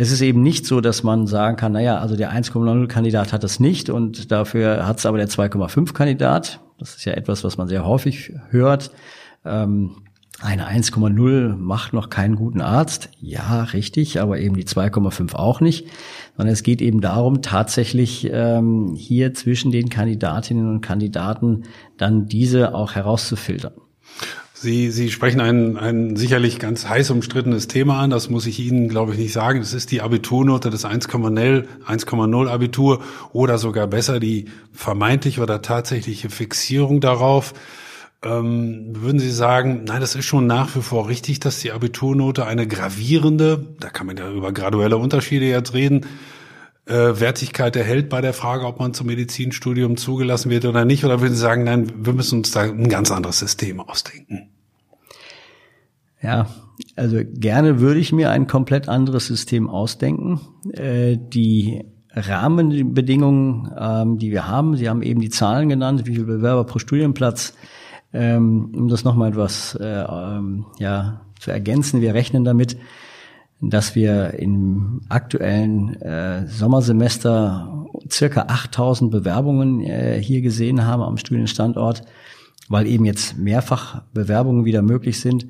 es 0.00 0.10
ist 0.10 0.22
eben 0.22 0.42
nicht 0.42 0.64
so, 0.64 0.80
dass 0.80 1.02
man 1.02 1.26
sagen 1.26 1.58
kann, 1.58 1.72
naja, 1.72 1.98
also 1.98 2.16
der 2.16 2.32
1,0 2.32 2.86
Kandidat 2.86 3.34
hat 3.34 3.44
es 3.44 3.60
nicht 3.60 3.90
und 3.90 4.32
dafür 4.32 4.86
hat 4.86 4.98
es 4.98 5.04
aber 5.04 5.18
der 5.18 5.28
2,5 5.28 5.92
Kandidat. 5.92 6.60
Das 6.78 6.94
ist 6.94 7.04
ja 7.04 7.12
etwas, 7.12 7.44
was 7.44 7.58
man 7.58 7.68
sehr 7.68 7.84
häufig 7.84 8.32
hört. 8.48 8.92
Ähm, 9.44 9.96
eine 10.42 10.68
1,0 10.68 11.56
macht 11.56 11.92
noch 11.92 12.08
keinen 12.08 12.36
guten 12.36 12.60
Arzt. 12.60 13.10
Ja, 13.20 13.62
richtig, 13.64 14.20
aber 14.20 14.38
eben 14.38 14.54
die 14.54 14.64
2,5 14.64 15.34
auch 15.34 15.60
nicht. 15.60 15.86
Sondern 16.36 16.52
es 16.52 16.62
geht 16.62 16.80
eben 16.80 17.00
darum, 17.00 17.42
tatsächlich 17.42 18.28
ähm, 18.32 18.94
hier 18.96 19.34
zwischen 19.34 19.70
den 19.70 19.90
Kandidatinnen 19.90 20.68
und 20.68 20.80
Kandidaten 20.80 21.64
dann 21.98 22.26
diese 22.26 22.74
auch 22.74 22.94
herauszufiltern. 22.94 23.72
Sie, 24.62 24.90
Sie 24.90 25.10
sprechen 25.10 25.40
ein, 25.40 25.78
ein 25.78 26.16
sicherlich 26.16 26.58
ganz 26.58 26.86
heiß 26.86 27.10
umstrittenes 27.10 27.66
Thema 27.66 27.98
an. 28.00 28.10
Das 28.10 28.28
muss 28.28 28.46
ich 28.46 28.60
Ihnen, 28.60 28.88
glaube 28.88 29.12
ich, 29.12 29.18
nicht 29.18 29.32
sagen. 29.32 29.60
Das 29.60 29.72
ist 29.72 29.90
die 29.90 30.02
Abiturnote 30.02 30.68
des 30.68 30.84
1,0 30.84 31.64
1,0 31.86 32.48
Abitur 32.48 33.00
oder 33.32 33.56
sogar 33.56 33.86
besser 33.86 34.20
die 34.20 34.46
vermeintliche 34.72 35.40
oder 35.40 35.62
tatsächliche 35.62 36.28
Fixierung 36.28 37.00
darauf. 37.00 37.54
Ähm, 38.22 38.90
würden 38.96 39.18
Sie 39.18 39.30
sagen, 39.30 39.84
nein, 39.84 40.00
das 40.00 40.14
ist 40.14 40.26
schon 40.26 40.46
nach 40.46 40.76
wie 40.76 40.82
vor 40.82 41.08
richtig, 41.08 41.40
dass 41.40 41.60
die 41.60 41.72
Abiturnote 41.72 42.44
eine 42.44 42.66
gravierende, 42.66 43.74
da 43.80 43.88
kann 43.88 44.06
man 44.06 44.16
ja 44.18 44.30
über 44.30 44.52
graduelle 44.52 44.98
Unterschiede 44.98 45.46
jetzt 45.46 45.72
reden, 45.72 46.04
äh, 46.84 47.20
Wertigkeit 47.20 47.76
erhält 47.76 48.08
bei 48.08 48.20
der 48.20 48.34
Frage, 48.34 48.66
ob 48.66 48.78
man 48.78 48.92
zum 48.92 49.06
Medizinstudium 49.06 49.96
zugelassen 49.96 50.50
wird 50.50 50.64
oder 50.66 50.84
nicht? 50.84 51.04
Oder 51.04 51.20
würden 51.20 51.34
Sie 51.34 51.40
sagen, 51.40 51.64
nein, 51.64 51.90
wir 52.04 52.12
müssen 52.12 52.40
uns 52.40 52.50
da 52.50 52.62
ein 52.62 52.88
ganz 52.88 53.10
anderes 53.10 53.38
System 53.38 53.80
ausdenken? 53.80 54.50
Ja, 56.20 56.48
also 56.96 57.20
gerne 57.24 57.80
würde 57.80 58.00
ich 58.00 58.12
mir 58.12 58.30
ein 58.30 58.46
komplett 58.46 58.88
anderes 58.88 59.26
System 59.26 59.70
ausdenken. 59.70 60.40
Äh, 60.72 61.16
die 61.16 61.84
Rahmenbedingungen, 62.12 63.70
ähm, 63.78 64.18
die 64.18 64.30
wir 64.30 64.46
haben, 64.46 64.76
Sie 64.76 64.88
haben 64.88 65.02
eben 65.02 65.20
die 65.20 65.30
Zahlen 65.30 65.68
genannt, 65.68 66.02
wie 66.06 66.14
viele 66.14 66.26
Bewerber 66.26 66.64
pro 66.64 66.78
Studienplatz. 66.78 67.54
Ähm, 68.12 68.72
um 68.74 68.88
das 68.88 69.04
nochmal 69.04 69.30
etwas 69.30 69.76
äh, 69.80 70.02
ähm, 70.02 70.66
ja, 70.78 71.20
zu 71.38 71.50
ergänzen, 71.50 72.00
wir 72.00 72.14
rechnen 72.14 72.44
damit, 72.44 72.76
dass 73.60 73.94
wir 73.94 74.34
im 74.34 75.02
aktuellen 75.08 76.00
äh, 76.00 76.46
Sommersemester 76.46 77.86
circa 78.10 78.42
8000 78.48 79.10
Bewerbungen 79.10 79.80
äh, 79.80 80.20
hier 80.20 80.40
gesehen 80.40 80.84
haben 80.84 81.02
am 81.02 81.18
Studienstandort, 81.18 82.02
weil 82.68 82.86
eben 82.86 83.04
jetzt 83.04 83.36
mehrfach 83.38 84.02
Bewerbungen 84.12 84.64
wieder 84.64 84.82
möglich 84.82 85.20
sind. 85.20 85.46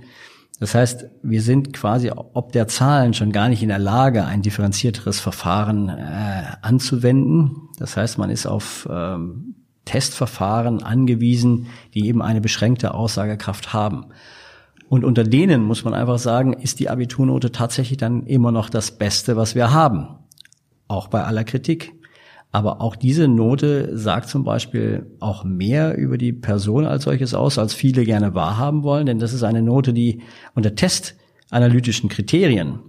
Das 0.58 0.74
heißt, 0.74 1.06
wir 1.22 1.40
sind 1.40 1.72
quasi 1.72 2.10
ob 2.10 2.52
der 2.52 2.68
Zahlen 2.68 3.14
schon 3.14 3.32
gar 3.32 3.48
nicht 3.48 3.62
in 3.62 3.70
der 3.70 3.78
Lage, 3.78 4.26
ein 4.26 4.42
differenzierteres 4.42 5.18
Verfahren 5.18 5.88
äh, 5.88 6.42
anzuwenden. 6.60 7.68
Das 7.78 7.96
heißt, 7.96 8.18
man 8.18 8.28
ist 8.28 8.46
auf 8.46 8.86
ähm, 8.90 9.54
Testverfahren 9.84 10.82
angewiesen, 10.82 11.66
die 11.94 12.06
eben 12.06 12.22
eine 12.22 12.40
beschränkte 12.40 12.94
Aussagekraft 12.94 13.72
haben. 13.72 14.06
Und 14.88 15.04
unter 15.04 15.24
denen 15.24 15.62
muss 15.62 15.84
man 15.84 15.94
einfach 15.94 16.18
sagen, 16.18 16.52
ist 16.52 16.80
die 16.80 16.90
Abiturnote 16.90 17.52
tatsächlich 17.52 17.98
dann 17.98 18.26
immer 18.26 18.50
noch 18.50 18.68
das 18.68 18.90
Beste, 18.90 19.36
was 19.36 19.54
wir 19.54 19.72
haben. 19.72 20.08
Auch 20.88 21.06
bei 21.06 21.22
aller 21.22 21.44
Kritik. 21.44 21.92
Aber 22.52 22.80
auch 22.80 22.96
diese 22.96 23.28
Note 23.28 23.96
sagt 23.96 24.28
zum 24.28 24.42
Beispiel 24.42 25.06
auch 25.20 25.44
mehr 25.44 25.96
über 25.96 26.18
die 26.18 26.32
Person 26.32 26.84
als 26.84 27.04
solches 27.04 27.34
aus, 27.34 27.58
als 27.58 27.74
viele 27.74 28.04
gerne 28.04 28.34
wahrhaben 28.34 28.82
wollen. 28.82 29.06
Denn 29.06 29.20
das 29.20 29.32
ist 29.32 29.44
eine 29.44 29.62
Note, 29.62 29.92
die 29.92 30.22
unter 30.56 30.74
testanalytischen 30.74 32.08
Kriterien 32.08 32.80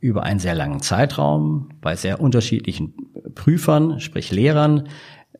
über 0.00 0.22
einen 0.22 0.40
sehr 0.40 0.54
langen 0.54 0.80
Zeitraum 0.80 1.68
bei 1.82 1.96
sehr 1.96 2.20
unterschiedlichen 2.20 2.94
Prüfern, 3.34 4.00
sprich 4.00 4.30
Lehrern, 4.32 4.88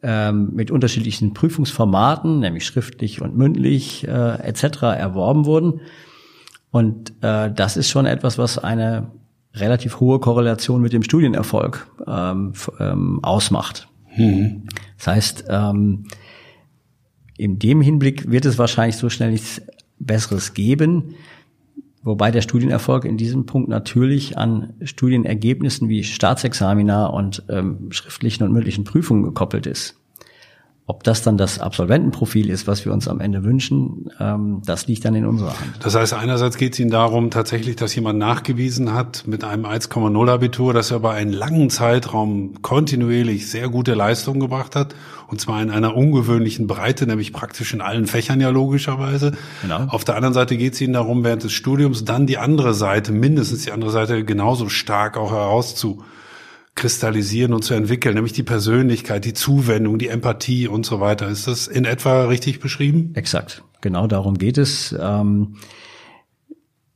ähm, 0.02 0.50
mit 0.52 0.70
unterschiedlichen 0.70 1.34
Prüfungsformaten, 1.34 2.40
nämlich 2.40 2.64
schriftlich 2.64 3.20
und 3.20 3.36
mündlich 3.36 4.06
äh, 4.06 4.40
etc. 4.40 4.82
erworben 4.82 5.44
wurden. 5.44 5.80
Und 6.70 7.12
äh, 7.22 7.50
das 7.52 7.76
ist 7.76 7.90
schon 7.90 8.06
etwas, 8.06 8.38
was 8.38 8.58
eine 8.58 9.10
relativ 9.54 10.00
hohe 10.00 10.18
Korrelation 10.20 10.82
mit 10.82 10.92
dem 10.92 11.02
Studienerfolg 11.02 11.86
ähm, 12.06 12.52
ähm, 12.78 13.20
ausmacht. 13.22 13.88
Mhm. 14.16 14.64
Das 14.98 15.06
heißt, 15.06 15.44
ähm, 15.48 16.04
in 17.38 17.58
dem 17.58 17.80
Hinblick 17.80 18.30
wird 18.30 18.44
es 18.44 18.58
wahrscheinlich 18.58 18.96
so 18.96 19.08
schnell 19.08 19.30
nichts 19.30 19.62
Besseres 19.98 20.54
geben, 20.54 21.14
wobei 22.06 22.30
der 22.30 22.40
Studienerfolg 22.40 23.04
in 23.04 23.16
diesem 23.16 23.44
Punkt 23.44 23.68
natürlich 23.68 24.38
an 24.38 24.74
Studienergebnissen 24.82 25.88
wie 25.88 26.04
Staatsexamina 26.04 27.06
und 27.06 27.42
ähm, 27.48 27.88
schriftlichen 27.90 28.44
und 28.44 28.52
mündlichen 28.52 28.84
Prüfungen 28.84 29.24
gekoppelt 29.24 29.66
ist. 29.66 30.00
Ob 30.88 31.02
das 31.02 31.22
dann 31.22 31.36
das 31.36 31.58
Absolventenprofil 31.58 32.48
ist, 32.48 32.68
was 32.68 32.84
wir 32.84 32.92
uns 32.92 33.08
am 33.08 33.18
Ende 33.18 33.42
wünschen, 33.42 34.08
ähm, 34.20 34.62
das 34.64 34.86
liegt 34.86 35.04
dann 35.04 35.16
in 35.16 35.26
unserer 35.26 35.58
Hand. 35.58 35.72
Das 35.80 35.96
heißt, 35.96 36.14
einerseits 36.14 36.56
geht 36.56 36.74
es 36.74 36.78
Ihnen 36.78 36.92
darum, 36.92 37.30
tatsächlich, 37.30 37.74
dass 37.74 37.92
jemand 37.96 38.20
nachgewiesen 38.20 38.94
hat 38.94 39.24
mit 39.26 39.42
einem 39.42 39.64
1,0 39.64 40.30
Abitur, 40.30 40.72
dass 40.72 40.92
er 40.92 40.98
über 40.98 41.10
einen 41.10 41.32
langen 41.32 41.70
Zeitraum 41.70 42.62
kontinuierlich 42.62 43.50
sehr 43.50 43.68
gute 43.68 43.94
Leistungen 43.94 44.38
gebracht 44.38 44.76
hat. 44.76 44.94
Und 45.26 45.40
zwar 45.40 45.60
in 45.60 45.72
einer 45.72 45.96
ungewöhnlichen 45.96 46.68
Breite, 46.68 47.04
nämlich 47.08 47.32
praktisch 47.32 47.74
in 47.74 47.80
allen 47.80 48.06
Fächern 48.06 48.40
ja 48.40 48.50
logischerweise. 48.50 49.32
Genau. 49.62 49.86
Auf 49.88 50.04
der 50.04 50.14
anderen 50.14 50.34
Seite 50.34 50.56
geht 50.56 50.74
es 50.74 50.80
Ihnen 50.80 50.92
darum, 50.92 51.24
während 51.24 51.42
des 51.42 51.52
Studiums 51.52 52.04
dann 52.04 52.28
die 52.28 52.38
andere 52.38 52.74
Seite, 52.74 53.10
mindestens 53.10 53.64
die 53.64 53.72
andere 53.72 53.90
Seite 53.90 54.24
genauso 54.24 54.68
stark 54.68 55.16
auch 55.16 55.32
herauszu 55.32 56.04
kristallisieren 56.76 57.52
und 57.52 57.62
zu 57.62 57.74
entwickeln, 57.74 58.14
nämlich 58.14 58.34
die 58.34 58.44
Persönlichkeit, 58.44 59.24
die 59.24 59.34
Zuwendung, 59.34 59.98
die 59.98 60.08
Empathie 60.08 60.68
und 60.68 60.86
so 60.86 61.00
weiter. 61.00 61.28
Ist 61.28 61.48
das 61.48 61.66
in 61.66 61.84
etwa 61.84 62.26
richtig 62.26 62.60
beschrieben? 62.60 63.10
Exakt. 63.14 63.64
Genau 63.80 64.06
darum 64.06 64.38
geht 64.38 64.58
es. 64.58 64.94
Ähm, 64.98 65.56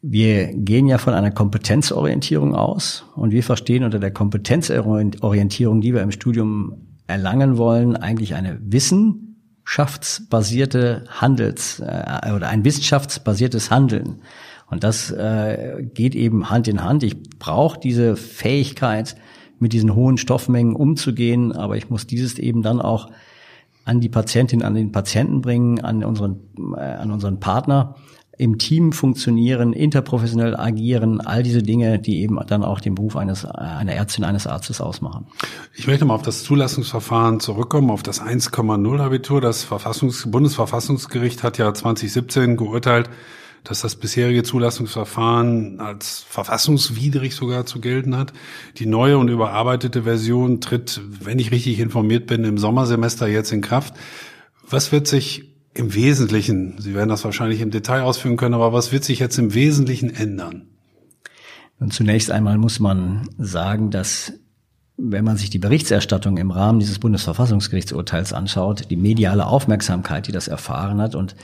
wir 0.03 0.55
gehen 0.55 0.87
ja 0.87 0.99
von 0.99 1.15
einer 1.15 1.31
Kompetenzorientierung 1.31 2.55
aus 2.55 3.07
und 3.17 3.31
wir 3.33 3.43
verstehen 3.43 3.85
unter 3.85 3.99
der 3.99 4.13
Kompetenzorientierung, 4.13 5.81
die 5.81 5.95
wir 5.95 6.03
im 6.03 6.11
Studium 6.11 6.89
erlangen 7.07 7.57
wollen, 7.59 7.97
eigentlich 7.97 8.35
eine 8.35 8.59
wissenschaftsbasierte 8.63 11.05
Handels 11.09 11.81
äh, 11.81 12.33
oder 12.35 12.49
ein 12.49 12.65
wissenschaftsbasiertes 12.65 13.71
Handeln. 13.71 14.23
Und 14.69 14.85
das 14.85 15.11
äh, 15.11 15.85
geht 15.95 16.15
eben 16.15 16.49
Hand 16.49 16.69
in 16.69 16.83
Hand. 16.85 17.03
Ich 17.03 17.21
brauche 17.39 17.79
diese 17.81 18.17
Fähigkeit, 18.17 19.17
mit 19.61 19.73
diesen 19.73 19.95
hohen 19.95 20.19
Stoffmengen 20.19 20.75
umzugehen. 20.75 21.53
Aber 21.53 21.77
ich 21.77 21.89
muss 21.91 22.07
dieses 22.07 22.39
eben 22.39 22.63
dann 22.63 22.81
auch 22.81 23.09
an 23.85 24.01
die 24.01 24.09
Patientin, 24.09 24.63
an 24.63 24.75
den 24.75 24.93
Patienten 24.93 25.41
bringen, 25.41 25.81
an 25.81 26.05
unseren, 26.05 26.41
äh, 26.77 26.81
an 26.81 27.11
unseren 27.13 27.41
Partner 27.41 27.95
im 28.41 28.57
Team 28.57 28.93
funktionieren, 28.93 29.75
interprofessionell 29.75 30.57
agieren, 30.57 31.21
all 31.21 31.43
diese 31.43 31.63
Dinge, 31.63 31.99
die 31.99 32.23
eben 32.23 32.39
dann 32.47 32.65
auch 32.65 32.81
den 32.81 32.95
Beruf 32.95 33.15
eines, 33.17 33.45
einer 33.45 33.93
Ärztin, 33.93 34.25
eines 34.25 34.47
Arztes 34.47 34.81
ausmachen. 34.81 35.27
Ich 35.75 35.87
möchte 35.87 36.07
mal 36.07 36.15
auf 36.15 36.23
das 36.23 36.43
Zulassungsverfahren 36.43 37.41
zurückkommen, 37.41 37.91
auf 37.91 38.03
das 38.03 38.23
1,0 38.23 38.99
Abitur. 38.99 39.43
Das 39.43 39.63
Verfassungs 39.63 40.31
Bundesverfassungsgericht 40.31 41.43
hat 41.43 41.59
ja 41.59 41.75
2017 41.75 42.57
geurteilt, 42.57 43.11
dass 43.65 43.81
das 43.81 43.97
bisherige 43.97 44.43
Zulassungsverfahren 44.43 45.81
als 45.81 46.25
verfassungswidrig 46.29 47.35
sogar 47.35 47.67
zu 47.67 47.81
gelten 47.81 48.17
hat. 48.17 48.33
Die 48.79 48.87
neue 48.87 49.19
und 49.19 49.29
überarbeitete 49.29 50.05
Version 50.05 50.61
tritt, 50.61 51.01
wenn 51.21 51.39
ich 51.39 51.51
richtig 51.51 51.79
informiert 51.79 52.27
bin, 52.27 52.45
im 52.45 52.59
Sommersemester 52.59 53.27
jetzt 53.27 53.53
in 53.53 53.61
Kraft. 53.61 53.95
Was 54.69 54.93
wird 54.93 55.07
sich 55.07 55.51
im 55.75 55.95
Wesentlichen, 55.95 56.77
Sie 56.79 56.95
werden 56.95 57.11
das 57.11 57.25
wahrscheinlich 57.25 57.61
im 57.61 57.71
Detail 57.71 58.03
ausführen 58.03 58.37
können, 58.37 58.55
aber 58.55 58.73
was 58.73 58.93
wird 58.93 59.05
sich 59.05 59.19
jetzt 59.19 59.39
im 59.39 59.55
Wesentlichen 59.55 60.11
ändern? 60.11 60.67
Und 61.79 61.93
zunächst 61.93 62.31
einmal 62.31 62.59
muss 62.59 62.81
man 62.81 63.29
sagen, 63.39 63.91
dass 63.91 64.33
wenn 65.03 65.25
man 65.25 65.37
sich 65.37 65.49
die 65.49 65.59
Berichterstattung 65.59 66.37
im 66.37 66.51
Rahmen 66.51 66.79
dieses 66.79 66.99
Bundesverfassungsgerichtsurteils 66.99 68.33
anschaut, 68.33 68.91
die 68.91 68.97
mediale 68.97 69.47
Aufmerksamkeit, 69.47 70.27
die 70.27 70.33
das 70.33 70.47
erfahren 70.47 71.01
hat 71.01 71.15
und 71.15 71.37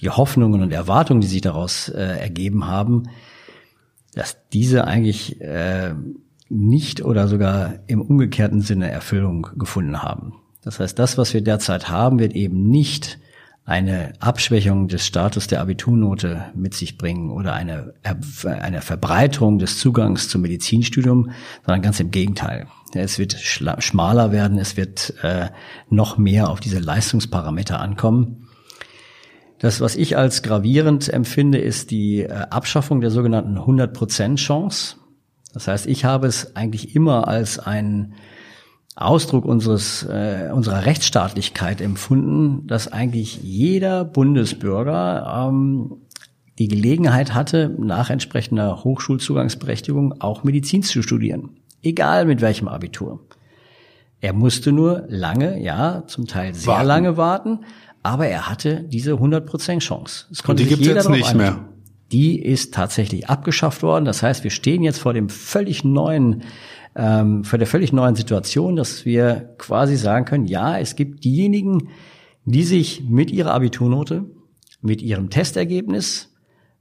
die 0.00 0.10
Hoffnungen 0.10 0.62
und 0.62 0.72
Erwartungen, 0.72 1.20
die 1.20 1.26
sich 1.26 1.40
daraus 1.40 1.88
äh, 1.88 2.00
ergeben 2.00 2.66
haben, 2.66 3.04
dass 4.14 4.36
diese 4.52 4.86
eigentlich 4.86 5.40
äh, 5.40 5.94
nicht 6.48 7.02
oder 7.04 7.28
sogar 7.28 7.74
im 7.86 8.00
umgekehrten 8.00 8.60
Sinne 8.60 8.90
Erfüllung 8.90 9.48
gefunden 9.56 10.02
haben. 10.02 10.34
Das 10.62 10.80
heißt, 10.80 10.98
das, 10.98 11.16
was 11.16 11.32
wir 11.32 11.42
derzeit 11.42 11.88
haben, 11.88 12.18
wird 12.18 12.34
eben 12.34 12.68
nicht 12.68 13.18
eine 13.64 14.14
Abschwächung 14.18 14.88
des 14.88 15.06
Status 15.06 15.46
der 15.46 15.60
Abiturnote 15.60 16.46
mit 16.54 16.74
sich 16.74 16.98
bringen 16.98 17.30
oder 17.30 17.52
eine, 17.52 17.94
eine 18.42 18.80
Verbreiterung 18.80 19.58
des 19.58 19.78
Zugangs 19.78 20.28
zum 20.28 20.42
Medizinstudium, 20.42 21.30
sondern 21.64 21.82
ganz 21.82 22.00
im 22.00 22.10
Gegenteil. 22.10 22.66
Es 22.94 23.18
wird 23.18 23.34
schmaler 23.34 24.32
werden, 24.32 24.58
es 24.58 24.76
wird 24.76 25.14
äh, 25.22 25.50
noch 25.88 26.18
mehr 26.18 26.48
auf 26.48 26.58
diese 26.58 26.80
Leistungsparameter 26.80 27.80
ankommen. 27.80 28.48
Das, 29.60 29.82
was 29.82 29.94
ich 29.94 30.16
als 30.16 30.42
gravierend 30.42 31.12
empfinde, 31.12 31.58
ist 31.58 31.90
die 31.90 32.22
äh, 32.22 32.32
Abschaffung 32.32 33.02
der 33.02 33.10
sogenannten 33.10 33.58
100% 33.58 34.36
Chance. 34.36 34.96
Das 35.52 35.68
heißt, 35.68 35.86
ich 35.86 36.04
habe 36.06 36.26
es 36.26 36.56
eigentlich 36.56 36.96
immer 36.96 37.28
als 37.28 37.58
ein 37.58 38.14
Ausdruck 38.96 39.44
unseres, 39.44 40.02
äh, 40.04 40.50
unserer 40.52 40.86
Rechtsstaatlichkeit 40.86 41.82
empfunden, 41.82 42.66
dass 42.66 42.90
eigentlich 42.90 43.42
jeder 43.42 44.04
Bundesbürger 44.04 45.48
ähm, 45.48 45.98
die 46.58 46.68
Gelegenheit 46.68 47.34
hatte, 47.34 47.74
nach 47.78 48.08
entsprechender 48.08 48.82
Hochschulzugangsberechtigung 48.82 50.22
auch 50.22 50.42
Medizin 50.42 50.82
zu 50.82 51.02
studieren. 51.02 51.50
Egal 51.82 52.24
mit 52.24 52.40
welchem 52.40 52.68
Abitur. 52.68 53.20
Er 54.22 54.34
musste 54.34 54.70
nur 54.72 55.04
lange, 55.08 55.62
ja, 55.62 56.04
zum 56.06 56.26
Teil 56.26 56.54
sehr 56.54 56.74
warten. 56.74 56.86
lange 56.86 57.16
warten, 57.16 57.58
aber 58.02 58.26
er 58.26 58.48
hatte 58.48 58.84
diese 58.84 59.12
100% 59.14 59.80
Chance. 59.80 60.26
Es 60.30 60.42
konnte 60.42 60.62
Und 60.62 60.70
die 60.70 60.74
gibt 60.74 60.86
es 60.86 60.94
jetzt 60.94 61.10
nicht 61.10 61.34
mehr. 61.34 61.68
Die 62.12 62.40
ist 62.40 62.74
tatsächlich 62.74 63.28
abgeschafft 63.28 63.82
worden. 63.82 64.04
Das 64.04 64.22
heißt, 64.22 64.42
wir 64.42 64.50
stehen 64.50 64.82
jetzt 64.82 64.98
vor 64.98 65.12
dem 65.12 65.28
völlig 65.28 65.84
neuen, 65.84 66.42
ähm, 66.96 67.44
vor 67.44 67.58
der 67.58 67.68
völlig 67.68 67.92
neuen 67.92 68.16
Situation, 68.16 68.74
dass 68.74 69.04
wir 69.04 69.54
quasi 69.58 69.96
sagen 69.96 70.24
können, 70.24 70.46
ja, 70.46 70.78
es 70.78 70.96
gibt 70.96 71.24
diejenigen, 71.24 71.88
die 72.44 72.64
sich 72.64 73.04
mit 73.08 73.30
ihrer 73.30 73.52
Abiturnote, 73.52 74.24
mit 74.80 75.02
ihrem 75.02 75.30
Testergebnis, 75.30 76.32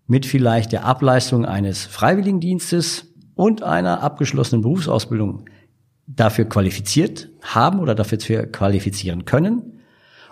mit 0.07 0.25
vielleicht 0.25 0.71
der 0.71 0.85
Ableistung 0.85 1.45
eines 1.45 1.85
Freiwilligendienstes 1.85 3.13
und 3.35 3.61
einer 3.61 4.01
abgeschlossenen 4.01 4.63
Berufsausbildung 4.63 5.45
dafür 6.07 6.45
qualifiziert 6.45 7.29
haben 7.41 7.79
oder 7.79 7.93
dafür 7.93 8.47
qualifizieren 8.47 9.25
können 9.25 9.78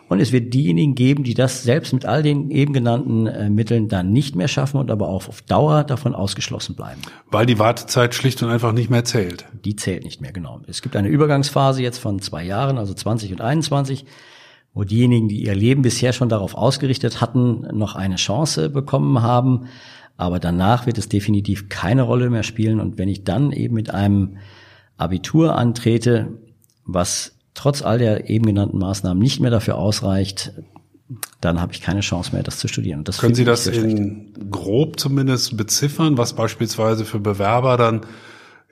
und 0.09 0.21
es 0.21 0.31
wird 0.31 0.53
diejenigen 0.53 0.95
geben, 0.95 1.23
die 1.23 1.33
das 1.33 1.63
selbst 1.63 1.93
mit 1.93 2.05
all 2.05 2.23
den 2.23 2.49
eben 2.49 2.71
genannten 2.71 3.27
äh, 3.27 3.49
Mitteln 3.49 3.89
dann 3.89 4.11
nicht 4.13 4.35
mehr 4.35 4.47
schaffen 4.47 4.77
und 4.77 4.89
aber 4.89 5.09
auch 5.09 5.27
auf 5.27 5.41
Dauer 5.41 5.83
davon 5.83 6.15
ausgeschlossen 6.15 6.75
bleiben. 6.75 7.01
Weil 7.29 7.45
die 7.45 7.59
Wartezeit 7.59 8.15
schlicht 8.15 8.41
und 8.41 8.49
einfach 8.49 8.71
nicht 8.71 8.89
mehr 8.89 9.03
zählt. 9.03 9.45
Die 9.65 9.75
zählt 9.75 10.05
nicht 10.05 10.21
mehr, 10.21 10.31
genau. 10.31 10.61
Es 10.67 10.81
gibt 10.81 10.95
eine 10.95 11.09
Übergangsphase 11.09 11.81
jetzt 11.81 11.97
von 11.97 12.19
zwei 12.19 12.43
Jahren, 12.43 12.77
also 12.77 12.93
20 12.93 13.33
und 13.33 13.41
21, 13.41 14.05
wo 14.73 14.85
diejenigen, 14.85 15.27
die 15.27 15.43
ihr 15.43 15.55
Leben 15.55 15.81
bisher 15.81 16.13
schon 16.13 16.29
darauf 16.29 16.55
ausgerichtet 16.55 17.19
hatten, 17.19 17.67
noch 17.77 17.95
eine 17.95 18.15
Chance 18.15 18.69
bekommen 18.69 19.21
haben. 19.21 19.65
Aber 20.15 20.39
danach 20.39 20.85
wird 20.85 20.97
es 20.97 21.09
definitiv 21.09 21.67
keine 21.67 22.03
Rolle 22.03 22.29
mehr 22.29 22.43
spielen. 22.43 22.79
Und 22.79 22.97
wenn 22.97 23.09
ich 23.09 23.23
dann 23.23 23.51
eben 23.51 23.75
mit 23.75 23.93
einem 23.93 24.37
Abitur 24.97 25.55
antrete, 25.55 26.39
was 26.85 27.36
trotz 27.57 27.81
all 27.81 27.97
der 27.97 28.29
eben 28.29 28.45
genannten 28.45 28.77
Maßnahmen 28.77 29.21
nicht 29.21 29.39
mehr 29.39 29.51
dafür 29.51 29.75
ausreicht, 29.75 30.53
dann 31.41 31.59
habe 31.59 31.73
ich 31.73 31.81
keine 31.81 32.01
Chance 32.01 32.31
mehr, 32.33 32.43
das 32.43 32.59
zu 32.59 32.67
studieren. 32.67 33.03
Das 33.03 33.17
Können 33.17 33.35
Sie 33.35 33.45
das 33.45 33.67
in 33.67 34.33
grob 34.51 34.99
zumindest 34.99 35.57
beziffern, 35.57 36.17
was 36.17 36.33
beispielsweise 36.33 37.03
für 37.03 37.19
Bewerber 37.19 37.77
dann 37.77 38.01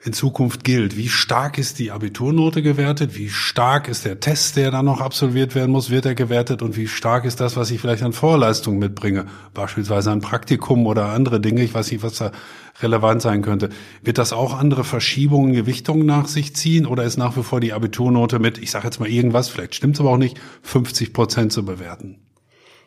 in 0.04 0.12
Zukunft 0.12 0.62
gilt. 0.62 0.96
Wie 0.96 1.08
stark 1.08 1.58
ist 1.58 1.78
die 1.78 1.90
Abiturnote 1.90 2.62
gewertet? 2.62 3.16
Wie 3.16 3.28
stark 3.28 3.88
ist 3.88 4.04
der 4.04 4.20
Test, 4.20 4.56
der 4.56 4.70
dann 4.70 4.84
noch 4.84 5.00
absolviert 5.00 5.54
werden 5.54 5.72
muss, 5.72 5.90
wird 5.90 6.06
er 6.06 6.14
gewertet? 6.14 6.62
Und 6.62 6.76
wie 6.76 6.86
stark 6.86 7.24
ist 7.24 7.40
das, 7.40 7.56
was 7.56 7.70
ich 7.70 7.80
vielleicht 7.80 8.02
an 8.02 8.12
Vorleistung 8.12 8.78
mitbringe? 8.78 9.26
Beispielsweise 9.54 10.12
ein 10.12 10.20
Praktikum 10.20 10.86
oder 10.86 11.06
andere 11.06 11.40
Dinge. 11.40 11.62
Ich 11.62 11.74
weiß 11.74 11.90
nicht, 11.90 12.02
was 12.02 12.16
da 12.16 12.30
relevant 12.82 13.22
sein 13.22 13.42
könnte. 13.42 13.70
Wird 14.02 14.18
das 14.18 14.32
auch 14.32 14.56
andere 14.56 14.84
Verschiebungen, 14.84 15.54
Gewichtungen 15.54 16.06
nach 16.06 16.28
sich 16.28 16.54
ziehen? 16.54 16.86
Oder 16.86 17.04
ist 17.04 17.16
nach 17.16 17.36
wie 17.36 17.42
vor 17.42 17.60
die 17.60 17.72
Abiturnote 17.72 18.38
mit, 18.38 18.58
ich 18.58 18.70
sage 18.70 18.84
jetzt 18.84 19.00
mal 19.00 19.08
irgendwas, 19.08 19.48
vielleicht 19.48 19.74
stimmt 19.74 19.96
es 19.96 20.00
aber 20.00 20.10
auch 20.10 20.18
nicht, 20.18 20.38
50 20.62 21.14
Prozent 21.14 21.52
zu 21.52 21.64
bewerten? 21.64 22.25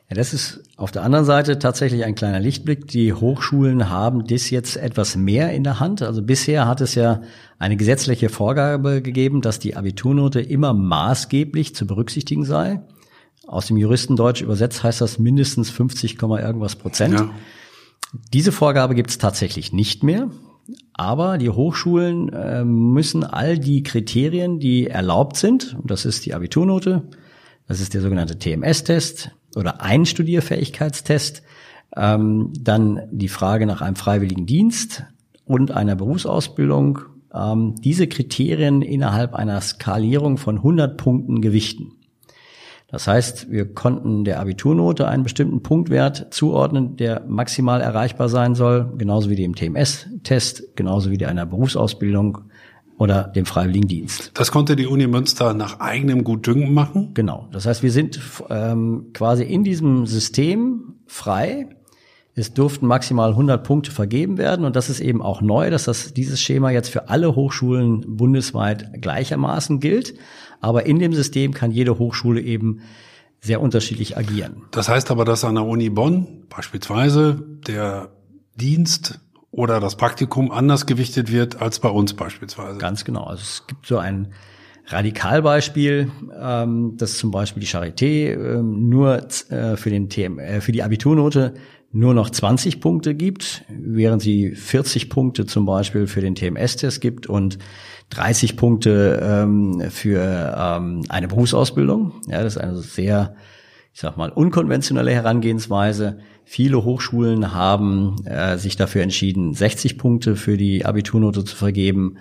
Ja, 0.09 0.15
das 0.15 0.33
ist 0.33 0.63
auf 0.75 0.89
der 0.91 1.03
anderen 1.03 1.25
Seite 1.25 1.59
tatsächlich 1.59 2.03
ein 2.03 2.15
kleiner 2.15 2.39
Lichtblick. 2.39 2.87
Die 2.87 3.13
Hochschulen 3.13 3.91
haben 3.91 4.25
das 4.25 4.49
jetzt 4.49 4.75
etwas 4.75 5.15
mehr 5.15 5.53
in 5.53 5.63
der 5.63 5.79
Hand. 5.79 6.01
Also 6.01 6.23
bisher 6.23 6.67
hat 6.67 6.81
es 6.81 6.95
ja 6.95 7.21
eine 7.59 7.77
gesetzliche 7.77 8.29
Vorgabe 8.29 9.03
gegeben, 9.03 9.41
dass 9.41 9.59
die 9.59 9.75
Abiturnote 9.75 10.41
immer 10.41 10.73
maßgeblich 10.73 11.75
zu 11.75 11.85
berücksichtigen 11.85 12.43
sei. 12.43 12.81
Aus 13.45 13.67
dem 13.67 13.77
Juristendeutsch 13.77 14.41
übersetzt 14.41 14.83
heißt 14.83 14.99
das 14.99 15.19
mindestens 15.19 15.69
50, 15.69 16.19
irgendwas 16.19 16.75
Prozent. 16.75 17.13
Ja. 17.13 17.29
Diese 18.33 18.51
Vorgabe 18.51 18.95
gibt 18.95 19.11
es 19.11 19.19
tatsächlich 19.19 19.73
nicht 19.73 20.01
mehr. 20.01 20.31
Aber 20.93 21.37
die 21.37 21.49
Hochschulen 21.49 22.29
äh, 22.29 22.63
müssen 22.63 23.23
all 23.23 23.59
die 23.59 23.83
Kriterien, 23.83 24.59
die 24.59 24.87
erlaubt 24.87 25.35
sind, 25.37 25.75
und 25.79 25.89
das 25.89 26.05
ist 26.05 26.25
die 26.25 26.33
Abiturnote, 26.33 27.03
das 27.67 27.79
ist 27.79 27.93
der 27.93 28.01
sogenannte 28.01 28.37
TMS-Test, 28.37 29.31
oder 29.55 29.81
ein 29.81 30.05
Studierfähigkeitstest, 30.05 31.43
ähm, 31.95 32.53
dann 32.59 33.01
die 33.11 33.29
Frage 33.29 33.65
nach 33.65 33.81
einem 33.81 33.95
freiwilligen 33.95 34.45
Dienst 34.45 35.03
und 35.45 35.71
einer 35.71 35.95
Berufsausbildung, 35.95 36.99
ähm, 37.33 37.75
diese 37.81 38.07
Kriterien 38.07 38.81
innerhalb 38.81 39.33
einer 39.33 39.59
Skalierung 39.61 40.37
von 40.37 40.57
100 40.57 40.97
Punkten 40.97 41.41
gewichten. 41.41 41.93
Das 42.91 43.07
heißt, 43.07 43.51
wir 43.51 43.71
konnten 43.71 44.23
der 44.23 44.39
Abiturnote 44.39 45.07
einen 45.07 45.21
bestimmten 45.21 45.61
Punktwert 45.61 46.33
zuordnen, 46.33 46.95
der 46.95 47.23
maximal 47.27 47.81
erreichbar 47.81 48.29
sein 48.29 48.55
soll, 48.55 48.91
genauso 48.97 49.29
wie 49.29 49.35
dem 49.35 49.55
TMS-Test, 49.55 50.75
genauso 50.75 51.11
wie 51.11 51.19
der 51.19 51.29
einer 51.29 51.45
Berufsausbildung 51.45 52.39
oder 52.99 53.23
dem 53.23 53.45
Freiwilligendienst. 53.45 54.31
Das 54.33 54.51
konnte 54.51 54.75
die 54.75 54.85
Uni 54.85 55.07
Münster 55.07 55.53
nach 55.53 55.79
eigenem 55.79 56.25
Gutdünken 56.25 56.73
machen? 56.73 57.13
Genau. 57.13 57.47
Das 57.51 57.65
heißt, 57.65 57.81
wir 57.81 57.91
sind 57.91 58.19
ähm, 58.49 59.07
quasi 59.13 59.43
in 59.43 59.63
diesem 59.63 60.05
System 60.05 60.95
frei. 61.07 61.69
Es 62.35 62.53
durften 62.53 62.87
maximal 62.87 63.31
100 63.31 63.63
Punkte 63.63 63.91
vergeben 63.91 64.37
werden 64.37 64.65
und 64.65 64.75
das 64.75 64.89
ist 64.89 64.99
eben 64.99 65.21
auch 65.21 65.41
neu, 65.41 65.69
dass 65.69 65.85
das, 65.85 66.13
dieses 66.13 66.41
Schema 66.41 66.71
jetzt 66.71 66.89
für 66.89 67.07
alle 67.07 67.35
Hochschulen 67.35 68.17
bundesweit 68.17 69.01
gleichermaßen 69.01 69.79
gilt. 69.79 70.15
Aber 70.59 70.85
in 70.85 70.99
dem 70.99 71.13
System 71.13 71.53
kann 71.53 71.71
jede 71.71 71.99
Hochschule 71.99 72.41
eben 72.41 72.81
sehr 73.39 73.61
unterschiedlich 73.61 74.17
agieren. 74.17 74.63
Das 74.71 74.89
heißt 74.89 75.09
aber, 75.09 75.23
dass 75.23 75.45
an 75.45 75.55
der 75.55 75.65
Uni 75.65 75.89
Bonn 75.89 76.43
beispielsweise 76.49 77.41
der 77.65 78.09
Dienst 78.57 79.21
oder 79.51 79.79
das 79.79 79.95
Praktikum 79.95 80.51
anders 80.51 80.85
gewichtet 80.85 81.31
wird 81.31 81.61
als 81.61 81.79
bei 81.79 81.89
uns 81.89 82.13
beispielsweise. 82.13 82.77
Ganz 82.77 83.03
genau. 83.05 83.23
Also 83.23 83.41
es 83.41 83.67
gibt 83.67 83.85
so 83.85 83.97
ein 83.97 84.33
Radikalbeispiel, 84.85 86.11
ähm, 86.39 86.97
dass 86.97 87.17
zum 87.17 87.31
Beispiel 87.31 87.61
die 87.61 87.67
Charité 87.67 88.33
ähm, 88.33 88.89
nur 88.89 89.27
äh, 89.49 89.77
für 89.77 89.89
den 89.89 90.09
TM, 90.09 90.39
äh, 90.39 90.61
für 90.61 90.71
die 90.71 90.83
Abiturnote 90.83 91.53
nur 91.91 92.13
noch 92.13 92.29
20 92.29 92.81
Punkte 92.81 93.15
gibt, 93.15 93.63
während 93.67 94.21
sie 94.21 94.51
40 94.55 95.09
Punkte 95.09 95.45
zum 95.45 95.65
Beispiel 95.65 96.05
für 96.05 96.21
den 96.21 96.35
TMS-Test 96.35 97.01
gibt 97.01 97.27
und 97.27 97.57
30 98.11 98.57
Punkte 98.57 99.19
ähm, 99.23 99.81
für 99.89 100.55
ähm, 100.57 101.03
eine 101.09 101.27
Berufsausbildung. 101.27 102.21
Ja, 102.27 102.43
das 102.43 102.55
ist 102.55 102.61
eine 102.61 102.77
sehr, 102.77 103.35
ich 103.93 104.01
sag 104.01 104.17
mal, 104.17 104.29
unkonventionelle 104.29 105.11
Herangehensweise. 105.11 106.19
Viele 106.51 106.83
Hochschulen 106.83 107.53
haben 107.53 108.25
äh, 108.25 108.57
sich 108.57 108.75
dafür 108.75 109.03
entschieden, 109.03 109.53
60 109.53 109.99
Punkte 109.99 110.35
für 110.35 110.57
die 110.57 110.83
Abiturnote 110.83 111.45
zu 111.45 111.55
vergeben, 111.55 112.15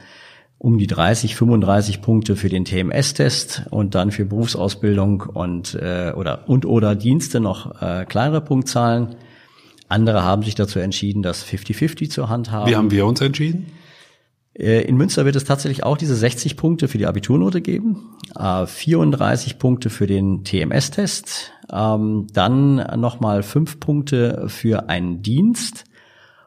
um 0.58 0.76
die 0.76 0.86
30, 0.86 1.34
35 1.34 2.02
Punkte 2.02 2.36
für 2.36 2.50
den 2.50 2.66
TMS-Test 2.66 3.62
und 3.70 3.94
dann 3.94 4.10
für 4.10 4.26
Berufsausbildung 4.26 5.22
und 5.22 5.76
äh, 5.76 6.12
oder 6.14 6.46
und 6.46 6.66
oder 6.66 6.94
Dienste 6.94 7.40
noch 7.40 7.80
äh, 7.80 8.04
kleinere 8.04 8.42
Punktzahlen. 8.42 9.16
Andere 9.88 10.24
haben 10.24 10.42
sich 10.42 10.54
dazu 10.54 10.78
entschieden, 10.78 11.22
das 11.22 11.42
50-50 11.46 12.10
zur 12.10 12.28
Hand 12.28 12.50
haben. 12.50 12.70
Wie 12.70 12.76
haben 12.76 12.90
wir 12.90 13.06
uns 13.06 13.22
entschieden? 13.22 13.72
Äh, 14.58 14.82
in 14.82 14.96
Münster 14.96 15.24
wird 15.24 15.36
es 15.36 15.44
tatsächlich 15.44 15.84
auch 15.84 15.96
diese 15.96 16.14
60 16.14 16.56
Punkte 16.56 16.88
für 16.88 16.98
die 16.98 17.06
Abiturnote 17.06 17.60
geben, 17.60 18.16
34 18.36 19.52
äh, 19.52 19.56
Punkte 19.56 19.90
für 19.90 20.06
den 20.06 20.44
TMS-Test, 20.44 21.52
ähm, 21.72 22.26
dann 22.32 22.76
nochmal 23.00 23.42
fünf 23.42 23.80
Punkte 23.80 24.44
für 24.48 24.88
einen 24.88 25.22
Dienst 25.22 25.84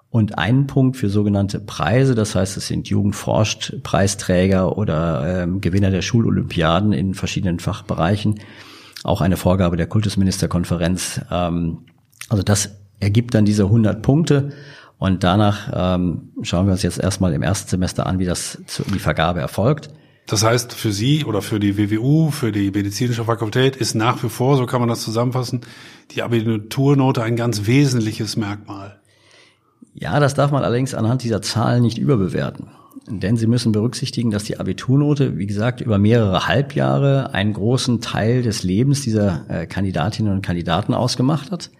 und 0.09 0.37
einen 0.37 0.67
Punkt 0.67 0.97
für 0.97 1.09
sogenannte 1.09 1.59
Preise. 1.59 2.15
Das 2.15 2.35
heißt, 2.35 2.57
es 2.57 2.67
sind 2.67 2.89
Jugendforscht, 2.89 3.81
Preisträger 3.81 4.77
oder 4.77 5.43
ähm, 5.43 5.61
Gewinner 5.61 5.89
der 5.89 6.01
Schulolympiaden 6.01 6.91
in 6.91 7.13
verschiedenen 7.13 7.59
Fachbereichen. 7.59 8.39
Auch 9.03 9.21
eine 9.21 9.37
Vorgabe 9.37 9.77
der 9.77 9.87
Kultusministerkonferenz. 9.87 11.21
Ähm, 11.31 11.85
also 12.27 12.43
das 12.43 12.75
ergibt 12.99 13.33
dann 13.33 13.45
diese 13.45 13.63
100 13.63 14.01
Punkte. 14.01 14.51
Und 15.01 15.23
danach 15.23 15.71
ähm, 15.73 16.29
schauen 16.43 16.67
wir 16.67 16.73
uns 16.73 16.83
jetzt 16.83 16.99
erstmal 16.99 17.33
im 17.33 17.41
ersten 17.41 17.67
Semester 17.67 18.05
an, 18.05 18.19
wie 18.19 18.25
das 18.25 18.59
zu, 18.67 18.83
die 18.83 18.99
Vergabe 18.99 19.39
erfolgt. 19.39 19.89
Das 20.27 20.43
heißt, 20.43 20.73
für 20.73 20.91
Sie 20.91 21.25
oder 21.25 21.41
für 21.41 21.59
die 21.59 21.75
WWU, 21.75 22.29
für 22.29 22.51
die 22.51 22.69
medizinische 22.69 23.25
Fakultät 23.25 23.75
ist 23.75 23.95
nach 23.95 24.23
wie 24.23 24.29
vor, 24.29 24.57
so 24.57 24.67
kann 24.67 24.79
man 24.79 24.89
das 24.89 25.01
zusammenfassen, 25.01 25.61
die 26.11 26.21
Abiturnote 26.21 27.23
ein 27.23 27.35
ganz 27.35 27.65
wesentliches 27.65 28.37
Merkmal. 28.37 28.99
Ja, 29.95 30.19
das 30.19 30.35
darf 30.35 30.51
man 30.51 30.63
allerdings 30.63 30.93
anhand 30.93 31.23
dieser 31.23 31.41
Zahlen 31.41 31.81
nicht 31.81 31.97
überbewerten. 31.97 32.67
Denn 33.07 33.37
Sie 33.37 33.47
müssen 33.47 33.71
berücksichtigen, 33.71 34.29
dass 34.29 34.43
die 34.43 34.59
Abiturnote, 34.59 35.35
wie 35.39 35.47
gesagt, 35.47 35.81
über 35.81 35.97
mehrere 35.97 36.47
Halbjahre 36.47 37.33
einen 37.33 37.53
großen 37.53 38.01
Teil 38.01 38.43
des 38.43 38.61
Lebens 38.61 39.01
dieser 39.01 39.49
äh, 39.49 39.65
Kandidatinnen 39.65 40.31
und 40.31 40.43
Kandidaten 40.43 40.93
ausgemacht 40.93 41.49
hat. 41.49 41.71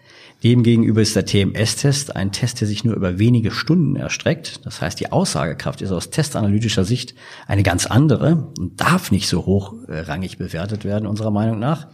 Demgegenüber 0.42 1.00
ist 1.00 1.14
der 1.14 1.24
TMS-Test 1.24 2.16
ein 2.16 2.32
Test, 2.32 2.60
der 2.60 2.66
sich 2.66 2.84
nur 2.84 2.96
über 2.96 3.18
wenige 3.18 3.52
Stunden 3.52 3.94
erstreckt. 3.94 4.66
Das 4.66 4.80
heißt, 4.80 4.98
die 4.98 5.12
Aussagekraft 5.12 5.82
ist 5.82 5.92
aus 5.92 6.10
testanalytischer 6.10 6.84
Sicht 6.84 7.14
eine 7.46 7.62
ganz 7.62 7.86
andere 7.86 8.52
und 8.58 8.80
darf 8.80 9.12
nicht 9.12 9.28
so 9.28 9.46
hochrangig 9.46 10.38
bewertet 10.38 10.84
werden, 10.84 11.06
unserer 11.06 11.30
Meinung 11.30 11.60
nach. 11.60 11.86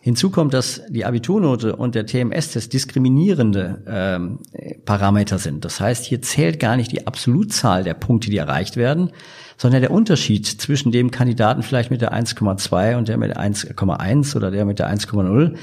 Hinzu 0.00 0.30
kommt, 0.30 0.54
dass 0.54 0.80
die 0.88 1.04
Abiturnote 1.04 1.76
und 1.76 1.94
der 1.94 2.06
TMS-Test 2.06 2.72
diskriminierende 2.72 3.82
ähm, 3.86 4.38
Parameter 4.86 5.38
sind. 5.38 5.64
Das 5.66 5.80
heißt, 5.80 6.06
hier 6.06 6.22
zählt 6.22 6.60
gar 6.60 6.76
nicht 6.76 6.92
die 6.92 7.06
Absolutzahl 7.06 7.84
der 7.84 7.94
Punkte, 7.94 8.30
die 8.30 8.38
erreicht 8.38 8.76
werden, 8.76 9.10
sondern 9.58 9.82
der 9.82 9.90
Unterschied 9.90 10.46
zwischen 10.46 10.92
dem 10.92 11.10
Kandidaten 11.10 11.62
vielleicht 11.62 11.90
mit 11.90 12.00
der 12.00 12.14
1,2 12.14 12.96
und 12.96 13.08
der 13.08 13.18
mit 13.18 13.30
der 13.30 13.40
1,1 13.40 14.36
oder 14.36 14.50
der 14.50 14.64
mit 14.64 14.78
der 14.78 14.90
1,0 14.90 15.56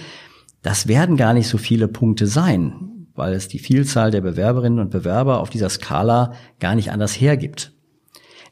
das 0.66 0.88
werden 0.88 1.16
gar 1.16 1.36
nicht 1.36 1.48
so 1.48 1.60
viele 1.60 1.88
Punkte 1.88 2.26
sein, 2.26 3.08
weil 3.14 3.34
es 3.34 3.48
die 3.48 3.60
Vielzahl 3.60 4.10
der 4.10 4.22
Bewerberinnen 4.22 4.80
und 4.80 4.90
Bewerber 4.90 5.40
auf 5.40 5.52
dieser 5.52 5.70
Skala 5.70 6.34
gar 6.60 6.74
nicht 6.74 6.92
anders 6.92 7.14
hergibt. 7.14 7.72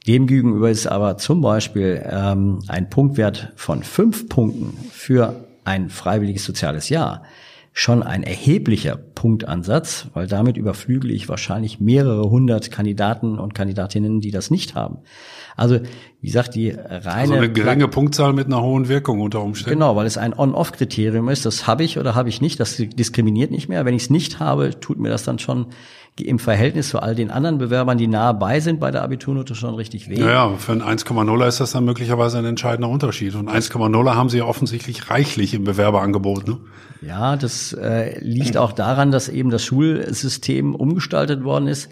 Demgegenüber 0.05 0.69
ist 0.69 0.85
aber 0.85 1.17
zum 1.17 1.41
Beispiel 1.41 2.07
ähm, 2.07 2.59
ein 2.67 2.91
Punktwert 2.91 3.51
von 3.55 3.81
fünf 3.81 4.29
Punkten 4.29 4.77
für 4.91 5.47
ein 5.63 5.89
freiwilliges 5.89 6.45
soziales 6.45 6.89
Jahr 6.89 7.23
schon 7.71 8.03
ein 8.03 8.21
erheblicher 8.21 8.95
Punktansatz, 9.23 10.07
weil 10.13 10.27
damit 10.27 10.57
überflügel 10.57 11.09
ich 11.09 11.29
wahrscheinlich 11.29 11.79
mehrere 11.79 12.29
hundert 12.29 12.71
Kandidaten 12.71 13.39
und 13.39 13.53
Kandidatinnen, 13.53 14.19
die 14.19 14.31
das 14.31 14.51
nicht 14.51 14.75
haben. 14.75 14.97
Also, 15.55 15.79
wie 16.19 16.27
gesagt, 16.27 16.55
die 16.55 16.71
reine. 16.71 17.05
Also 17.05 17.33
eine 17.35 17.49
geringe 17.49 17.87
Punktzahl 17.87 18.33
mit 18.33 18.47
einer 18.47 18.61
hohen 18.61 18.89
Wirkung 18.89 19.21
unter 19.21 19.41
Umständen. 19.41 19.79
Genau, 19.79 19.95
weil 19.95 20.07
es 20.07 20.17
ein 20.17 20.37
On-Off-Kriterium 20.37 21.29
ist. 21.29 21.45
Das 21.45 21.67
habe 21.67 21.85
ich 21.85 21.97
oder 21.97 22.15
habe 22.15 22.27
ich 22.27 22.41
nicht. 22.41 22.59
Das 22.59 22.75
diskriminiert 22.75 23.49
nicht 23.49 23.69
mehr. 23.69 23.85
Wenn 23.85 23.93
ich 23.93 24.03
es 24.03 24.09
nicht 24.09 24.41
habe, 24.41 24.77
tut 24.77 24.99
mir 24.99 25.07
das 25.07 25.23
dann 25.23 25.39
schon 25.39 25.67
im 26.19 26.37
Verhältnis 26.37 26.89
zu 26.89 26.99
all 26.99 27.15
den 27.15 27.31
anderen 27.31 27.57
Bewerbern, 27.57 27.97
die 27.97 28.07
nahe 28.07 28.33
bei 28.33 28.59
sind 28.59 28.79
bei 28.79 28.91
der 28.91 29.03
Abiturnote 29.03 29.55
schon 29.55 29.73
richtig 29.73 30.09
weh. 30.09 30.19
Ja, 30.19 30.29
ja 30.29 30.57
für 30.57 30.73
ein 30.73 30.83
1,0er 30.83 31.47
ist 31.47 31.59
das 31.59 31.71
dann 31.71 31.85
möglicherweise 31.85 32.37
ein 32.37 32.45
entscheidender 32.45 32.89
Unterschied. 32.89 33.35
Und 33.35 33.49
1,0er 33.49 34.15
haben 34.15 34.29
sie 34.29 34.39
ja 34.39 34.45
offensichtlich 34.45 35.09
reichlich 35.09 35.53
im 35.53 35.63
Bewerberangebot. 35.63 36.47
Ne? 36.47 36.57
Ja, 37.05 37.35
das 37.35 37.73
äh, 37.73 38.19
liegt 38.19 38.57
auch 38.57 38.71
daran, 38.71 39.11
dass 39.13 39.29
eben 39.29 39.49
das 39.49 39.63
Schulsystem 39.63 40.75
umgestaltet 40.75 41.43
worden 41.43 41.67
ist. 41.67 41.89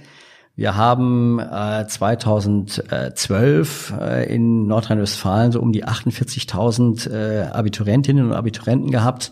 Wir 0.55 0.75
haben 0.75 1.39
äh, 1.39 1.87
2012 1.87 3.93
äh, 3.99 4.33
in 4.33 4.67
Nordrhein-Westfalen 4.67 5.53
so 5.53 5.61
um 5.61 5.71
die 5.71 5.85
48.000 5.85 7.09
äh, 7.09 7.47
Abiturientinnen 7.47 8.25
und 8.25 8.33
Abiturenten 8.33 8.91
gehabt. 8.91 9.31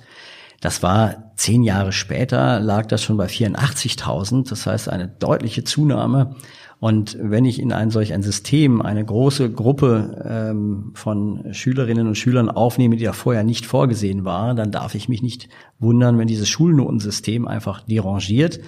Das 0.62 0.82
war 0.82 1.34
zehn 1.36 1.64
Jahre 1.64 1.92
später, 1.92 2.60
lag 2.60 2.86
das 2.86 3.04
schon 3.04 3.18
bei 3.18 3.28
84.000. 3.28 4.50
Das 4.50 4.66
heißt, 4.66 4.90
eine 4.90 5.08
deutliche 5.08 5.64
Zunahme. 5.64 6.36
Und 6.80 7.18
wenn 7.20 7.44
ich 7.44 7.60
in 7.60 7.74
ein 7.74 7.90
solch 7.90 8.14
ein 8.14 8.24
System 8.24 8.82
eine 8.82 9.04
große 9.04 9.52
Gruppe 9.52 10.24
ähm, 10.26 10.92
von 10.94 11.54
Schülerinnen 11.54 12.08
und 12.08 12.18
Schülern 12.18 12.50
aufnehme, 12.50 12.96
die 12.96 13.04
ja 13.04 13.12
vorher 13.12 13.44
nicht 13.44 13.66
vorgesehen 13.66 14.24
war, 14.24 14.56
dann 14.56 14.72
darf 14.72 14.96
ich 14.96 15.10
mich 15.10 15.22
nicht 15.22 15.50
wundern, 15.80 16.18
wenn 16.18 16.28
dieses 16.28 16.48
Schulnotensystem 16.48 17.48
einfach 17.48 17.82
derangiert. 17.82 18.62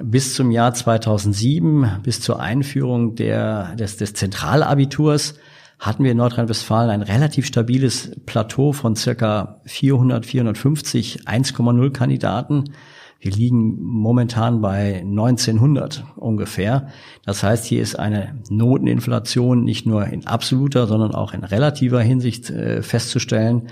Bis 0.00 0.34
zum 0.34 0.52
Jahr 0.52 0.72
2007, 0.72 2.00
bis 2.04 2.20
zur 2.20 2.38
Einführung 2.38 3.16
der, 3.16 3.74
des, 3.74 3.96
des 3.96 4.14
Zentralabiturs, 4.14 5.34
hatten 5.80 6.04
wir 6.04 6.12
in 6.12 6.18
Nordrhein-Westfalen 6.18 6.90
ein 6.90 7.02
relativ 7.02 7.46
stabiles 7.46 8.12
Plateau 8.24 8.72
von 8.72 8.94
circa 8.94 9.60
400, 9.64 10.24
450 10.24 11.22
1,0 11.26 11.90
Kandidaten. 11.90 12.64
Wir 13.26 13.32
liegen 13.32 13.82
momentan 13.82 14.60
bei 14.60 15.00
1900 15.00 16.04
ungefähr. 16.14 16.88
Das 17.24 17.42
heißt, 17.42 17.64
hier 17.64 17.82
ist 17.82 17.98
eine 17.98 18.40
Noteninflation 18.48 19.64
nicht 19.64 19.84
nur 19.84 20.06
in 20.06 20.26
absoluter, 20.26 20.86
sondern 20.86 21.12
auch 21.12 21.34
in 21.34 21.42
relativer 21.42 22.00
Hinsicht 22.00 22.50
äh, 22.50 22.82
festzustellen, 22.82 23.68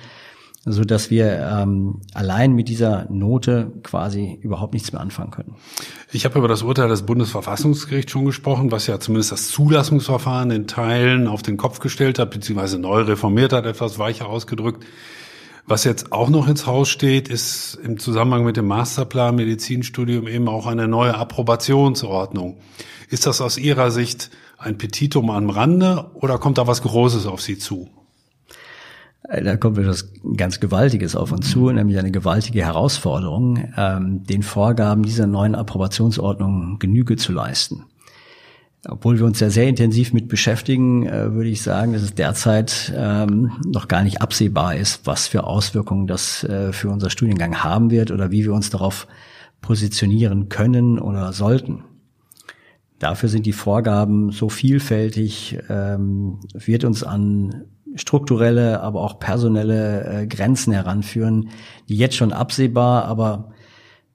so 0.64 0.82
dass 0.82 1.10
wir 1.10 1.38
ähm, 1.38 2.00
allein 2.14 2.52
mit 2.52 2.68
dieser 2.68 3.06
Note 3.10 3.72
quasi 3.84 4.38
überhaupt 4.42 4.74
nichts 4.74 4.92
mehr 4.92 5.00
anfangen 5.00 5.30
können. 5.30 5.54
Ich 6.10 6.24
habe 6.24 6.38
über 6.38 6.48
das 6.48 6.62
Urteil 6.62 6.88
des 6.88 7.02
Bundesverfassungsgerichts 7.02 8.10
schon 8.10 8.24
gesprochen, 8.24 8.72
was 8.72 8.88
ja 8.88 8.98
zumindest 8.98 9.30
das 9.30 9.48
Zulassungsverfahren 9.48 10.50
in 10.50 10.66
Teilen 10.66 11.28
auf 11.28 11.42
den 11.42 11.58
Kopf 11.58 11.78
gestellt 11.78 12.18
hat, 12.18 12.30
beziehungsweise 12.30 12.80
neu 12.80 13.02
reformiert 13.02 13.52
hat, 13.52 13.66
etwas 13.66 14.00
weicher 14.00 14.26
ausgedrückt. 14.26 14.84
Was 15.66 15.84
jetzt 15.84 16.12
auch 16.12 16.28
noch 16.28 16.46
ins 16.46 16.66
Haus 16.66 16.90
steht, 16.90 17.28
ist 17.28 17.78
im 17.82 17.98
Zusammenhang 17.98 18.44
mit 18.44 18.58
dem 18.58 18.66
Masterplan 18.66 19.34
Medizinstudium 19.34 20.28
eben 20.28 20.46
auch 20.46 20.66
eine 20.66 20.88
neue 20.88 21.14
Approbationsordnung. 21.14 22.58
Ist 23.08 23.26
das 23.26 23.40
aus 23.40 23.56
Ihrer 23.56 23.90
Sicht 23.90 24.30
ein 24.58 24.76
Petitum 24.76 25.30
am 25.30 25.48
Rande 25.48 26.10
oder 26.14 26.38
kommt 26.38 26.58
da 26.58 26.66
was 26.66 26.82
Großes 26.82 27.26
auf 27.26 27.40
Sie 27.40 27.56
zu? 27.56 27.88
Da 29.22 29.56
kommt 29.56 29.78
etwas 29.78 30.10
ganz 30.36 30.60
Gewaltiges 30.60 31.16
auf 31.16 31.32
uns 31.32 31.50
zu, 31.50 31.70
nämlich 31.70 31.98
eine 31.98 32.10
gewaltige 32.10 32.60
Herausforderung, 32.60 33.72
ähm, 33.74 34.22
den 34.24 34.42
Vorgaben 34.42 35.02
dieser 35.02 35.26
neuen 35.26 35.54
Approbationsordnung 35.54 36.78
Genüge 36.78 37.16
zu 37.16 37.32
leisten. 37.32 37.86
Obwohl 38.86 39.18
wir 39.18 39.24
uns 39.24 39.40
ja 39.40 39.48
sehr 39.48 39.68
intensiv 39.68 40.12
mit 40.12 40.28
beschäftigen, 40.28 41.06
äh, 41.06 41.32
würde 41.32 41.48
ich 41.48 41.62
sagen, 41.62 41.94
dass 41.94 42.02
es 42.02 42.14
derzeit 42.14 42.92
ähm, 42.94 43.52
noch 43.66 43.88
gar 43.88 44.02
nicht 44.02 44.20
absehbar 44.20 44.76
ist, 44.76 45.06
was 45.06 45.26
für 45.26 45.44
Auswirkungen 45.44 46.06
das 46.06 46.44
äh, 46.44 46.72
für 46.72 46.90
unser 46.90 47.08
Studiengang 47.08 47.64
haben 47.64 47.90
wird 47.90 48.10
oder 48.10 48.30
wie 48.30 48.44
wir 48.44 48.52
uns 48.52 48.70
darauf 48.70 49.06
positionieren 49.62 50.50
können 50.50 50.98
oder 50.98 51.32
sollten. 51.32 51.84
Dafür 52.98 53.28
sind 53.28 53.46
die 53.46 53.52
Vorgaben 53.52 54.30
so 54.30 54.48
vielfältig, 54.48 55.58
ähm, 55.68 56.40
wird 56.52 56.84
uns 56.84 57.02
an 57.02 57.64
strukturelle, 57.96 58.80
aber 58.80 59.00
auch 59.00 59.18
personelle 59.18 60.22
äh, 60.22 60.26
Grenzen 60.26 60.72
heranführen, 60.72 61.50
die 61.88 61.96
jetzt 61.96 62.16
schon 62.16 62.32
absehbar, 62.32 63.04
aber 63.06 63.53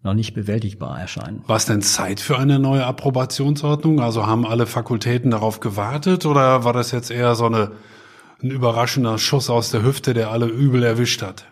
noch 0.02 0.14
nicht 0.14 0.34
bewältigbar 0.34 1.00
erscheinen. 1.00 1.44
War 1.46 1.58
es 1.58 1.66
denn 1.66 1.82
Zeit 1.82 2.20
für 2.20 2.38
eine 2.38 2.60
neue 2.60 2.86
Approbationsordnung? 2.86 4.00
Also 4.00 4.26
haben 4.26 4.46
alle 4.46 4.66
Fakultäten 4.66 5.32
darauf 5.32 5.60
gewartet 5.60 6.26
oder 6.26 6.64
war 6.64 6.74
das 6.74 6.92
jetzt 6.92 7.12
eher 7.12 7.36
so 7.36 7.46
eine, 7.46 7.72
ein 8.42 8.50
überraschender 8.50 9.18
Schuss 9.18 9.50
aus 9.50 9.72
der 9.72 9.84
Hüfte, 9.84 10.14
der 10.14 10.32
alle 10.32 10.48
übel 10.48 10.84
erwischt 10.84 11.22
hat? 11.22 11.46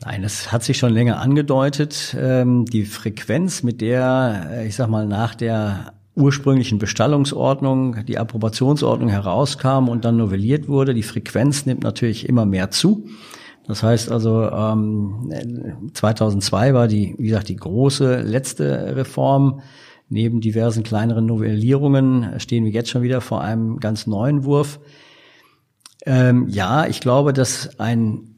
Nein, 0.00 0.24
es 0.24 0.50
hat 0.50 0.64
sich 0.64 0.78
schon 0.78 0.92
länger 0.92 1.20
angedeutet. 1.20 2.16
Ähm, 2.18 2.64
die 2.64 2.84
Frequenz, 2.84 3.62
mit 3.62 3.80
der, 3.80 4.48
äh, 4.50 4.66
ich 4.66 4.76
sag 4.76 4.88
mal, 4.88 5.06
nach 5.06 5.34
der 5.34 5.94
ursprünglichen 6.16 6.78
Bestallungsordnung 6.78 8.04
die 8.06 8.18
Approbationsordnung 8.18 9.08
herauskam 9.08 9.88
und 9.88 10.04
dann 10.04 10.16
novelliert 10.16 10.68
wurde, 10.68 10.94
die 10.94 11.02
Frequenz 11.02 11.66
nimmt 11.66 11.82
natürlich 11.82 12.28
immer 12.28 12.46
mehr 12.46 12.70
zu. 12.70 13.08
Das 13.66 13.82
heißt 13.82 14.10
also, 14.10 14.50
ähm, 14.50 15.90
2002 15.94 16.74
war 16.74 16.86
die, 16.86 17.14
wie 17.18 17.28
gesagt, 17.28 17.48
die 17.48 17.56
große 17.56 18.20
letzte 18.20 18.94
Reform. 18.96 19.60
Neben 20.10 20.40
diversen 20.40 20.82
kleineren 20.82 21.26
Novellierungen 21.26 22.38
stehen 22.38 22.64
wir 22.64 22.72
jetzt 22.72 22.90
schon 22.90 23.02
wieder 23.02 23.20
vor 23.20 23.40
einem 23.40 23.80
ganz 23.80 24.06
neuen 24.06 24.44
Wurf. 24.44 24.80
Ähm, 26.04 26.46
ja, 26.48 26.86
ich 26.86 27.00
glaube, 27.00 27.32
dass 27.32 27.80
ein 27.80 28.34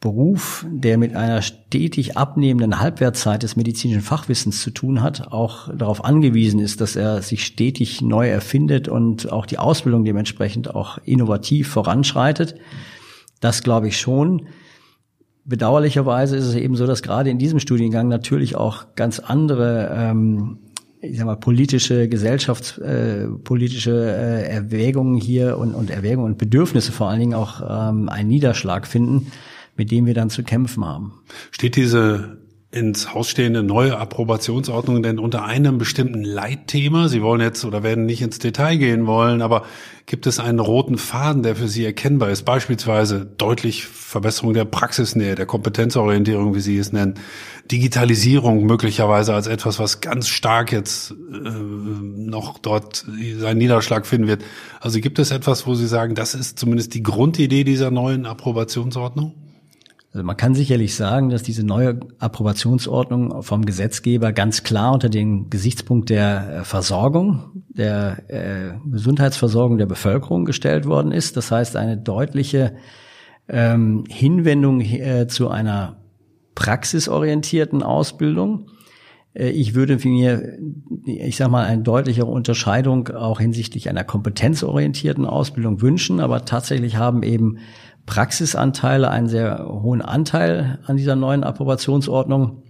Beruf, 0.00 0.64
der 0.70 0.96
mit 0.96 1.14
einer 1.14 1.42
stetig 1.42 2.16
abnehmenden 2.16 2.80
Halbwertszeit 2.80 3.42
des 3.42 3.56
medizinischen 3.56 4.00
Fachwissens 4.00 4.62
zu 4.62 4.70
tun 4.70 5.02
hat, 5.02 5.30
auch 5.30 5.74
darauf 5.74 6.04
angewiesen 6.04 6.58
ist, 6.58 6.80
dass 6.80 6.96
er 6.96 7.20
sich 7.20 7.44
stetig 7.44 8.00
neu 8.00 8.28
erfindet 8.28 8.88
und 8.88 9.30
auch 9.30 9.44
die 9.44 9.58
Ausbildung 9.58 10.04
dementsprechend 10.06 10.74
auch 10.74 10.98
innovativ 11.04 11.68
voranschreitet. 11.68 12.54
Das 13.40 13.62
glaube 13.62 13.88
ich 13.88 13.98
schon. 13.98 14.46
Bedauerlicherweise 15.44 16.36
ist 16.36 16.44
es 16.44 16.54
eben 16.54 16.76
so, 16.76 16.86
dass 16.86 17.02
gerade 17.02 17.30
in 17.30 17.38
diesem 17.38 17.58
Studiengang 17.58 18.08
natürlich 18.08 18.54
auch 18.56 18.94
ganz 18.94 19.18
andere, 19.18 19.90
ähm, 19.92 20.58
ich 21.00 21.16
sag 21.16 21.26
mal, 21.26 21.36
politische, 21.36 22.08
gesellschaftspolitische 22.08 23.90
äh, 23.90 24.42
äh, 24.42 24.48
Erwägungen 24.48 25.16
hier 25.16 25.56
und, 25.58 25.74
und 25.74 25.90
Erwägungen 25.90 26.32
und 26.32 26.38
Bedürfnisse 26.38 26.92
vor 26.92 27.08
allen 27.08 27.20
Dingen 27.20 27.34
auch 27.34 27.62
ähm, 27.62 28.08
einen 28.10 28.28
Niederschlag 28.28 28.86
finden, 28.86 29.32
mit 29.76 29.90
dem 29.90 30.04
wir 30.06 30.14
dann 30.14 30.28
zu 30.28 30.42
kämpfen 30.42 30.84
haben. 30.84 31.14
Steht 31.50 31.76
diese 31.76 32.38
ins 32.72 33.12
Haus 33.12 33.28
stehende 33.28 33.64
neue 33.64 33.98
Approbationsordnung 33.98 35.02
denn 35.02 35.18
unter 35.18 35.44
einem 35.44 35.78
bestimmten 35.78 36.22
Leitthema? 36.22 37.08
Sie 37.08 37.20
wollen 37.20 37.40
jetzt 37.40 37.64
oder 37.64 37.82
werden 37.82 38.06
nicht 38.06 38.22
ins 38.22 38.38
Detail 38.38 38.76
gehen 38.76 39.08
wollen, 39.08 39.42
aber 39.42 39.64
gibt 40.06 40.28
es 40.28 40.38
einen 40.38 40.60
roten 40.60 40.96
Faden, 40.96 41.42
der 41.42 41.56
für 41.56 41.66
Sie 41.66 41.84
erkennbar 41.84 42.30
ist? 42.30 42.44
Beispielsweise 42.44 43.26
deutlich 43.26 43.86
Verbesserung 43.86 44.54
der 44.54 44.66
Praxisnähe, 44.66 45.34
der 45.34 45.46
Kompetenzorientierung, 45.46 46.54
wie 46.54 46.60
Sie 46.60 46.78
es 46.78 46.92
nennen, 46.92 47.14
Digitalisierung 47.72 48.64
möglicherweise 48.66 49.34
als 49.34 49.48
etwas, 49.48 49.80
was 49.80 50.00
ganz 50.00 50.28
stark 50.28 50.70
jetzt 50.70 51.10
äh, 51.10 51.14
noch 51.14 52.58
dort 52.58 53.04
seinen 53.38 53.58
Niederschlag 53.58 54.06
finden 54.06 54.28
wird. 54.28 54.44
Also 54.80 55.00
gibt 55.00 55.18
es 55.18 55.32
etwas, 55.32 55.66
wo 55.66 55.74
Sie 55.74 55.88
sagen, 55.88 56.14
das 56.14 56.34
ist 56.34 56.58
zumindest 56.58 56.94
die 56.94 57.02
Grundidee 57.02 57.64
dieser 57.64 57.90
neuen 57.90 58.26
Approbationsordnung? 58.26 59.34
Also 60.12 60.24
man 60.24 60.36
kann 60.36 60.54
sicherlich 60.56 60.96
sagen, 60.96 61.28
dass 61.28 61.44
diese 61.44 61.64
neue 61.64 62.00
Approbationsordnung 62.18 63.42
vom 63.42 63.64
Gesetzgeber 63.64 64.32
ganz 64.32 64.64
klar 64.64 64.92
unter 64.92 65.08
den 65.08 65.50
Gesichtspunkt 65.50 66.10
der 66.10 66.60
äh, 66.60 66.64
Versorgung, 66.64 67.62
der 67.68 68.24
äh, 68.28 68.72
Gesundheitsversorgung 68.90 69.78
der 69.78 69.86
Bevölkerung 69.86 70.44
gestellt 70.44 70.86
worden 70.86 71.12
ist. 71.12 71.36
Das 71.36 71.52
heißt, 71.52 71.76
eine 71.76 71.96
deutliche 71.96 72.74
ähm, 73.48 74.04
Hinwendung 74.08 74.80
äh, 74.80 75.28
zu 75.28 75.48
einer 75.48 76.00
praxisorientierten 76.56 77.84
Ausbildung. 77.84 78.66
Äh, 79.32 79.50
ich 79.50 79.74
würde 79.74 79.96
mir, 80.04 80.58
ich 81.04 81.36
sage 81.36 81.52
mal, 81.52 81.66
eine 81.66 81.82
deutlichere 81.82 82.26
Unterscheidung 82.26 83.08
auch 83.08 83.38
hinsichtlich 83.38 83.88
einer 83.88 84.04
kompetenzorientierten 84.04 85.24
Ausbildung 85.24 85.80
wünschen, 85.80 86.18
aber 86.18 86.44
tatsächlich 86.44 86.96
haben 86.96 87.22
eben 87.22 87.58
Praxisanteile 88.10 89.08
einen 89.08 89.28
sehr 89.28 89.64
hohen 89.68 90.02
Anteil 90.02 90.80
an 90.84 90.96
dieser 90.96 91.14
neuen 91.14 91.44
Approbationsordnung. 91.44 92.64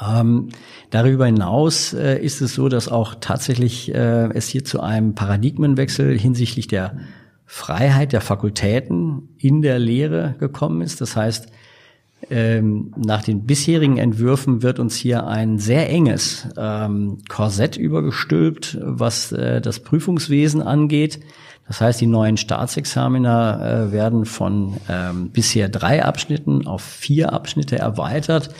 Ähm, 0.00 0.50
darüber 0.90 1.26
hinaus 1.26 1.92
äh, 1.92 2.22
ist 2.22 2.40
es 2.40 2.54
so, 2.54 2.68
dass 2.68 2.88
auch 2.88 3.16
tatsächlich 3.20 3.92
äh, 3.92 4.28
es 4.32 4.46
hier 4.46 4.64
zu 4.64 4.78
einem 4.80 5.16
Paradigmenwechsel 5.16 6.16
hinsichtlich 6.16 6.68
der 6.68 6.98
Freiheit 7.46 8.12
der 8.12 8.20
Fakultäten 8.20 9.30
in 9.38 9.60
der 9.60 9.80
Lehre 9.80 10.36
gekommen 10.38 10.82
ist. 10.82 11.00
Das 11.00 11.16
heißt, 11.16 11.48
ähm, 12.30 12.94
nach 12.96 13.24
den 13.24 13.46
bisherigen 13.46 13.96
Entwürfen 13.96 14.62
wird 14.62 14.78
uns 14.78 14.94
hier 14.94 15.26
ein 15.26 15.58
sehr 15.58 15.90
enges 15.90 16.46
ähm, 16.56 17.18
Korsett 17.28 17.76
übergestülpt, 17.76 18.78
was 18.80 19.32
äh, 19.32 19.60
das 19.60 19.80
Prüfungswesen 19.80 20.62
angeht. 20.62 21.18
Das 21.70 21.80
heißt, 21.80 22.00
die 22.00 22.08
neuen 22.08 22.36
Staatsexaminer 22.36 23.90
äh, 23.90 23.92
werden 23.92 24.24
von 24.24 24.78
ähm, 24.88 25.30
bisher 25.30 25.68
drei 25.68 26.04
Abschnitten 26.04 26.66
auf 26.66 26.82
vier 26.82 27.32
Abschnitte 27.32 27.78
erweitert 27.78 28.52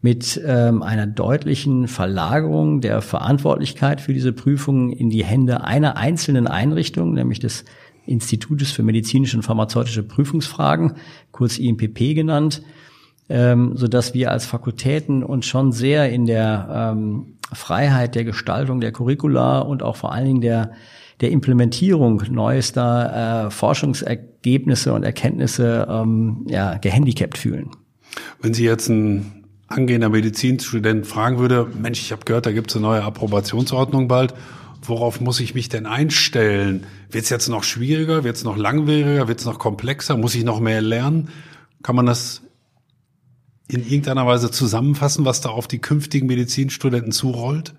mit 0.00 0.40
ähm, 0.46 0.82
einer 0.82 1.06
deutlichen 1.06 1.88
Verlagerung 1.88 2.80
der 2.80 3.02
Verantwortlichkeit 3.02 4.00
für 4.00 4.14
diese 4.14 4.32
Prüfungen 4.32 4.92
in 4.92 5.10
die 5.10 5.26
Hände 5.26 5.62
einer 5.64 5.98
einzelnen 5.98 6.46
Einrichtung, 6.46 7.12
nämlich 7.12 7.38
des 7.38 7.66
Institutes 8.06 8.70
für 8.70 8.82
medizinische 8.82 9.36
und 9.36 9.42
pharmazeutische 9.42 10.02
Prüfungsfragen, 10.02 10.94
kurz 11.32 11.58
IMPP 11.58 12.14
genannt, 12.14 12.62
ähm, 13.28 13.72
so 13.76 13.88
dass 13.88 14.14
wir 14.14 14.30
als 14.30 14.46
Fakultäten 14.46 15.22
uns 15.22 15.44
schon 15.44 15.70
sehr 15.70 16.10
in 16.10 16.24
der 16.24 16.94
ähm, 16.96 17.36
Freiheit 17.52 18.14
der 18.14 18.24
Gestaltung 18.24 18.80
der 18.80 18.92
Curricula 18.92 19.58
und 19.58 19.82
auch 19.82 19.96
vor 19.96 20.12
allen 20.12 20.24
Dingen 20.24 20.40
der 20.40 20.72
der 21.20 21.30
Implementierung 21.30 22.22
neuester 22.30 23.46
äh, 23.46 23.50
Forschungsergebnisse 23.50 24.92
und 24.92 25.04
Erkenntnisse 25.04 25.86
ähm, 25.88 26.46
ja, 26.48 26.76
gehandicapt 26.78 27.38
fühlen. 27.38 27.70
Wenn 28.40 28.54
Sie 28.54 28.64
jetzt 28.64 28.88
ein 28.88 29.44
angehender 29.68 30.08
Medizinstudent 30.08 31.06
fragen 31.06 31.38
würde, 31.38 31.66
Mensch, 31.80 32.00
ich 32.00 32.12
habe 32.12 32.24
gehört, 32.24 32.46
da 32.46 32.52
gibt 32.52 32.70
es 32.70 32.76
eine 32.76 32.86
neue 32.86 33.02
Approbationsordnung 33.02 34.08
bald, 34.08 34.34
worauf 34.82 35.20
muss 35.20 35.40
ich 35.40 35.54
mich 35.54 35.68
denn 35.68 35.86
einstellen? 35.86 36.86
Wird 37.10 37.24
es 37.24 37.30
jetzt 37.30 37.48
noch 37.48 37.64
schwieriger? 37.64 38.24
Wird 38.24 38.36
es 38.36 38.44
noch 38.44 38.56
langwieriger? 38.56 39.28
Wird 39.28 39.40
es 39.40 39.46
noch 39.46 39.58
komplexer? 39.58 40.16
Muss 40.16 40.34
ich 40.34 40.44
noch 40.44 40.60
mehr 40.60 40.82
lernen? 40.82 41.30
Kann 41.82 41.96
man 41.96 42.06
das 42.06 42.42
in 43.68 43.82
irgendeiner 43.82 44.26
Weise 44.26 44.50
zusammenfassen, 44.50 45.24
was 45.24 45.40
da 45.40 45.48
auf 45.48 45.66
die 45.68 45.80
künftigen 45.80 46.26
Medizinstudenten 46.26 47.12
zurollt? 47.12 47.74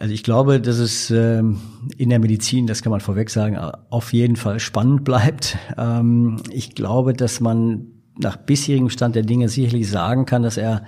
Also 0.00 0.14
ich 0.14 0.22
glaube, 0.22 0.60
dass 0.60 0.78
es 0.78 1.10
ähm, 1.10 1.60
in 1.96 2.10
der 2.10 2.20
Medizin, 2.20 2.68
das 2.68 2.82
kann 2.82 2.92
man 2.92 3.00
vorweg 3.00 3.30
sagen, 3.30 3.58
auf 3.90 4.12
jeden 4.12 4.36
Fall 4.36 4.60
spannend 4.60 5.04
bleibt. 5.04 5.56
Ähm, 5.76 6.42
ich 6.50 6.74
glaube, 6.74 7.12
dass 7.12 7.40
man 7.40 7.86
nach 8.18 8.36
bisherigem 8.36 8.90
Stand 8.90 9.14
der 9.14 9.22
Dinge 9.22 9.48
sicherlich 9.48 9.88
sagen 9.88 10.24
kann, 10.24 10.42
dass 10.42 10.56
er 10.56 10.84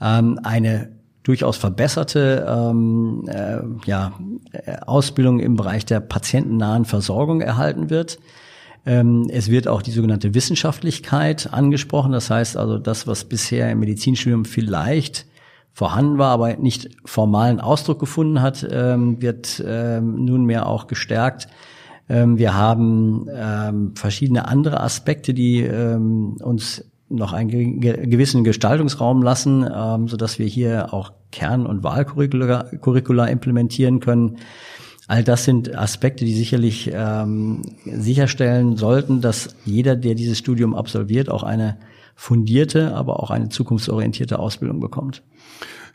ähm, 0.00 0.38
eine 0.44 0.92
durchaus 1.24 1.56
verbesserte 1.56 2.46
äh, 2.46 3.88
ja, 3.88 4.12
Ausbildung 4.86 5.40
im 5.40 5.56
Bereich 5.56 5.84
der 5.84 5.98
patientennahen 6.00 6.84
Versorgung 6.84 7.40
erhalten 7.40 7.90
wird. 7.90 8.18
Es 8.84 9.50
wird 9.50 9.68
auch 9.68 9.82
die 9.82 9.90
sogenannte 9.90 10.34
Wissenschaftlichkeit 10.34 11.52
angesprochen. 11.52 12.12
Das 12.12 12.30
heißt 12.30 12.56
also, 12.56 12.78
das, 12.78 13.06
was 13.06 13.24
bisher 13.24 13.70
im 13.70 13.80
Medizinstudium 13.80 14.46
vielleicht 14.46 15.26
vorhanden 15.80 16.18
war, 16.18 16.28
aber 16.28 16.58
nicht 16.58 16.90
formalen 17.06 17.58
Ausdruck 17.58 18.00
gefunden 18.00 18.42
hat, 18.42 18.68
ähm, 18.70 19.22
wird 19.22 19.64
ähm, 19.66 20.26
nunmehr 20.26 20.66
auch 20.66 20.88
gestärkt. 20.88 21.48
Ähm, 22.06 22.36
wir 22.36 22.54
haben 22.54 23.30
verschiedene 23.94 24.46
andere 24.46 24.80
Aspekte, 24.80 25.32
die 25.32 25.66
uns 25.66 26.84
noch 27.08 27.32
einen 27.32 27.80
gewissen 27.80 28.44
Gestaltungsraum 28.44 29.22
lassen, 29.22 29.66
ähm, 29.74 30.06
so 30.06 30.18
dass 30.18 30.38
wir 30.38 30.46
hier 30.46 30.92
auch 30.92 31.12
Kern- 31.32 31.64
und 31.64 31.82
Wahlcurricula 31.82 33.24
implementieren 33.24 34.00
können. 34.00 34.36
All 35.08 35.24
das 35.24 35.44
sind 35.46 35.74
Aspekte, 35.74 36.26
die 36.26 36.34
sicherlich 36.34 36.90
ähm, 36.92 37.62
sicherstellen 37.86 38.76
sollten, 38.76 39.22
dass 39.22 39.56
jeder, 39.64 39.96
der 39.96 40.14
dieses 40.14 40.36
Studium 40.36 40.74
absolviert, 40.74 41.30
auch 41.30 41.42
eine 41.42 41.78
fundierte, 42.20 42.94
aber 42.94 43.22
auch 43.22 43.30
eine 43.30 43.48
zukunftsorientierte 43.48 44.38
Ausbildung 44.38 44.78
bekommt. 44.78 45.22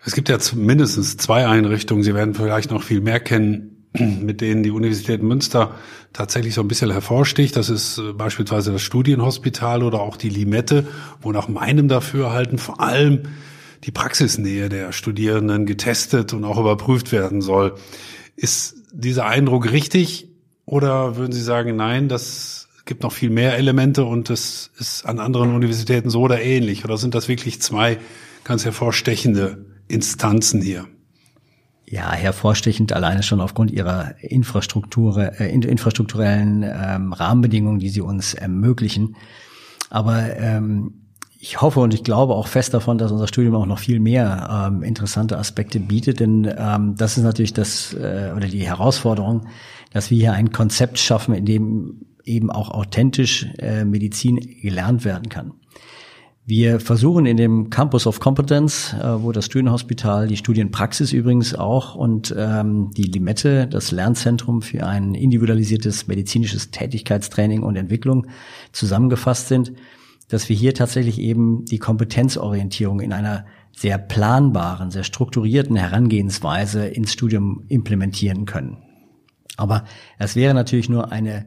Es 0.03 0.15
gibt 0.15 0.27
ja 0.27 0.39
mindestens 0.55 1.17
zwei 1.17 1.45
Einrichtungen, 1.45 2.01
Sie 2.01 2.15
werden 2.15 2.33
vielleicht 2.33 2.71
noch 2.71 2.81
viel 2.81 2.99
mehr 2.99 3.19
kennen, 3.19 3.85
mit 3.93 4.41
denen 4.41 4.63
die 4.63 4.71
Universität 4.71 5.21
Münster 5.21 5.75
tatsächlich 6.13 6.55
so 6.55 6.61
ein 6.61 6.67
bisschen 6.67 6.89
hervorsticht. 6.89 7.55
Das 7.55 7.69
ist 7.69 7.99
äh, 7.99 8.11
beispielsweise 8.13 8.71
das 8.71 8.81
Studienhospital 8.81 9.83
oder 9.83 10.01
auch 10.01 10.17
die 10.17 10.29
Limette, 10.29 10.87
wo 11.21 11.31
nach 11.31 11.47
meinem 11.47 11.87
Dafürhalten 11.87 12.57
vor 12.57 12.81
allem 12.81 13.21
die 13.83 13.91
Praxisnähe 13.91 14.67
der 14.67 14.93
Studierenden 14.93 15.67
getestet 15.67 16.33
und 16.33 16.43
auch 16.43 16.57
überprüft 16.57 17.11
werden 17.11 17.41
soll. 17.41 17.75
Ist 18.35 18.77
dieser 18.91 19.27
Eindruck 19.27 19.71
richtig 19.71 20.27
oder 20.65 21.17
würden 21.17 21.33
Sie 21.33 21.43
sagen, 21.43 21.75
nein, 21.75 22.09
das 22.09 22.64
gibt 22.85 23.03
noch 23.03 23.11
viel 23.11 23.29
mehr 23.29 23.57
Elemente 23.57 24.05
und 24.05 24.29
das 24.29 24.71
ist 24.77 25.05
an 25.05 25.19
anderen 25.19 25.53
Universitäten 25.55 26.09
so 26.09 26.21
oder 26.21 26.41
ähnlich? 26.41 26.85
Oder 26.85 26.97
sind 26.97 27.15
das 27.15 27.27
wirklich 27.27 27.61
zwei 27.61 27.97
ganz 28.43 28.63
hervorstechende 28.63 29.65
Instanzen 29.87 30.61
hier? 30.61 30.85
Ja, 31.87 32.11
hervorstechend 32.11 32.93
alleine 32.93 33.21
schon 33.21 33.41
aufgrund 33.41 33.71
ihrer 33.71 34.15
Infrastruktur, 34.21 35.39
äh, 35.39 35.51
infrastrukturellen 35.51 36.63
ähm, 36.63 37.13
Rahmenbedingungen, 37.13 37.79
die 37.79 37.89
sie 37.89 38.01
uns 38.01 38.33
ermöglichen. 38.33 39.15
Aber 39.89 40.35
ähm, 40.35 41.05
ich 41.39 41.61
hoffe 41.61 41.79
und 41.79 41.93
ich 41.93 42.03
glaube 42.03 42.33
auch 42.33 42.47
fest 42.47 42.73
davon, 42.73 42.97
dass 42.97 43.11
unser 43.11 43.27
Studium 43.27 43.55
auch 43.55 43.67
noch 43.67 43.77
viel 43.77 43.99
mehr 43.99 44.67
ähm, 44.67 44.81
interessante 44.81 45.37
Aspekte 45.37 45.79
bietet, 45.79 46.19
denn 46.19 46.51
ähm, 46.57 46.95
das 46.95 47.17
ist 47.17 47.23
natürlich 47.23 47.53
das 47.53 47.93
äh, 47.93 48.31
oder 48.35 48.47
die 48.47 48.65
Herausforderung, 48.65 49.47
dass 49.91 50.09
wir 50.09 50.17
hier 50.17 50.33
ein 50.33 50.51
Konzept 50.51 50.97
schaffen, 50.97 51.35
in 51.35 51.45
dem 51.45 52.01
eben 52.25 52.51
auch 52.51 52.69
authentisch 52.69 53.47
äh, 53.59 53.85
Medizin 53.85 54.37
gelernt 54.61 55.05
werden 55.05 55.29
kann. 55.29 55.53
Wir 56.47 56.79
versuchen 56.79 57.25
in 57.25 57.37
dem 57.37 57.71
Campus 57.71 58.05
of 58.05 58.19
Competence, 58.19 58.93
äh, 58.93 59.23
wo 59.23 59.31
das 59.31 59.45
Studienhospital, 59.45 60.27
die 60.27 60.37
Studienpraxis 60.37 61.11
übrigens 61.11 61.55
auch 61.55 61.95
und 61.95 62.35
ähm, 62.37 62.91
die 62.95 63.03
Limette, 63.03 63.65
das 63.65 63.91
Lernzentrum 63.91 64.61
für 64.61 64.85
ein 64.85 65.15
individualisiertes 65.15 66.05
medizinisches 66.05 66.69
Tätigkeitstraining 66.69 67.63
und 67.63 67.77
Entwicklung 67.77 68.27
zusammengefasst 68.73 69.47
sind, 69.47 69.73
dass 70.27 70.47
wir 70.47 70.55
hier 70.55 70.75
tatsächlich 70.75 71.19
eben 71.19 71.65
die 71.65 71.79
Kompetenzorientierung 71.79 72.99
in 72.99 73.11
einer 73.11 73.45
sehr 73.75 73.97
planbaren, 73.97 74.91
sehr 74.91 75.03
strukturierten 75.03 75.75
Herangehensweise 75.75 76.85
ins 76.87 77.11
Studium 77.11 77.65
implementieren 77.69 78.45
können. 78.45 78.77
Aber 79.57 79.85
es 80.19 80.35
wäre 80.35 80.53
natürlich 80.53 80.89
nur 80.89 81.11
eine 81.11 81.45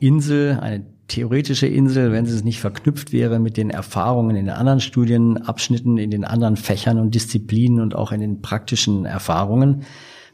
Insel, 0.00 0.58
eine 0.60 0.84
theoretische 1.08 1.66
Insel, 1.66 2.12
wenn 2.12 2.24
es 2.24 2.44
nicht 2.44 2.60
verknüpft 2.60 3.12
wäre 3.12 3.38
mit 3.38 3.56
den 3.56 3.70
Erfahrungen 3.70 4.36
in 4.36 4.46
den 4.46 4.54
anderen 4.54 4.80
Studienabschnitten, 4.80 5.98
in 5.98 6.10
den 6.10 6.24
anderen 6.24 6.56
Fächern 6.56 6.98
und 6.98 7.14
Disziplinen 7.14 7.80
und 7.80 7.94
auch 7.94 8.12
in 8.12 8.20
den 8.20 8.40
praktischen 8.42 9.04
Erfahrungen. 9.04 9.82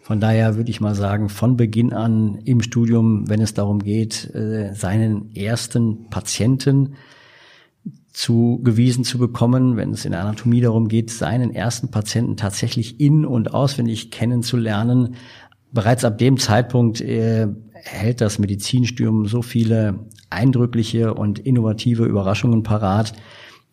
Von 0.03 0.21
daher 0.21 0.57
würde 0.57 0.71
ich 0.71 0.81
mal 0.81 0.95
sagen, 0.95 1.29
von 1.29 1.57
Beginn 1.57 1.93
an 1.93 2.39
im 2.45 2.61
Studium, 2.61 3.29
wenn 3.29 3.41
es 3.41 3.55
darum 3.55 3.81
geht, 3.81 4.33
äh, 4.35 4.73
seinen 4.73 5.35
ersten 5.35 6.09
Patienten 6.11 6.95
zugewiesen 8.13 9.05
zu 9.05 9.19
bekommen, 9.19 9.77
wenn 9.77 9.91
es 9.91 10.05
in 10.05 10.13
der 10.13 10.23
Anatomie 10.23 10.61
darum 10.61 10.89
geht, 10.89 11.11
seinen 11.11 11.55
ersten 11.55 11.91
Patienten 11.91 12.37
tatsächlich 12.37 13.01
in- 13.01 13.27
und 13.27 13.53
auswendig 13.53 14.11
kennenzulernen. 14.11 15.17
Bereits 15.73 16.05
ab 16.05 16.19
dem 16.19 16.39
Zeitpunkt 16.39 17.01
äh, 17.01 17.49
hält 17.87 18.21
das 18.21 18.39
Medizinstudium 18.39 19.27
so 19.27 19.43
viele 19.43 20.01
eindrückliche 20.31 21.15
und 21.15 21.39
innovative 21.39 22.05
Überraschungen 22.05 22.63
parat, 22.63 23.15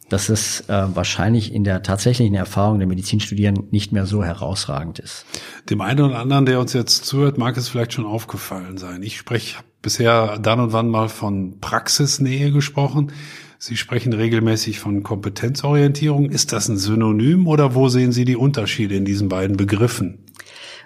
dass 0.09 0.29
es 0.29 0.61
äh, 0.69 0.85
wahrscheinlich 0.93 1.53
in 1.53 1.63
der 1.63 1.81
tatsächlichen 1.81 2.35
Erfahrung 2.35 2.77
der 2.77 2.87
Medizinstudierenden 2.87 3.69
nicht 3.71 3.91
mehr 3.91 4.05
so 4.05 4.23
herausragend 4.23 4.99
ist. 4.99 5.25
Dem 5.69 5.81
einen 5.81 6.01
oder 6.01 6.19
anderen, 6.19 6.45
der 6.45 6.59
uns 6.59 6.73
jetzt 6.73 7.05
zuhört, 7.05 7.37
mag 7.37 7.57
es 7.57 7.69
vielleicht 7.69 7.93
schon 7.93 8.05
aufgefallen 8.05 8.77
sein. 8.77 9.01
Ich 9.01 9.17
spreche 9.17 9.63
bisher 9.81 10.37
dann 10.39 10.59
und 10.59 10.73
wann 10.73 10.89
mal 10.89 11.09
von 11.09 11.59
Praxisnähe 11.59 12.51
gesprochen. 12.51 13.11
Sie 13.57 13.77
sprechen 13.77 14.13
regelmäßig 14.13 14.79
von 14.79 15.03
Kompetenzorientierung. 15.03 16.29
Ist 16.29 16.51
das 16.51 16.67
ein 16.67 16.77
Synonym 16.77 17.47
oder 17.47 17.75
wo 17.75 17.87
sehen 17.87 18.11
Sie 18.11 18.25
die 18.25 18.35
Unterschiede 18.35 18.95
in 18.95 19.05
diesen 19.05 19.29
beiden 19.29 19.55
Begriffen? 19.55 20.22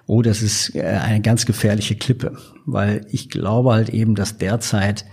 Oh, 0.07 0.21
das 0.21 0.41
ist 0.41 0.73
äh, 0.75 0.81
eine 0.81 1.21
ganz 1.21 1.45
gefährliche 1.45 1.95
Klippe, 1.95 2.37
weil 2.65 3.05
ich 3.11 3.29
glaube 3.29 3.73
halt 3.73 3.89
eben, 3.89 4.15
dass 4.15 4.37
derzeit 4.37 5.05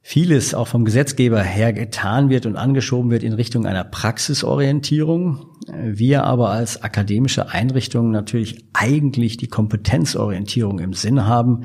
vieles 0.00 0.54
auch 0.54 0.68
vom 0.68 0.84
Gesetzgeber 0.84 1.42
her 1.42 1.72
getan 1.72 2.30
wird 2.30 2.46
und 2.46 2.56
angeschoben 2.56 3.10
wird 3.10 3.22
in 3.22 3.32
Richtung 3.32 3.66
einer 3.66 3.82
Praxisorientierung. 3.84 5.46
Wir 5.66 6.22
aber 6.22 6.50
als 6.50 6.82
akademische 6.82 7.50
Einrichtung 7.50 8.12
natürlich 8.12 8.64
eigentlich 8.72 9.36
die 9.36 9.48
Kompetenzorientierung 9.48 10.78
im 10.78 10.92
Sinn 10.92 11.26
haben. 11.26 11.64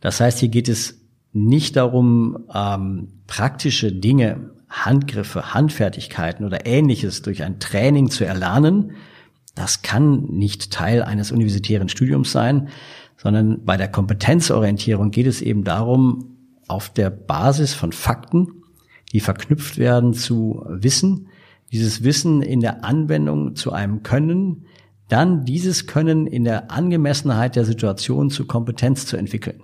Das 0.00 0.20
heißt, 0.20 0.38
hier 0.38 0.50
geht 0.50 0.68
es 0.68 1.00
nicht 1.32 1.76
darum, 1.76 2.44
ähm, 2.54 3.08
praktische 3.26 3.90
Dinge, 3.90 4.50
Handgriffe, 4.68 5.54
Handfertigkeiten 5.54 6.44
oder 6.44 6.66
ähnliches 6.66 7.22
durch 7.22 7.42
ein 7.42 7.58
Training 7.58 8.10
zu 8.10 8.26
erlernen. 8.26 8.92
Das 9.58 9.82
kann 9.82 10.22
nicht 10.26 10.70
Teil 10.70 11.02
eines 11.02 11.32
universitären 11.32 11.88
Studiums 11.88 12.30
sein, 12.30 12.68
sondern 13.16 13.64
bei 13.64 13.76
der 13.76 13.88
Kompetenzorientierung 13.88 15.10
geht 15.10 15.26
es 15.26 15.42
eben 15.42 15.64
darum, 15.64 16.36
auf 16.68 16.90
der 16.90 17.10
Basis 17.10 17.74
von 17.74 17.90
Fakten, 17.90 18.62
die 19.12 19.18
verknüpft 19.18 19.76
werden 19.76 20.14
zu 20.14 20.64
Wissen, 20.68 21.26
dieses 21.72 22.04
Wissen 22.04 22.40
in 22.40 22.60
der 22.60 22.84
Anwendung 22.84 23.56
zu 23.56 23.72
einem 23.72 24.04
Können, 24.04 24.66
dann 25.08 25.44
dieses 25.44 25.88
Können 25.88 26.28
in 26.28 26.44
der 26.44 26.70
Angemessenheit 26.70 27.56
der 27.56 27.64
Situation 27.64 28.30
zu 28.30 28.46
Kompetenz 28.46 29.06
zu 29.06 29.16
entwickeln. 29.16 29.60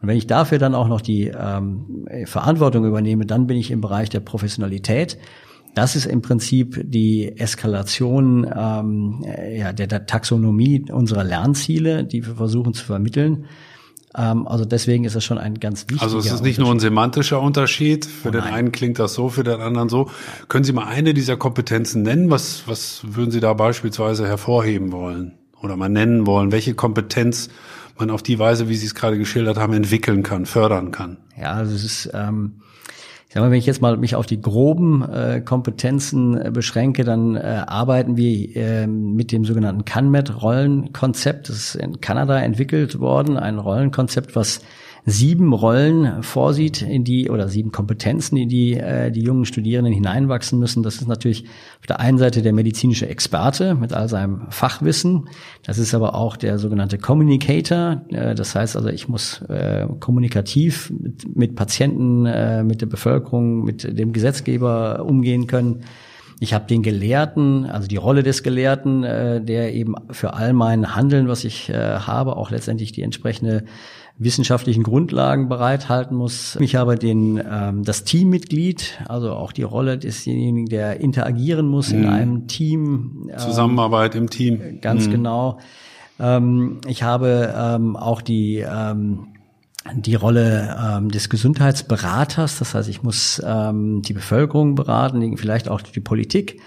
Und 0.00 0.06
wenn 0.06 0.16
ich 0.16 0.28
dafür 0.28 0.58
dann 0.58 0.76
auch 0.76 0.86
noch 0.86 1.00
die 1.00 1.26
ähm, 1.26 2.06
Verantwortung 2.26 2.84
übernehme, 2.84 3.26
dann 3.26 3.48
bin 3.48 3.56
ich 3.56 3.72
im 3.72 3.80
Bereich 3.80 4.10
der 4.10 4.20
Professionalität. 4.20 5.18
Das 5.78 5.94
ist 5.94 6.06
im 6.06 6.22
Prinzip 6.22 6.80
die 6.82 7.38
Eskalation 7.38 8.44
ähm, 8.52 9.24
ja, 9.56 9.72
der, 9.72 9.86
der 9.86 10.06
Taxonomie 10.06 10.90
unserer 10.90 11.22
Lernziele, 11.22 12.02
die 12.02 12.26
wir 12.26 12.34
versuchen 12.34 12.74
zu 12.74 12.84
vermitteln. 12.84 13.44
Ähm, 14.16 14.48
also 14.48 14.64
deswegen 14.64 15.04
ist 15.04 15.14
das 15.14 15.24
schon 15.24 15.38
ein 15.38 15.60
ganz 15.60 15.82
wichtiger 15.82 16.02
Also 16.02 16.18
es 16.18 16.32
ist 16.32 16.42
nicht 16.42 16.58
nur 16.58 16.72
ein 16.72 16.80
semantischer 16.80 17.40
Unterschied. 17.40 18.06
Für 18.06 18.30
oh 18.30 18.32
den 18.32 18.40
einen 18.40 18.72
klingt 18.72 18.98
das 18.98 19.14
so, 19.14 19.28
für 19.28 19.44
den 19.44 19.60
anderen 19.60 19.88
so. 19.88 20.10
Können 20.48 20.64
Sie 20.64 20.72
mal 20.72 20.88
eine 20.88 21.14
dieser 21.14 21.36
Kompetenzen 21.36 22.02
nennen? 22.02 22.28
Was, 22.28 22.64
was 22.66 23.02
würden 23.06 23.30
Sie 23.30 23.38
da 23.38 23.54
beispielsweise 23.54 24.26
hervorheben 24.26 24.90
wollen 24.90 25.38
oder 25.62 25.76
mal 25.76 25.88
nennen 25.88 26.26
wollen? 26.26 26.50
Welche 26.50 26.74
Kompetenz 26.74 27.50
man 27.96 28.10
auf 28.10 28.24
die 28.24 28.40
Weise, 28.40 28.68
wie 28.68 28.74
Sie 28.74 28.86
es 28.86 28.96
gerade 28.96 29.16
geschildert 29.16 29.58
haben, 29.58 29.74
entwickeln 29.74 30.24
kann, 30.24 30.44
fördern 30.44 30.90
kann? 30.90 31.18
Ja, 31.40 31.52
also 31.52 31.72
es 31.72 31.84
ist 31.84 32.10
ähm, 32.14 32.62
Ich 33.28 33.34
sag 33.34 33.42
mal, 33.42 33.50
wenn 33.50 33.58
ich 33.58 33.66
jetzt 33.66 33.82
mal 33.82 33.98
mich 33.98 34.14
auf 34.14 34.24
die 34.24 34.40
groben 34.40 35.02
äh, 35.02 35.42
Kompetenzen 35.44 36.40
äh, 36.40 36.50
beschränke, 36.50 37.04
dann 37.04 37.36
äh, 37.36 37.62
arbeiten 37.66 38.16
wir 38.16 38.56
äh, 38.56 38.86
mit 38.86 39.32
dem 39.32 39.44
sogenannten 39.44 39.84
CanMet-Rollenkonzept. 39.84 41.50
Das 41.50 41.56
ist 41.56 41.74
in 41.74 42.00
Kanada 42.00 42.40
entwickelt 42.40 43.00
worden, 43.00 43.36
ein 43.36 43.58
Rollenkonzept, 43.58 44.34
was 44.34 44.62
sieben 45.04 45.52
Rollen 45.52 46.22
vorsieht, 46.22 46.82
in 46.82 47.04
die 47.04 47.30
oder 47.30 47.48
sieben 47.48 47.72
Kompetenzen, 47.72 48.36
in 48.36 48.48
die 48.48 48.74
äh, 48.74 49.10
die 49.10 49.22
jungen 49.22 49.44
Studierenden 49.44 49.92
hineinwachsen 49.92 50.58
müssen. 50.58 50.82
Das 50.82 50.96
ist 50.96 51.08
natürlich 51.08 51.44
auf 51.80 51.86
der 51.86 52.00
einen 52.00 52.18
Seite 52.18 52.42
der 52.42 52.52
medizinische 52.52 53.08
Experte 53.08 53.74
mit 53.74 53.92
all 53.92 54.08
seinem 54.08 54.42
Fachwissen. 54.50 55.28
Das 55.64 55.78
ist 55.78 55.94
aber 55.94 56.14
auch 56.14 56.36
der 56.36 56.58
sogenannte 56.58 56.98
Communicator. 56.98 58.02
Äh, 58.10 58.34
das 58.34 58.54
heißt 58.54 58.76
also, 58.76 58.88
ich 58.88 59.08
muss 59.08 59.42
äh, 59.42 59.86
kommunikativ 60.00 60.90
mit, 60.90 61.36
mit 61.36 61.56
Patienten, 61.56 62.26
äh, 62.26 62.62
mit 62.62 62.80
der 62.80 62.86
Bevölkerung, 62.86 63.64
mit 63.64 63.98
dem 63.98 64.12
Gesetzgeber 64.12 65.04
umgehen 65.04 65.46
können. 65.46 65.84
Ich 66.40 66.54
habe 66.54 66.66
den 66.66 66.82
Gelehrten, 66.82 67.66
also 67.66 67.88
die 67.88 67.96
Rolle 67.96 68.22
des 68.22 68.42
Gelehrten, 68.42 69.02
äh, 69.02 69.40
der 69.40 69.74
eben 69.74 69.94
für 70.10 70.34
all 70.34 70.52
mein 70.52 70.94
Handeln, 70.94 71.26
was 71.26 71.44
ich 71.44 71.68
äh, 71.68 71.74
habe, 71.74 72.36
auch 72.36 72.50
letztendlich 72.50 72.92
die 72.92 73.02
entsprechende 73.02 73.64
wissenschaftlichen 74.18 74.82
Grundlagen 74.82 75.48
bereithalten 75.48 76.16
muss. 76.16 76.56
Ich 76.60 76.74
habe 76.74 76.96
den, 76.96 77.40
ähm, 77.50 77.84
das 77.84 78.04
Teammitglied, 78.04 79.00
also 79.08 79.32
auch 79.32 79.52
die 79.52 79.62
Rolle 79.62 79.96
desjenigen, 79.96 80.66
der 80.66 81.00
interagieren 81.00 81.68
muss 81.68 81.92
mhm. 81.92 81.98
in 81.98 82.06
einem 82.08 82.46
Team. 82.48 83.28
Ähm, 83.30 83.38
Zusammenarbeit 83.38 84.14
im 84.14 84.28
Team. 84.28 84.80
Ganz 84.80 85.06
mhm. 85.06 85.12
genau. 85.12 85.58
Ähm, 86.18 86.80
ich 86.86 87.04
habe 87.04 87.54
ähm, 87.56 87.96
auch 87.96 88.20
die 88.20 88.58
ähm, 88.58 89.28
die 89.94 90.16
Rolle 90.16 90.76
ähm, 90.78 91.10
des 91.10 91.30
Gesundheitsberaters, 91.30 92.58
das 92.58 92.74
heißt, 92.74 92.88
ich 92.88 93.02
muss 93.02 93.40
ähm, 93.44 94.02
die 94.02 94.12
Bevölkerung 94.12 94.74
beraten, 94.74 95.36
vielleicht 95.38 95.68
auch 95.68 95.80
die 95.80 96.00
Politik. 96.00 96.60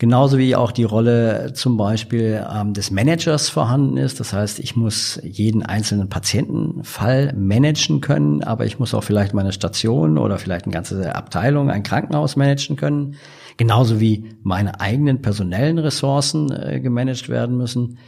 Genauso 0.00 0.38
wie 0.38 0.56
auch 0.56 0.72
die 0.72 0.84
Rolle 0.84 1.52
zum 1.52 1.76
Beispiel 1.76 2.42
ähm, 2.50 2.72
des 2.72 2.90
Managers 2.90 3.50
vorhanden 3.50 3.98
ist. 3.98 4.18
Das 4.18 4.32
heißt, 4.32 4.58
ich 4.58 4.74
muss 4.74 5.20
jeden 5.22 5.62
einzelnen 5.62 6.08
Patientenfall 6.08 7.34
managen 7.36 8.00
können, 8.00 8.42
aber 8.42 8.64
ich 8.64 8.78
muss 8.78 8.94
auch 8.94 9.04
vielleicht 9.04 9.34
meine 9.34 9.52
Station 9.52 10.16
oder 10.16 10.38
vielleicht 10.38 10.64
eine 10.64 10.72
ganze 10.72 11.14
Abteilung, 11.14 11.68
ein 11.68 11.82
Krankenhaus 11.82 12.36
managen 12.36 12.76
können. 12.76 13.16
Genauso 13.58 14.00
wie 14.00 14.24
meine 14.42 14.80
eigenen 14.80 15.20
personellen 15.20 15.78
Ressourcen 15.78 16.50
äh, 16.50 16.80
gemanagt 16.80 17.28
werden 17.28 17.58
müssen. 17.58 17.98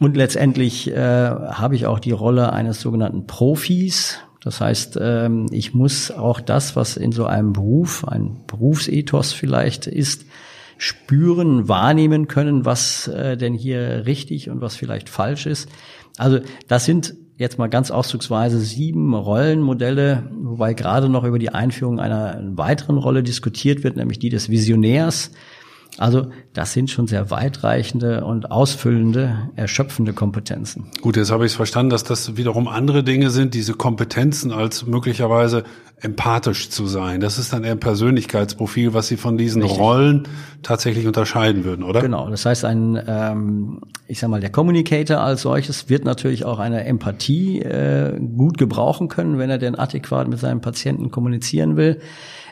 Und 0.00 0.18
letztendlich 0.18 0.90
äh, 0.90 0.96
habe 0.98 1.76
ich 1.76 1.86
auch 1.86 1.98
die 1.98 2.10
Rolle 2.10 2.52
eines 2.52 2.82
sogenannten 2.82 3.26
Profis. 3.26 4.18
Das 4.42 4.60
heißt, 4.60 4.98
ähm, 5.00 5.46
ich 5.50 5.72
muss 5.72 6.10
auch 6.10 6.40
das, 6.40 6.76
was 6.76 6.98
in 6.98 7.10
so 7.10 7.24
einem 7.24 7.54
Beruf, 7.54 8.06
ein 8.06 8.40
Berufsethos 8.46 9.32
vielleicht 9.32 9.86
ist, 9.86 10.26
spüren, 10.78 11.68
wahrnehmen 11.68 12.28
können, 12.28 12.64
was 12.64 13.08
äh, 13.08 13.36
denn 13.36 13.54
hier 13.54 14.06
richtig 14.06 14.50
und 14.50 14.60
was 14.60 14.76
vielleicht 14.76 15.08
falsch 15.08 15.46
ist. 15.46 15.68
Also 16.18 16.40
das 16.68 16.84
sind 16.84 17.14
jetzt 17.38 17.58
mal 17.58 17.68
ganz 17.68 17.90
ausdrucksweise 17.90 18.58
sieben 18.60 19.14
Rollenmodelle, 19.14 20.30
wobei 20.32 20.74
gerade 20.74 21.08
noch 21.08 21.24
über 21.24 21.38
die 21.38 21.50
Einführung 21.50 22.00
einer 22.00 22.40
weiteren 22.56 22.98
Rolle 22.98 23.22
diskutiert 23.22 23.84
wird, 23.84 23.96
nämlich 23.96 24.18
die 24.18 24.28
des 24.28 24.48
Visionärs. 24.48 25.32
Also 25.98 26.28
das 26.54 26.72
sind 26.72 26.90
schon 26.90 27.06
sehr 27.06 27.30
weitreichende 27.30 28.24
und 28.24 28.50
ausfüllende, 28.50 29.50
erschöpfende 29.56 30.14
Kompetenzen. 30.14 30.86
Gut, 31.02 31.16
jetzt 31.16 31.30
habe 31.30 31.44
ich 31.44 31.52
es 31.52 31.56
verstanden, 31.56 31.90
dass 31.90 32.02
das 32.02 32.36
wiederum 32.36 32.66
andere 32.66 33.04
Dinge 33.04 33.30
sind, 33.30 33.54
diese 33.54 33.74
Kompetenzen 33.74 34.52
als 34.52 34.86
möglicherweise 34.86 35.64
empathisch 36.00 36.70
zu 36.70 36.86
sein. 36.86 37.20
Das 37.20 37.38
ist 37.38 37.52
dann 37.52 37.62
eher 37.62 37.72
ein 37.72 37.80
Persönlichkeitsprofil, 37.80 38.92
was 38.92 39.06
Sie 39.06 39.16
von 39.16 39.38
diesen 39.38 39.62
Richtig. 39.62 39.80
Rollen 39.80 40.28
tatsächlich 40.62 41.06
unterscheiden 41.06 41.64
würden, 41.64 41.84
oder? 41.84 42.00
Genau, 42.00 42.28
das 42.28 42.44
heißt, 42.44 42.64
ein, 42.64 43.00
ähm, 43.06 43.80
ich 44.08 44.18
sag 44.18 44.28
mal, 44.28 44.40
der 44.40 44.50
Communicator 44.50 45.18
als 45.18 45.42
solches 45.42 45.88
wird 45.88 46.04
natürlich 46.04 46.44
auch 46.44 46.58
eine 46.58 46.84
Empathie 46.84 47.60
äh, 47.60 48.18
gut 48.18 48.58
gebrauchen 48.58 49.08
können, 49.08 49.38
wenn 49.38 49.50
er 49.50 49.58
denn 49.58 49.76
adäquat 49.76 50.26
mit 50.26 50.40
seinem 50.40 50.60
Patienten 50.60 51.10
kommunizieren 51.12 51.76
will. 51.76 52.00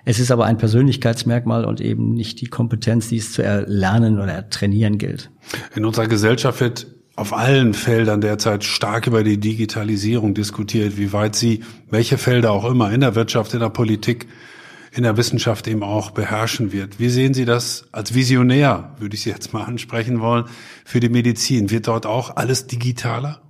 Es 0.04 0.18
ist 0.18 0.30
aber 0.30 0.46
ein 0.46 0.58
Persönlichkeitsmerkmal 0.58 1.64
und 1.64 1.80
eben 1.80 2.14
nicht 2.14 2.40
die 2.40 2.46
Kompetenz, 2.46 3.08
die 3.08 3.18
es 3.18 3.32
zu 3.32 3.42
erlernen 3.42 4.18
oder 4.18 4.48
trainieren 4.48 4.98
gilt. 4.98 5.30
In 5.74 5.84
unserer 5.84 6.06
Gesellschaft 6.06 6.60
wird 6.60 6.86
auf 7.16 7.34
allen 7.34 7.74
Feldern 7.74 8.20
derzeit 8.20 8.64
stark 8.64 9.06
über 9.06 9.22
die 9.22 9.38
Digitalisierung 9.38 10.32
diskutiert, 10.32 10.96
wie 10.96 11.12
weit 11.12 11.36
sie 11.36 11.62
welche 11.90 12.16
Felder 12.16 12.52
auch 12.52 12.64
immer 12.64 12.90
in 12.92 13.00
der 13.00 13.14
Wirtschaft, 13.14 13.52
in 13.52 13.60
der 13.60 13.68
Politik, 13.68 14.26
in 14.92 15.02
der 15.02 15.16
Wissenschaft 15.16 15.68
eben 15.68 15.82
auch 15.82 16.12
beherrschen 16.12 16.72
wird. 16.72 16.98
Wie 16.98 17.10
sehen 17.10 17.34
Sie 17.34 17.44
das 17.44 17.84
als 17.92 18.14
Visionär, 18.14 18.96
würde 18.98 19.14
ich 19.14 19.22
Sie 19.22 19.30
jetzt 19.30 19.52
mal 19.52 19.64
ansprechen 19.64 20.20
wollen, 20.20 20.46
für 20.84 21.00
die 21.00 21.10
Medizin? 21.10 21.70
Wird 21.70 21.88
dort 21.88 22.06
auch 22.06 22.36
alles 22.36 22.66
digitaler? 22.66 23.42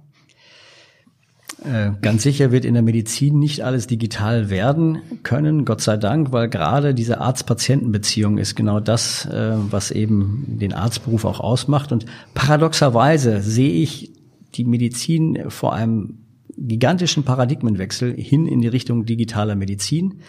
Äh, 1.64 1.90
ganz 2.00 2.22
sicher 2.22 2.52
wird 2.52 2.64
in 2.64 2.74
der 2.74 2.82
Medizin 2.82 3.38
nicht 3.38 3.62
alles 3.62 3.86
digital 3.86 4.48
werden 4.48 4.98
können, 5.22 5.64
Gott 5.66 5.82
sei 5.82 5.98
Dank, 5.98 6.32
weil 6.32 6.48
gerade 6.48 6.94
diese 6.94 7.20
Arzt-Patienten-Beziehung 7.20 8.38
ist 8.38 8.54
genau 8.54 8.80
das, 8.80 9.26
äh, 9.26 9.52
was 9.70 9.90
eben 9.90 10.44
den 10.60 10.72
Arztberuf 10.72 11.24
auch 11.24 11.40
ausmacht. 11.40 11.92
Und 11.92 12.06
paradoxerweise 12.34 13.42
sehe 13.42 13.72
ich 13.72 14.10
die 14.54 14.64
Medizin 14.64 15.50
vor 15.50 15.74
einem 15.74 16.20
gigantischen 16.56 17.24
Paradigmenwechsel 17.24 18.14
hin 18.14 18.46
in 18.46 18.60
die 18.60 18.68
Richtung 18.68 19.04
digitaler 19.04 19.54
Medizin. 19.54 20.20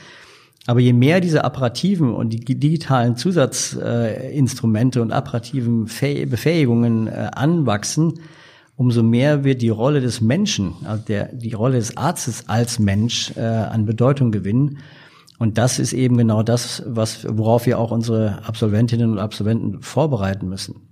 Aber 0.68 0.80
je 0.80 0.94
mehr 0.94 1.22
diese 1.22 1.44
apparativen 1.44 2.14
und 2.14 2.30
die 2.30 2.60
digitalen 2.60 3.16
Zusatzinstrumente 3.16 5.02
und 5.02 5.12
apparativen 5.12 5.86
Befähigungen 5.86 7.08
äh, 7.08 7.30
anwachsen, 7.34 8.20
umso 8.76 9.04
mehr 9.04 9.44
wird 9.44 9.62
die 9.62 9.70
Rolle 9.70 10.02
des 10.02 10.22
Menschen, 10.22 10.74
also 10.86 11.04
der, 11.04 11.34
die 11.34 11.54
Rolle 11.54 11.78
des 11.78 11.98
Arztes 11.98 12.46
als 12.48 12.80
Mensch 12.80 13.32
äh, 13.36 13.42
an 13.42 13.86
Bedeutung 13.86 14.32
gewinnen. 14.32 14.80
Und 15.38 15.58
das 15.58 15.80
ist 15.80 15.94
eben 15.94 16.18
genau 16.18 16.44
das, 16.44 16.84
was, 16.86 17.26
worauf 17.28 17.66
wir 17.66 17.80
auch 17.80 17.92
unsere 17.92 18.46
Absolventinnen 18.46 19.12
und 19.12 19.20
Absolventen 19.20 19.82
vorbereiten 19.82 20.48
müssen. 20.48 20.88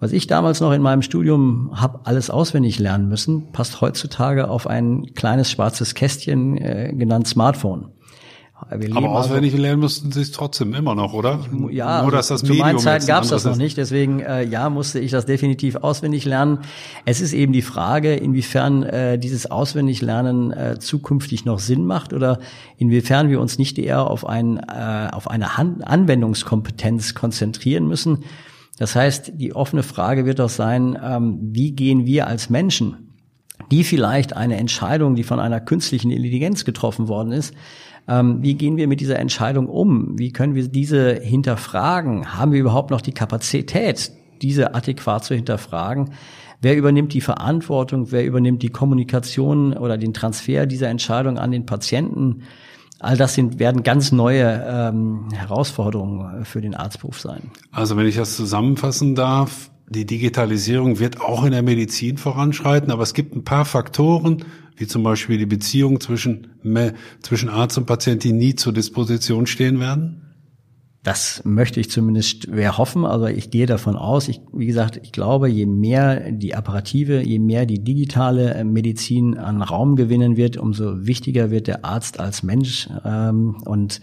Was 0.00 0.12
ich 0.12 0.26
damals 0.26 0.60
noch 0.60 0.72
in 0.72 0.82
meinem 0.82 1.02
Studium 1.02 1.70
habe 1.74 2.00
alles 2.04 2.28
auswendig 2.28 2.80
lernen 2.80 3.08
müssen, 3.08 3.52
passt 3.52 3.80
heutzutage 3.80 4.48
auf 4.50 4.66
ein 4.66 5.14
kleines 5.14 5.50
schwarzes 5.50 5.94
Kästchen 5.94 6.56
äh, 6.56 6.92
genannt 6.92 7.28
Smartphone. 7.28 7.92
Aber 8.70 9.10
auswendig 9.10 9.52
also, 9.52 9.62
lernen 9.62 9.80
mussten 9.80 10.12
sie 10.12 10.20
es 10.20 10.32
trotzdem 10.32 10.74
immer 10.74 10.94
noch, 10.94 11.12
oder? 11.12 11.40
Ja, 11.70 12.02
Nur, 12.02 12.12
dass 12.12 12.28
das 12.28 12.42
zu 12.42 12.54
meinen 12.54 12.78
Zeiten 12.78 13.06
gab 13.06 13.24
es 13.24 13.30
das 13.30 13.44
noch 13.44 13.56
nicht, 13.56 13.76
deswegen 13.76 14.20
äh, 14.20 14.44
ja 14.44 14.70
musste 14.70 14.98
ich 15.00 15.10
das 15.10 15.26
definitiv 15.26 15.76
auswendig 15.76 16.24
lernen. 16.24 16.58
Es 17.04 17.20
ist 17.20 17.32
eben 17.32 17.52
die 17.52 17.62
Frage, 17.62 18.14
inwiefern 18.14 18.82
äh, 18.82 19.18
dieses 19.18 19.50
Auswendiglernen 19.50 20.52
äh, 20.52 20.78
zukünftig 20.78 21.44
noch 21.44 21.58
Sinn 21.58 21.84
macht 21.84 22.12
oder 22.12 22.38
inwiefern 22.76 23.28
wir 23.28 23.40
uns 23.40 23.58
nicht 23.58 23.78
eher 23.78 24.08
auf, 24.08 24.26
ein, 24.26 24.58
äh, 24.58 25.08
auf 25.12 25.28
eine 25.28 25.56
Hand 25.56 25.86
Anwendungskompetenz 25.86 27.14
konzentrieren 27.14 27.86
müssen. 27.86 28.24
Das 28.78 28.96
heißt, 28.96 29.32
die 29.36 29.54
offene 29.54 29.82
Frage 29.82 30.24
wird 30.24 30.38
doch 30.38 30.48
sein, 30.48 30.98
ähm, 31.02 31.38
wie 31.40 31.72
gehen 31.72 32.06
wir 32.06 32.26
als 32.26 32.50
Menschen, 32.50 33.12
die 33.70 33.84
vielleicht 33.84 34.34
eine 34.36 34.56
Entscheidung, 34.56 35.14
die 35.14 35.22
von 35.22 35.40
einer 35.40 35.60
künstlichen 35.60 36.10
Intelligenz 36.10 36.64
getroffen 36.64 37.08
worden 37.08 37.32
ist, 37.32 37.54
ähm, 38.08 38.42
wie 38.42 38.54
gehen 38.54 38.76
wir 38.76 38.88
mit 38.88 39.00
dieser 39.00 39.18
Entscheidung 39.18 39.68
um? 39.68 40.18
Wie 40.18 40.32
können 40.32 40.54
wir 40.54 40.66
diese 40.68 41.14
hinterfragen? 41.14 42.36
Haben 42.36 42.52
wir 42.52 42.60
überhaupt 42.60 42.90
noch 42.90 43.00
die 43.00 43.12
Kapazität, 43.12 44.12
diese 44.42 44.74
adäquat 44.74 45.24
zu 45.24 45.34
hinterfragen? 45.34 46.10
Wer 46.60 46.76
übernimmt 46.76 47.12
die 47.12 47.20
Verantwortung? 47.20 48.12
Wer 48.12 48.24
übernimmt 48.24 48.62
die 48.62 48.68
Kommunikation 48.68 49.72
oder 49.76 49.98
den 49.98 50.14
Transfer 50.14 50.66
dieser 50.66 50.88
Entscheidung 50.88 51.38
an 51.38 51.50
den 51.50 51.66
Patienten? 51.66 52.42
All 53.00 53.16
das 53.16 53.34
sind, 53.34 53.58
werden 53.58 53.82
ganz 53.82 54.12
neue 54.12 54.64
ähm, 54.64 55.28
Herausforderungen 55.34 56.44
für 56.44 56.60
den 56.60 56.76
Arztberuf 56.76 57.18
sein. 57.20 57.50
Also 57.72 57.96
wenn 57.96 58.06
ich 58.06 58.14
das 58.14 58.36
zusammenfassen 58.36 59.16
darf, 59.16 59.70
die 59.88 60.06
Digitalisierung 60.06 61.00
wird 61.00 61.20
auch 61.20 61.44
in 61.44 61.50
der 61.50 61.62
Medizin 61.62 62.16
voranschreiten, 62.16 62.92
aber 62.92 63.02
es 63.02 63.12
gibt 63.12 63.34
ein 63.34 63.42
paar 63.42 63.64
Faktoren, 63.64 64.44
wie 64.82 64.88
zum 64.88 65.04
Beispiel 65.04 65.38
die 65.38 65.46
Beziehung 65.46 66.00
zwischen, 66.00 66.48
zwischen 67.22 67.48
Arzt 67.48 67.78
und 67.78 67.86
Patient, 67.86 68.24
die 68.24 68.32
nie 68.32 68.56
zur 68.56 68.72
Disposition 68.72 69.46
stehen 69.46 69.78
werden? 69.78 70.22
Das 71.04 71.42
möchte 71.44 71.78
ich 71.78 71.88
zumindest 71.88 72.44
schwer 72.44 72.78
hoffen, 72.78 73.04
aber 73.04 73.30
ich 73.30 73.50
gehe 73.50 73.66
davon 73.66 73.94
aus. 73.94 74.26
Ich, 74.26 74.40
wie 74.52 74.66
gesagt, 74.66 74.98
ich 75.00 75.12
glaube, 75.12 75.48
je 75.48 75.66
mehr 75.66 76.32
die 76.32 76.56
Apparative, 76.56 77.22
je 77.22 77.38
mehr 77.38 77.64
die 77.64 77.84
digitale 77.84 78.64
Medizin 78.64 79.38
an 79.38 79.62
Raum 79.62 79.94
gewinnen 79.94 80.36
wird, 80.36 80.56
umso 80.56 81.06
wichtiger 81.06 81.52
wird 81.52 81.68
der 81.68 81.84
Arzt 81.84 82.18
als 82.18 82.42
Mensch 82.42 82.88
ähm, 83.04 83.62
und 83.64 84.00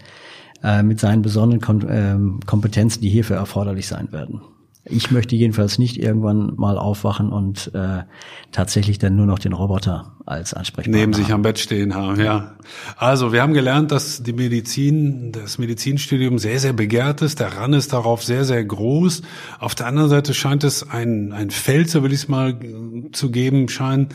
äh, 0.62 0.82
mit 0.82 0.98
seinen 0.98 1.20
besonderen 1.20 1.60
Kom 1.60 1.86
ähm, 1.90 2.40
Kompetenzen, 2.46 3.02
die 3.02 3.10
hierfür 3.10 3.36
erforderlich 3.36 3.86
sein 3.86 4.12
werden. 4.12 4.40
Ich 4.84 5.10
möchte 5.10 5.36
jedenfalls 5.36 5.78
nicht 5.78 5.98
irgendwann 5.98 6.54
mal 6.56 6.78
aufwachen 6.78 7.30
und 7.30 7.70
äh, 7.74 8.04
tatsächlich 8.50 8.98
dann 8.98 9.14
nur 9.14 9.26
noch 9.26 9.38
den 9.38 9.52
Roboter 9.52 10.16
als 10.24 10.54
Ansprechpartner 10.54 10.98
neben 10.98 11.12
sich 11.12 11.26
haben. 11.26 11.34
am 11.34 11.42
Bett 11.42 11.58
stehen 11.58 11.94
haben. 11.94 12.18
Ja. 12.18 12.54
Also 12.96 13.32
wir 13.32 13.42
haben 13.42 13.52
gelernt, 13.52 13.92
dass 13.92 14.22
die 14.22 14.32
Medizin, 14.32 15.32
das 15.32 15.58
Medizinstudium 15.58 16.38
sehr 16.38 16.58
sehr 16.60 16.72
begehrt 16.72 17.20
ist. 17.20 17.40
Der 17.40 17.58
Run 17.58 17.74
ist 17.74 17.92
darauf 17.92 18.24
sehr 18.24 18.44
sehr 18.44 18.64
groß. 18.64 19.22
Auf 19.58 19.74
der 19.74 19.86
anderen 19.86 20.08
Seite 20.08 20.32
scheint 20.32 20.64
es 20.64 20.88
ein 20.88 21.32
ein 21.32 21.50
Feld, 21.50 21.90
so 21.90 22.02
will 22.02 22.12
ich 22.12 22.22
es 22.22 22.28
mal 22.28 22.58
zu 23.12 23.30
geben, 23.30 23.68
scheint 23.68 24.14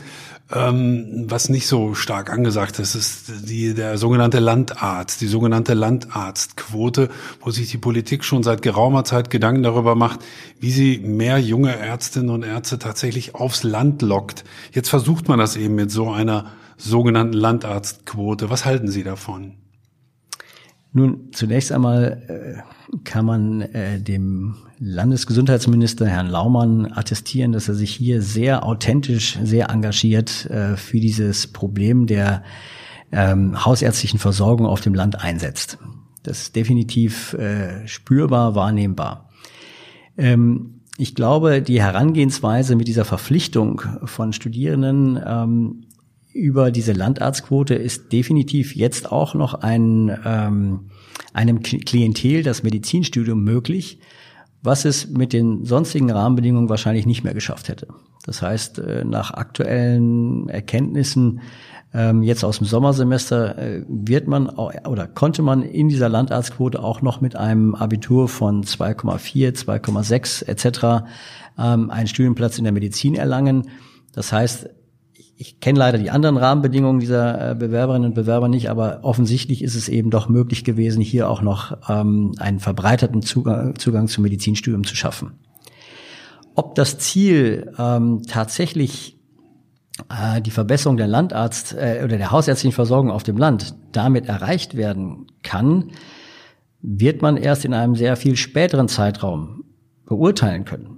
ähm, 0.54 1.26
was 1.28 1.48
nicht 1.48 1.66
so 1.66 1.94
stark 1.94 2.30
angesagt 2.30 2.78
ist, 2.78 2.94
ist 2.94 3.48
die, 3.48 3.74
der 3.74 3.98
sogenannte 3.98 4.38
Landarzt, 4.38 5.20
die 5.20 5.26
sogenannte 5.26 5.74
Landarztquote, 5.74 7.08
wo 7.40 7.50
sich 7.50 7.70
die 7.70 7.78
Politik 7.78 8.22
schon 8.22 8.44
seit 8.44 8.62
geraumer 8.62 9.04
Zeit 9.04 9.30
Gedanken 9.30 9.64
darüber 9.64 9.96
macht, 9.96 10.20
wie 10.60 10.70
sie 10.70 10.98
mehr 10.98 11.38
junge 11.38 11.74
Ärztinnen 11.76 12.30
und 12.30 12.44
Ärzte 12.44 12.78
tatsächlich 12.78 13.34
aufs 13.34 13.64
Land 13.64 14.02
lockt. 14.02 14.44
Jetzt 14.72 14.88
versucht 14.88 15.26
man 15.26 15.38
das 15.40 15.56
eben 15.56 15.74
mit 15.74 15.90
so 15.90 16.10
einer 16.10 16.52
sogenannten 16.76 17.34
Landarztquote. 17.34 18.48
Was 18.48 18.64
halten 18.64 18.88
Sie 18.88 19.02
davon? 19.02 19.54
Nun, 20.92 21.32
zunächst 21.32 21.72
einmal 21.72 22.22
äh, 22.28 22.75
kann 23.04 23.24
man 23.24 23.62
äh, 23.62 24.00
dem 24.00 24.56
Landesgesundheitsminister 24.78 26.06
Herrn 26.06 26.28
Laumann 26.28 26.92
attestieren, 26.92 27.52
dass 27.52 27.68
er 27.68 27.74
sich 27.74 27.92
hier 27.92 28.22
sehr 28.22 28.64
authentisch, 28.64 29.38
sehr 29.42 29.70
engagiert 29.70 30.46
äh, 30.46 30.76
für 30.76 31.00
dieses 31.00 31.46
Problem 31.48 32.06
der 32.06 32.42
ähm, 33.12 33.64
hausärztlichen 33.64 34.18
Versorgung 34.18 34.66
auf 34.66 34.80
dem 34.80 34.94
Land 34.94 35.22
einsetzt. 35.22 35.78
Das 36.22 36.42
ist 36.42 36.56
definitiv 36.56 37.34
äh, 37.34 37.86
spürbar, 37.86 38.54
wahrnehmbar. 38.54 39.30
Ähm, 40.16 40.80
ich 40.98 41.14
glaube, 41.14 41.62
die 41.62 41.80
Herangehensweise 41.80 42.74
mit 42.74 42.88
dieser 42.88 43.04
Verpflichtung 43.04 43.82
von 44.04 44.32
Studierenden 44.32 45.20
ähm, 45.24 45.84
über 46.32 46.70
diese 46.70 46.92
Landarztquote 46.92 47.74
ist 47.74 48.12
definitiv 48.12 48.74
jetzt 48.74 49.10
auch 49.10 49.34
noch 49.34 49.54
ein, 49.54 50.16
ähm, 50.24 50.90
einem 51.32 51.62
Klientel 51.62 52.42
das 52.42 52.62
Medizinstudium 52.62 53.42
möglich, 53.44 54.00
was 54.62 54.84
es 54.84 55.08
mit 55.08 55.32
den 55.32 55.64
sonstigen 55.64 56.10
Rahmenbedingungen 56.10 56.68
wahrscheinlich 56.68 57.06
nicht 57.06 57.24
mehr 57.24 57.34
geschafft 57.34 57.68
hätte. 57.68 57.88
Das 58.24 58.42
heißt, 58.42 58.78
äh, 58.78 59.04
nach 59.04 59.32
aktuellen 59.32 60.48
Erkenntnissen 60.48 61.40
ähm, 61.94 62.22
jetzt 62.22 62.44
aus 62.44 62.58
dem 62.58 62.66
Sommersemester 62.66 63.56
äh, 63.58 63.84
wird 63.88 64.26
man 64.26 64.48
oder 64.48 65.06
konnte 65.06 65.42
man 65.42 65.62
in 65.62 65.88
dieser 65.88 66.08
Landarztquote 66.08 66.82
auch 66.82 67.00
noch 67.00 67.20
mit 67.20 67.36
einem 67.36 67.74
Abitur 67.74 68.28
von 68.28 68.64
2,4, 68.64 69.54
2,6 69.54 70.46
etc. 70.46 71.06
einen 71.56 72.06
Studienplatz 72.06 72.58
in 72.58 72.64
der 72.64 72.72
Medizin 72.72 73.14
erlangen. 73.14 73.70
Das 74.12 74.32
heißt, 74.32 74.68
ich 75.38 75.60
kenne 75.60 75.78
leider 75.78 75.98
die 75.98 76.10
anderen 76.10 76.38
Rahmenbedingungen 76.38 76.98
dieser 76.98 77.50
äh, 77.50 77.54
Bewerberinnen 77.54 78.08
und 78.08 78.14
Bewerber 78.14 78.48
nicht, 78.48 78.70
aber 78.70 79.00
offensichtlich 79.02 79.62
ist 79.62 79.74
es 79.74 79.88
eben 79.88 80.10
doch 80.10 80.28
möglich 80.28 80.64
gewesen, 80.64 81.02
hier 81.02 81.28
auch 81.28 81.42
noch 81.42 81.76
ähm, 81.88 82.34
einen 82.38 82.58
verbreiterten 82.58 83.22
Zugang, 83.22 83.78
Zugang 83.78 84.08
zum 84.08 84.22
Medizinstudium 84.22 84.84
zu 84.84 84.96
schaffen. 84.96 85.38
Ob 86.54 86.74
das 86.74 86.98
Ziel 86.98 87.72
ähm, 87.78 88.22
tatsächlich 88.26 89.18
äh, 90.08 90.40
die 90.40 90.50
Verbesserung 90.50 90.96
der 90.96 91.06
Landarzt 91.06 91.74
äh, 91.74 92.00
oder 92.02 92.16
der 92.16 92.30
hausärztlichen 92.30 92.74
Versorgung 92.74 93.10
auf 93.10 93.22
dem 93.22 93.36
Land 93.36 93.74
damit 93.92 94.26
erreicht 94.26 94.74
werden 94.74 95.26
kann, 95.42 95.90
wird 96.80 97.20
man 97.20 97.36
erst 97.36 97.66
in 97.66 97.74
einem 97.74 97.94
sehr 97.94 98.16
viel 98.16 98.36
späteren 98.36 98.88
Zeitraum 98.88 99.64
beurteilen 100.06 100.64
können. 100.64 100.95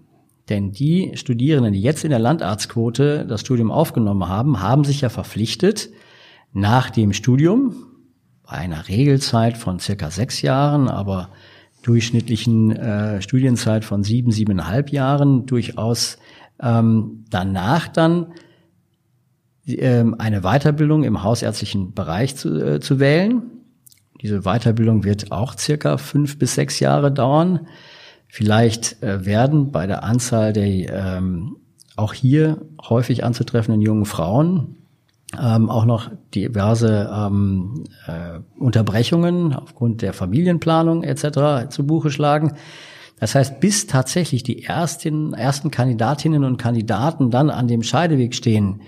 Denn 0.49 0.72
die 0.72 1.12
Studierenden, 1.14 1.72
die 1.72 1.82
jetzt 1.82 2.05
in 2.05 2.11
der 2.11 2.18
Landarztquote 2.18 3.26
das 3.26 3.42
Studium 3.42 3.70
aufgenommen 3.70 4.28
haben, 4.28 4.61
haben 4.61 4.84
sich 4.84 5.03
ja 5.03 5.09
verpflichtet, 5.09 5.90
nach 6.53 6.90
dem 6.90 7.12
Studium, 7.12 7.74
bei 8.44 8.57
einer 8.57 8.88
Regelzeit 8.88 9.59
von 9.59 9.78
circa 9.78 10.11
sechs 10.11 10.40
Jahren, 10.40 10.88
aber 10.88 11.28
durchschnittlichen 11.82 12.72
äh, 12.72 13.20
Studienzeit 13.20 13.84
von 13.84 14.03
sieben, 14.03 14.32
siebeneinhalb 14.32 14.90
Jahren, 14.90 15.44
durchaus 15.46 16.18
ähm, 16.61 17.24
danach 17.30 17.88
dann 17.88 18.32
ähm, 19.66 20.16
eine 20.18 20.40
Weiterbildung 20.40 21.05
im 21.05 21.22
hausärztlichen 21.22 21.92
Bereich 21.92 22.36
zu, 22.36 22.59
äh, 22.59 22.80
zu 22.80 22.99
wählen. 22.99 23.42
Diese 24.22 24.40
Weiterbildung 24.42 25.05
wird 25.05 25.30
auch 25.30 25.57
circa 25.57 25.99
fünf 25.99 26.38
bis 26.38 26.55
sechs 26.55 26.80
Jahre 26.80 27.12
dauern. 27.12 27.68
Vielleicht 28.29 29.03
äh, 29.03 29.24
werden 29.24 29.72
bei 29.72 29.87
der 29.87 30.05
Anzahl 30.05 30.53
der 30.53 30.66
ähm, 30.66 31.57
auch 31.97 32.12
hier 32.12 32.59
häufig 32.89 33.24
anzutreffenden 33.24 33.81
jungen 33.81 34.05
Frauen 34.05 34.76
ähm, 35.39 35.68
auch 35.68 35.85
noch 35.85 36.11
diverse 36.35 37.11
ähm, 37.12 37.85
äh, 38.07 38.39
Unterbrechungen 38.59 39.53
aufgrund 39.55 40.03
der 40.03 40.12
Familienplanung 40.12 41.03
etc. 41.03 41.68
zu 41.70 41.87
Buche 41.87 42.11
schlagen. 42.11 42.55
Das 43.20 43.35
heißt, 43.35 43.61
bis 43.61 43.87
tatsächlich 43.87 44.43
die 44.43 44.64
ersten, 44.64 45.35
ersten 45.35 45.70
Kandidatinnen 45.70 46.45
und 46.45 46.57
Kandidaten 46.57 47.31
dann 47.31 47.51
an 47.51 47.68
dem 47.68 47.83
Scheideweg 47.83 48.35
stehen, 48.35 48.83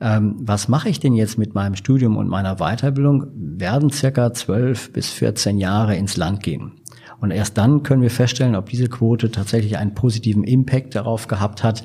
ähm, 0.00 0.36
was 0.40 0.68
mache 0.68 0.88
ich 0.88 0.98
denn 0.98 1.14
jetzt 1.14 1.38
mit 1.38 1.54
meinem 1.54 1.76
Studium 1.76 2.16
und 2.16 2.28
meiner 2.28 2.56
Weiterbildung, 2.56 3.26
werden 3.34 3.90
circa 3.90 4.32
zwölf 4.32 4.92
bis 4.92 5.10
14 5.10 5.58
Jahre 5.58 5.96
ins 5.96 6.16
Land 6.16 6.42
gehen. 6.42 6.72
Und 7.20 7.30
erst 7.30 7.56
dann 7.56 7.82
können 7.82 8.02
wir 8.02 8.10
feststellen, 8.10 8.54
ob 8.54 8.68
diese 8.68 8.88
Quote 8.88 9.30
tatsächlich 9.30 9.78
einen 9.78 9.94
positiven 9.94 10.44
Impact 10.44 10.94
darauf 10.94 11.28
gehabt 11.28 11.62
hat, 11.62 11.84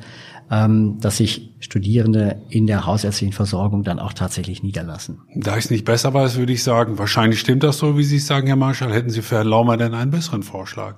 ähm, 0.52 0.98
dass 1.00 1.18
sich 1.18 1.56
Studierende 1.60 2.42
in 2.50 2.68
der 2.68 2.86
hausärztlichen 2.86 3.34
Versorgung 3.34 3.84
dann 3.84 4.00
auch 4.00 4.14
tatsächlich 4.14 4.64
niederlassen. 4.64 5.20
Da 5.36 5.58
ich 5.58 5.66
es 5.66 5.72
nicht 5.72 5.86
besser 5.86 6.14
weiß, 6.14 6.38
würde 6.38 6.52
ich 6.52 6.64
sagen, 6.64 7.00
wahrscheinlich 7.00 7.40
stimmt 7.40 7.64
das 7.64 7.78
so, 7.78 7.98
wie 7.98 8.04
Sie 8.04 8.18
es 8.18 8.28
sagen, 8.28 8.48
Herr 8.48 8.58
Marschall. 8.58 8.94
Hätten 8.94 9.10
Sie 9.10 9.22
für 9.22 9.36
Herrn 9.36 9.48
Laumer 9.48 9.78
denn 9.78 9.94
einen 9.94 10.12
besseren 10.12 10.44
Vorschlag? 10.44 10.98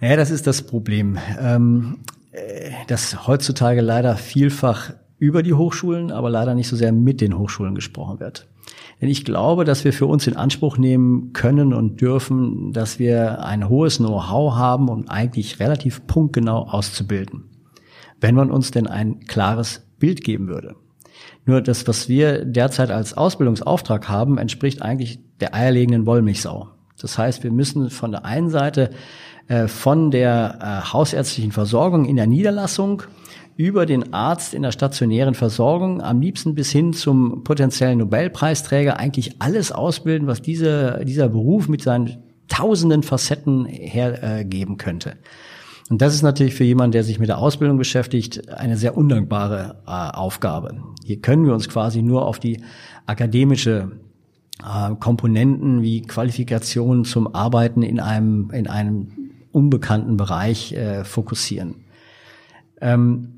Ja, 0.00 0.16
das 0.16 0.30
ist 0.30 0.46
das 0.46 0.62
Problem. 0.62 1.18
Ähm, 1.40 1.98
äh, 2.30 2.70
dass 2.86 3.26
heutzutage 3.26 3.80
leider 3.80 4.16
vielfach 4.16 4.92
über 5.24 5.42
die 5.42 5.54
Hochschulen, 5.54 6.10
aber 6.10 6.28
leider 6.28 6.54
nicht 6.54 6.68
so 6.68 6.76
sehr 6.76 6.92
mit 6.92 7.22
den 7.22 7.38
Hochschulen 7.38 7.74
gesprochen 7.74 8.20
wird. 8.20 8.46
Denn 9.00 9.08
ich 9.08 9.24
glaube, 9.24 9.64
dass 9.64 9.84
wir 9.84 9.92
für 9.92 10.06
uns 10.06 10.26
in 10.26 10.36
Anspruch 10.36 10.76
nehmen 10.76 11.32
können 11.32 11.72
und 11.72 12.00
dürfen, 12.00 12.72
dass 12.72 12.98
wir 12.98 13.42
ein 13.44 13.68
hohes 13.68 13.96
Know-how 13.96 14.54
haben, 14.54 14.88
um 14.88 15.08
eigentlich 15.08 15.60
relativ 15.60 16.06
punktgenau 16.06 16.68
auszubilden. 16.68 17.44
Wenn 18.20 18.34
man 18.34 18.50
uns 18.50 18.70
denn 18.70 18.86
ein 18.86 19.20
klares 19.20 19.86
Bild 19.98 20.22
geben 20.22 20.48
würde. 20.48 20.76
Nur 21.46 21.62
das, 21.62 21.88
was 21.88 22.08
wir 22.08 22.44
derzeit 22.44 22.90
als 22.90 23.16
Ausbildungsauftrag 23.16 24.08
haben, 24.08 24.38
entspricht 24.38 24.82
eigentlich 24.82 25.20
der 25.40 25.54
eierlegenden 25.54 26.06
Wollmilchsau. 26.06 26.68
Das 27.00 27.18
heißt, 27.18 27.42
wir 27.42 27.50
müssen 27.50 27.90
von 27.90 28.12
der 28.12 28.24
einen 28.24 28.50
Seite 28.50 28.90
äh, 29.48 29.68
von 29.68 30.10
der 30.10 30.58
äh, 30.60 30.92
hausärztlichen 30.92 31.52
Versorgung 31.52 32.04
in 32.04 32.16
der 32.16 32.26
Niederlassung 32.26 33.02
über 33.56 33.86
den 33.86 34.12
Arzt 34.12 34.54
in 34.54 34.62
der 34.62 34.72
stationären 34.72 35.34
Versorgung, 35.34 36.02
am 36.02 36.20
liebsten 36.20 36.54
bis 36.54 36.70
hin 36.70 36.92
zum 36.92 37.44
potenziellen 37.44 37.98
Nobelpreisträger, 37.98 38.98
eigentlich 38.98 39.40
alles 39.40 39.70
ausbilden, 39.70 40.26
was 40.26 40.42
diese, 40.42 41.02
dieser 41.04 41.28
Beruf 41.28 41.68
mit 41.68 41.82
seinen 41.82 42.18
tausenden 42.48 43.02
Facetten 43.02 43.64
hergeben 43.66 44.76
könnte. 44.76 45.16
Und 45.90 46.00
das 46.00 46.14
ist 46.14 46.22
natürlich 46.22 46.54
für 46.54 46.64
jemanden, 46.64 46.92
der 46.92 47.04
sich 47.04 47.18
mit 47.18 47.28
der 47.28 47.38
Ausbildung 47.38 47.76
beschäftigt, 47.76 48.48
eine 48.48 48.76
sehr 48.76 48.96
undankbare 48.96 49.82
äh, 49.86 49.90
Aufgabe. 49.90 50.82
Hier 51.04 51.20
können 51.20 51.44
wir 51.44 51.52
uns 51.52 51.68
quasi 51.68 52.02
nur 52.02 52.26
auf 52.26 52.38
die 52.38 52.62
akademische 53.06 53.92
äh, 54.62 54.94
Komponenten 54.96 55.82
wie 55.82 56.02
Qualifikation 56.02 57.04
zum 57.04 57.34
Arbeiten 57.34 57.82
in 57.82 58.00
einem, 58.00 58.50
in 58.50 58.66
einem 58.66 59.08
unbekannten 59.52 60.16
Bereich 60.16 60.72
äh, 60.72 61.04
fokussieren. 61.04 61.84
Ähm, 62.80 63.33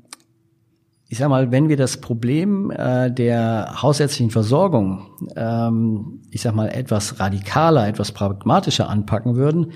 ich 1.09 1.19
sag 1.19 1.29
mal, 1.29 1.51
wenn 1.51 1.69
wir 1.69 1.77
das 1.77 1.97
Problem 1.97 2.69
äh, 2.71 3.09
der 3.09 3.81
hausärztlichen 3.81 4.29
Versorgung, 4.29 5.07
ähm, 5.35 6.21
ich 6.31 6.41
sag 6.41 6.53
mal, 6.53 6.67
etwas 6.67 7.19
radikaler, 7.19 7.87
etwas 7.87 8.11
pragmatischer 8.11 8.89
anpacken 8.89 9.35
würden, 9.35 9.71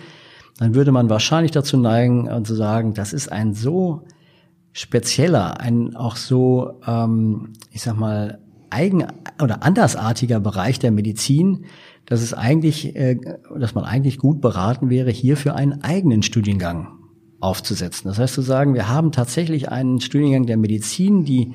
dann 0.57 0.75
würde 0.75 0.91
man 0.91 1.09
wahrscheinlich 1.09 1.51
dazu 1.51 1.77
neigen 1.77 2.27
äh, 2.27 2.43
zu 2.43 2.53
sagen, 2.55 2.93
das 2.93 3.13
ist 3.13 3.31
ein 3.31 3.53
so 3.53 4.03
spezieller, 4.73 5.61
ein 5.61 5.95
auch 5.95 6.17
so, 6.17 6.81
ähm, 6.85 7.53
ich 7.71 7.81
sag 7.81 7.97
mal, 7.97 8.39
eigen 8.69 9.07
oder 9.41 9.63
andersartiger 9.63 10.39
Bereich 10.39 10.79
der 10.79 10.91
Medizin, 10.91 11.65
dass 12.05 12.21
es 12.21 12.33
eigentlich, 12.33 12.95
äh, 12.95 13.17
dass 13.57 13.73
man 13.73 13.85
eigentlich 13.85 14.17
gut 14.17 14.41
beraten 14.41 14.89
wäre, 14.89 15.11
hierfür 15.11 15.55
einen 15.55 15.81
eigenen 15.81 16.23
Studiengang 16.23 17.00
aufzusetzen. 17.41 18.07
Das 18.09 18.19
heißt 18.19 18.33
zu 18.33 18.41
sagen, 18.41 18.73
wir 18.73 18.87
haben 18.87 19.11
tatsächlich 19.11 19.69
einen 19.69 19.99
Studiengang 19.99 20.45
der 20.45 20.57
Medizin, 20.57 21.25
die 21.25 21.53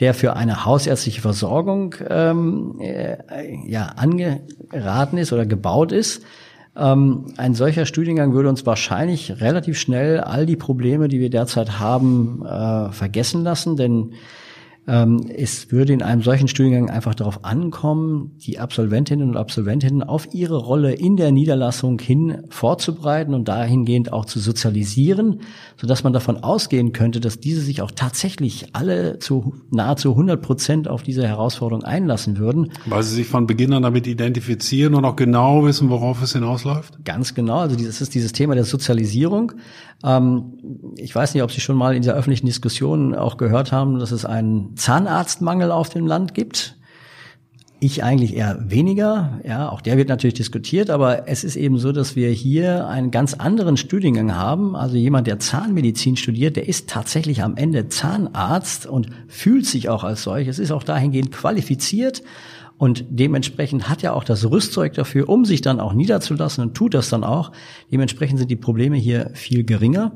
der 0.00 0.12
für 0.12 0.36
eine 0.36 0.64
hausärztliche 0.64 1.22
Versorgung 1.22 1.94
ähm, 2.08 2.80
äh, 2.80 3.16
ja 3.66 3.86
angeraten 3.96 5.18
ist 5.18 5.32
oder 5.32 5.46
gebaut 5.46 5.92
ist, 5.92 6.22
Ähm, 6.78 7.32
ein 7.38 7.54
solcher 7.54 7.86
Studiengang 7.86 8.34
würde 8.34 8.50
uns 8.50 8.66
wahrscheinlich 8.66 9.40
relativ 9.40 9.78
schnell 9.78 10.20
all 10.20 10.44
die 10.44 10.56
Probleme, 10.56 11.08
die 11.08 11.20
wir 11.20 11.30
derzeit 11.30 11.78
haben, 11.78 12.44
äh, 12.44 12.92
vergessen 12.92 13.42
lassen, 13.44 13.76
denn 13.76 14.12
es 14.88 15.72
würde 15.72 15.92
in 15.92 16.00
einem 16.00 16.22
solchen 16.22 16.46
Studiengang 16.46 16.90
einfach 16.90 17.16
darauf 17.16 17.44
ankommen, 17.44 18.36
die 18.38 18.60
Absolventinnen 18.60 19.28
und 19.28 19.36
Absolventinnen 19.36 20.04
auf 20.04 20.32
ihre 20.32 20.58
Rolle 20.58 20.92
in 20.92 21.16
der 21.16 21.32
Niederlassung 21.32 21.98
hin 21.98 22.44
vorzubereiten 22.50 23.34
und 23.34 23.48
dahingehend 23.48 24.12
auch 24.12 24.26
zu 24.26 24.38
sozialisieren, 24.38 25.40
sodass 25.76 26.04
man 26.04 26.12
davon 26.12 26.36
ausgehen 26.36 26.92
könnte, 26.92 27.18
dass 27.18 27.40
diese 27.40 27.62
sich 27.62 27.82
auch 27.82 27.90
tatsächlich 27.90 28.66
alle 28.74 29.18
zu 29.18 29.54
nahezu 29.72 30.12
100 30.12 30.40
Prozent 30.40 30.86
auf 30.86 31.02
diese 31.02 31.26
Herausforderung 31.26 31.82
einlassen 31.82 32.38
würden. 32.38 32.70
Weil 32.86 33.02
sie 33.02 33.16
sich 33.16 33.26
von 33.26 33.48
Beginn 33.48 33.72
an 33.72 33.82
damit 33.82 34.06
identifizieren 34.06 34.94
und 34.94 35.04
auch 35.04 35.16
genau 35.16 35.64
wissen, 35.64 35.90
worauf 35.90 36.22
es 36.22 36.34
hinausläuft? 36.34 37.04
Ganz 37.04 37.34
genau. 37.34 37.58
Also 37.58 37.74
das 37.74 38.00
ist 38.00 38.14
dieses 38.14 38.30
Thema 38.30 38.54
der 38.54 38.64
Sozialisierung. 38.64 39.52
Ähm, 40.04 40.92
ich 40.96 41.14
weiß 41.14 41.34
nicht, 41.34 41.42
ob 41.42 41.50
Sie 41.50 41.60
schon 41.60 41.76
mal 41.76 41.94
in 41.94 42.02
dieser 42.02 42.14
öffentlichen 42.14 42.46
Diskussion 42.46 43.14
auch 43.14 43.36
gehört 43.36 43.72
haben, 43.72 43.98
dass 43.98 44.12
es 44.12 44.24
einen 44.24 44.75
Zahnarztmangel 44.76 45.70
auf 45.70 45.88
dem 45.88 46.06
Land 46.06 46.34
gibt. 46.34 46.76
Ich 47.78 48.02
eigentlich 48.02 48.34
eher 48.34 48.58
weniger. 48.70 49.40
Ja, 49.46 49.68
auch 49.68 49.82
der 49.82 49.98
wird 49.98 50.08
natürlich 50.08 50.34
diskutiert, 50.34 50.88
aber 50.88 51.28
es 51.28 51.44
ist 51.44 51.56
eben 51.56 51.78
so, 51.78 51.92
dass 51.92 52.16
wir 52.16 52.30
hier 52.30 52.86
einen 52.88 53.10
ganz 53.10 53.34
anderen 53.34 53.76
Studiengang 53.76 54.34
haben. 54.34 54.74
Also 54.74 54.96
jemand, 54.96 55.26
der 55.26 55.38
Zahnmedizin 55.38 56.16
studiert, 56.16 56.56
der 56.56 56.68
ist 56.68 56.88
tatsächlich 56.88 57.42
am 57.42 57.56
Ende 57.56 57.88
Zahnarzt 57.88 58.86
und 58.86 59.08
fühlt 59.28 59.66
sich 59.66 59.90
auch 59.90 60.04
als 60.04 60.22
solches, 60.22 60.58
ist 60.58 60.70
auch 60.70 60.84
dahingehend 60.84 61.32
qualifiziert 61.32 62.22
und 62.78 63.04
dementsprechend 63.08 63.88
hat 63.88 64.04
er 64.04 64.14
auch 64.14 64.24
das 64.24 64.48
Rüstzeug 64.50 64.92
dafür, 64.94 65.28
um 65.28 65.44
sich 65.44 65.62
dann 65.62 65.80
auch 65.80 65.94
niederzulassen 65.94 66.62
und 66.62 66.74
tut 66.74 66.94
das 66.94 67.08
dann 67.08 67.24
auch. 67.24 67.52
Dementsprechend 67.90 68.38
sind 68.38 68.50
die 68.50 68.56
Probleme 68.56 68.96
hier 68.96 69.30
viel 69.34 69.64
geringer. 69.64 70.12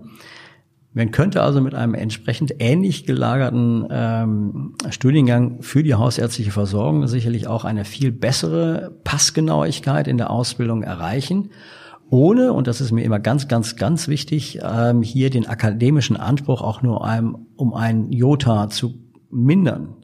Man 0.93 1.13
könnte 1.13 1.43
also 1.43 1.61
mit 1.61 1.75
einem 1.75 1.95
entsprechend 1.95 2.55
ähnlich 2.59 3.07
gelagerten 3.07 3.87
ähm, 3.91 4.75
Studiengang 4.91 5.63
für 5.63 5.85
die 5.85 5.95
hausärztliche 5.95 6.51
Versorgung 6.51 7.07
sicherlich 7.07 7.47
auch 7.47 7.65
eine 7.65 7.85
viel 7.85 8.11
bessere 8.11 8.99
Passgenauigkeit 9.05 10.09
in 10.09 10.19
der 10.19 10.31
Ausbildung 10.31 10.83
erreichen, 10.83 11.51
ohne, 12.11 12.53
und 12.53 12.67
das 12.67 12.81
ist 12.81 12.91
mir 12.91 13.05
immer 13.05 13.21
ganz, 13.21 13.47
ganz, 13.47 13.77
ganz 13.77 14.09
wichtig, 14.09 14.59
ähm, 14.65 15.03
hier 15.03 15.31
den 15.31 15.47
akademischen 15.47 16.17
Anspruch 16.17 16.61
auch 16.61 16.83
nur 16.83 17.05
einem, 17.05 17.47
um 17.55 17.73
ein 17.73 18.11
Jota 18.11 18.69
zu 18.69 18.95
mindern. 19.31 19.95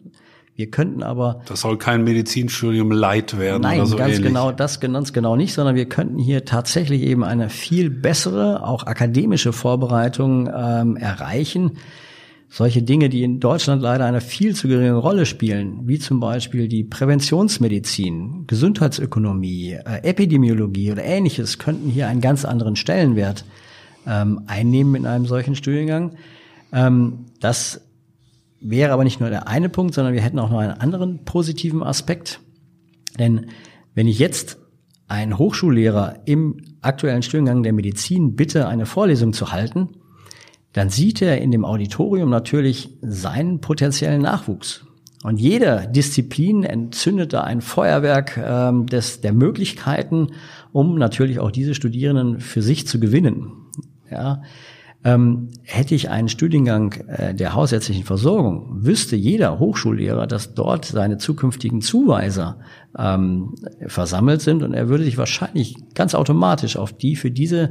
Wir 0.57 0.71
könnten 0.71 1.03
aber. 1.03 1.43
Das 1.47 1.61
soll 1.61 1.77
kein 1.77 2.03
Medizinstudium 2.03 2.91
Leid 2.91 3.39
werden 3.39 3.61
nein, 3.61 3.79
oder 3.79 3.87
so 3.87 3.97
ganz 3.97 4.15
ähnlich. 4.15 4.29
genau, 4.29 4.53
das 4.53 4.81
ganz 4.81 5.13
genau 5.13 5.37
nicht, 5.37 5.53
sondern 5.53 5.77
wir 5.77 5.87
könnten 5.87 6.19
hier 6.19 6.47
tatsächlich 6.47 7.03
eben 7.03 7.25
eine 7.25 7.51
viel 7.51 7.91
bessere, 7.91 8.67
auch 8.67 8.85
akademische 8.85 9.53
Vorbereitung 9.53 10.49
ähm, 10.49 10.97
erreichen. 10.97 11.73
Solche 12.49 12.83
Dinge, 12.83 13.11
die 13.11 13.23
in 13.23 13.39
Deutschland 13.39 13.83
leider 13.83 14.07
eine 14.07 14.23
viel 14.23 14.55
zu 14.55 14.67
geringe 14.67 14.95
Rolle 14.95 15.27
spielen, 15.27 15.81
wie 15.85 15.99
zum 15.99 16.21
Beispiel 16.21 16.69
die 16.69 16.85
Präventionsmedizin, 16.85 18.45
Gesundheitsökonomie, 18.47 19.73
äh, 19.73 20.05
Epidemiologie 20.05 20.91
oder 20.93 21.05
ähnliches, 21.05 21.59
könnten 21.59 21.91
hier 21.91 22.09
einen 22.09 22.23
ganz 22.23 22.47
anderen 22.47 22.77
Stellenwert 22.77 23.45
ähm, 24.07 24.43
einnehmen 24.47 24.95
in 24.95 25.07
einem 25.07 25.27
solchen 25.27 25.55
Studiengang. 25.55 26.13
Ähm, 26.73 27.27
das 27.41 27.86
wäre 28.71 28.93
aber 28.93 29.05
nicht 29.05 29.21
nur 29.21 29.31
der 29.31 29.49
eine 29.49 29.69
Punkt, 29.69 29.95
sondern 29.95 30.14
wir 30.14 30.21
hätten 30.21 30.39
auch 30.39 30.51
noch 30.51 30.59
einen 30.59 30.81
anderen 30.81 31.25
positiven 31.25 31.83
Aspekt. 31.83 32.41
Denn 33.19 33.47
wenn 33.95 34.09
ich 34.09 34.19
jetzt 34.19 34.59
einen 35.09 35.39
Hochschullehrer 35.39 36.21
im 36.25 36.57
aktuellen 36.83 37.23
Studiengang 37.23 37.62
der 37.62 37.73
Medizin 37.73 38.37
bitte, 38.37 38.69
eine 38.69 38.87
Vorlesung 38.87 39.33
zu 39.33 39.53
halten, 39.53 39.91
dann 40.73 40.91
sieht 40.91 41.23
er 41.23 41.41
in 41.41 41.51
dem 41.51 41.64
Auditorium 41.64 42.29
natürlich 42.29 42.91
seinen 43.01 43.61
potenziellen 43.61 44.21
Nachwuchs. 44.21 44.85
Und 45.23 45.41
jede 45.41 45.89
Disziplin 45.91 46.62
entzündet 46.62 47.33
da 47.33 47.43
ein 47.43 47.61
Feuerwerk 47.61 48.37
ähm, 48.37 48.87
des, 48.87 49.23
der 49.23 49.33
Möglichkeiten, 49.33 50.29
um 50.73 50.99
natürlich 50.99 51.41
auch 51.41 51.51
diese 51.51 51.75
Studierenden 51.75 52.41
für 52.41 52.62
sich 52.62 52.87
zu 52.87 53.01
gewinnen. 53.01 53.53
Ja, 54.11 54.43
ähm, 55.07 55.51
hätte 55.63 55.95
ich 55.95 56.11
einen 56.11 56.29
Studiengang 56.29 56.93
äh, 57.07 57.33
der 57.33 57.55
hausärztlichen 57.55 58.03
Versorgung, 58.03 58.85
wüsste 58.85 59.15
jeder 59.15 59.61
Hochschullehrer, 59.61 60.27
dass 60.27 60.55
dort 60.55 60.85
seine 60.85 61.17
zukünftigen 61.17 61.81
Zuweiser 61.81 62.59
ähm, 62.99 63.55
versammelt 63.87 64.41
sind 64.41 64.65
und 64.65 64.75
er 64.75 64.89
würde 64.89 65.05
sich 65.05 65.17
wahrscheinlich 65.17 65.77
ganz 65.95 66.17
automatisch 66.17 66.77
auf 66.77 66.93
die 66.93 67.15
für 67.15 67.31
diese 67.31 67.71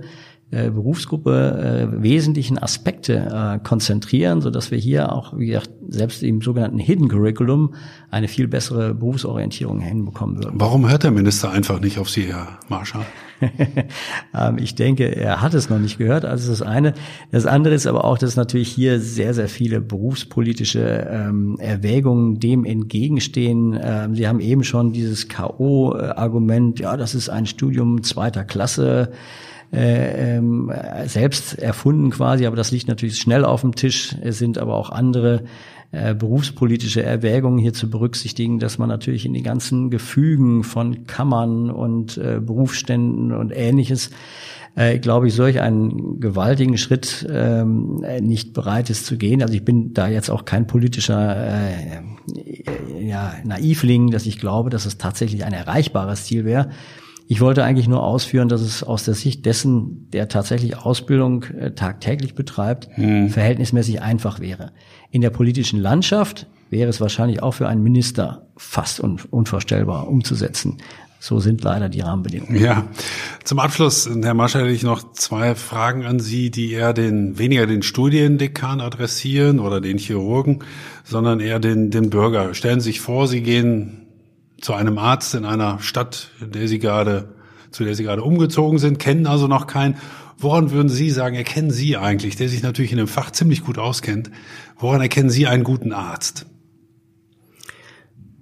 äh, 0.49 0.69
Berufsgruppe 0.69 1.91
äh, 1.91 2.03
wesentlichen 2.03 2.57
Aspekte 2.57 3.15
äh, 3.15 3.59
konzentrieren, 3.61 4.39
so 4.39 4.49
dass 4.49 4.71
wir 4.71 4.77
hier 4.77 5.11
auch, 5.11 5.37
wie 5.37 5.47
gesagt, 5.47 5.71
selbst 5.89 6.23
im 6.23 6.41
sogenannten 6.41 6.79
Hidden 6.79 7.09
Curriculum 7.09 7.73
eine 8.11 8.29
viel 8.29 8.47
bessere 8.47 8.93
Berufsorientierung 8.93 9.81
hinbekommen 9.81 10.41
würden. 10.41 10.53
Warum 10.57 10.87
hört 10.89 11.03
der 11.03 11.11
Minister 11.11 11.51
einfach 11.51 11.81
nicht 11.81 11.99
auf 11.99 12.09
Sie, 12.09 12.27
Herr 12.27 12.59
Marschall? 12.69 13.05
ähm, 14.33 14.57
ich 14.57 14.75
denke, 14.75 15.15
er 15.15 15.41
hat 15.41 15.53
es 15.53 15.69
noch 15.69 15.79
nicht 15.79 15.97
gehört. 15.97 16.25
Also 16.25 16.49
das 16.49 16.61
eine. 16.61 16.93
Das 17.31 17.45
andere 17.45 17.73
ist 17.73 17.87
aber 17.87 18.05
auch, 18.05 18.17
dass 18.17 18.35
natürlich 18.35 18.69
hier 18.69 18.99
sehr, 18.99 19.33
sehr 19.33 19.47
viele 19.47 19.81
berufspolitische 19.81 21.07
ähm, 21.09 21.57
Erwägungen 21.59 22.39
dem 22.39 22.65
entgegenstehen. 22.65 23.77
Ähm, 23.81 24.15
Sie 24.15 24.27
haben 24.27 24.39
eben 24.39 24.63
schon 24.63 24.93
dieses 24.93 25.27
K.O.-Argument, 25.27 26.79
ja, 26.79 26.97
das 26.97 27.15
ist 27.15 27.29
ein 27.29 27.45
Studium 27.45 28.03
zweiter 28.03 28.43
Klasse 28.43 29.11
äh, 29.75 30.37
ähm, 30.37 30.71
selbst 31.05 31.59
erfunden 31.59 32.11
quasi, 32.11 32.45
aber 32.45 32.55
das 32.55 32.71
liegt 32.71 32.87
natürlich 32.87 33.19
schnell 33.19 33.43
auf 33.43 33.61
dem 33.61 33.75
Tisch. 33.75 34.15
Es 34.21 34.37
sind 34.37 34.57
aber 34.57 34.75
auch 34.75 34.89
andere 34.89 35.43
äh, 35.91 36.15
berufspolitische 36.15 37.03
Erwägungen 37.03 37.59
hier 37.59 37.73
zu 37.73 37.89
berücksichtigen, 37.89 38.59
dass 38.59 38.77
man 38.77 38.89
natürlich 38.89 39.25
in 39.25 39.33
die 39.33 39.43
ganzen 39.43 39.89
Gefügen 39.89 40.63
von 40.63 41.05
Kammern 41.07 41.69
und 41.69 42.17
äh, 42.17 42.39
Berufsständen 42.39 43.31
und 43.31 43.51
ähnliches 43.51 44.11
äh, 44.75 44.99
glaube 44.99 45.27
ich, 45.27 45.33
solch 45.33 45.61
einen 45.61 46.19
gewaltigen 46.19 46.77
Schritt 46.77 47.25
ähm, 47.31 48.03
nicht 48.19 48.53
bereit 48.53 48.89
ist 48.89 49.05
zu 49.05 49.17
gehen. 49.17 49.41
Also 49.41 49.53
ich 49.53 49.63
bin 49.63 49.93
da 49.93 50.07
jetzt 50.09 50.29
auch 50.29 50.43
kein 50.43 50.67
politischer 50.67 51.37
äh, 51.37 52.01
ja, 52.99 53.35
Naivling, 53.45 54.11
dass 54.11 54.25
ich 54.25 54.37
glaube, 54.37 54.69
dass 54.69 54.85
es 54.85 54.97
tatsächlich 54.97 55.45
ein 55.45 55.53
erreichbares 55.53 56.25
Ziel 56.25 56.43
wäre. 56.43 56.69
Ich 57.27 57.41
wollte 57.41 57.63
eigentlich 57.63 57.87
nur 57.87 58.03
ausführen, 58.03 58.49
dass 58.49 58.61
es 58.61 58.83
aus 58.83 59.03
der 59.03 59.15
Sicht 59.15 59.45
dessen, 59.45 60.09
der 60.11 60.27
tatsächlich 60.27 60.77
Ausbildung 60.77 61.43
äh, 61.43 61.71
tagtäglich 61.71 62.35
betreibt, 62.35 62.89
hm. 62.95 63.29
verhältnismäßig 63.29 64.01
einfach 64.01 64.39
wäre. 64.39 64.71
In 65.09 65.21
der 65.21 65.31
politischen 65.31 65.79
Landschaft 65.79 66.47
wäre 66.69 66.89
es 66.89 67.01
wahrscheinlich 67.01 67.41
auch 67.41 67.53
für 67.53 67.67
einen 67.67 67.81
Minister 67.81 68.47
fast 68.57 68.99
un 68.99 69.19
unvorstellbar 69.31 70.07
umzusetzen. 70.07 70.77
So 71.19 71.39
sind 71.39 71.63
leider 71.63 71.89
die 71.89 72.01
Rahmenbedingungen. 72.01 72.61
Ja. 72.61 72.87
Zum 73.43 73.57
Abschluss, 73.57 74.07
Herr 74.21 74.35
Mascher, 74.35 74.59
hätte 74.59 74.69
ich 74.69 74.83
noch 74.83 75.13
zwei 75.13 75.55
Fragen 75.55 76.05
an 76.05 76.19
Sie, 76.19 76.51
die 76.51 76.71
eher 76.71 76.93
den, 76.93 77.39
weniger 77.39 77.65
den 77.65 77.81
Studiendekan 77.81 78.79
adressieren 78.79 79.59
oder 79.59 79.81
den 79.81 79.97
Chirurgen, 79.97 80.59
sondern 81.03 81.39
eher 81.39 81.59
den, 81.59 81.89
den 81.89 82.11
Bürger. 82.11 82.53
Stellen 82.53 82.79
Sie 82.79 82.91
sich 82.91 83.01
vor, 83.01 83.27
Sie 83.27 83.41
gehen 83.41 84.04
zu 84.65 84.73
einem 84.73 84.97
Arzt 84.97 85.35
in 85.35 85.45
einer 85.45 85.77
Stadt, 85.77 86.31
in 86.41 86.51
der 86.51 86.67
Sie 86.67 86.79
gerade, 86.79 87.35
zu 87.69 87.83
der 87.83 87.93
Sie 87.93 88.01
gerade 88.01 88.23
umgezogen 88.23 88.79
sind, 88.79 88.97
kennen 88.97 89.27
also 89.27 89.47
noch 89.47 89.67
keinen. 89.67 89.95
Woran 90.39 90.71
würden 90.71 90.89
Sie 90.89 91.11
sagen, 91.11 91.35
erkennen 91.35 91.69
Sie 91.69 91.97
eigentlich, 91.97 92.35
der 92.35 92.49
sich 92.49 92.63
natürlich 92.63 92.91
in 92.91 92.97
dem 92.97 93.07
Fach 93.07 93.29
ziemlich 93.29 93.63
gut 93.63 93.77
auskennt, 93.77 94.31
woran 94.79 95.01
erkennen 95.01 95.29
Sie 95.29 95.45
einen 95.45 95.63
guten 95.63 95.93
Arzt? 95.93 96.47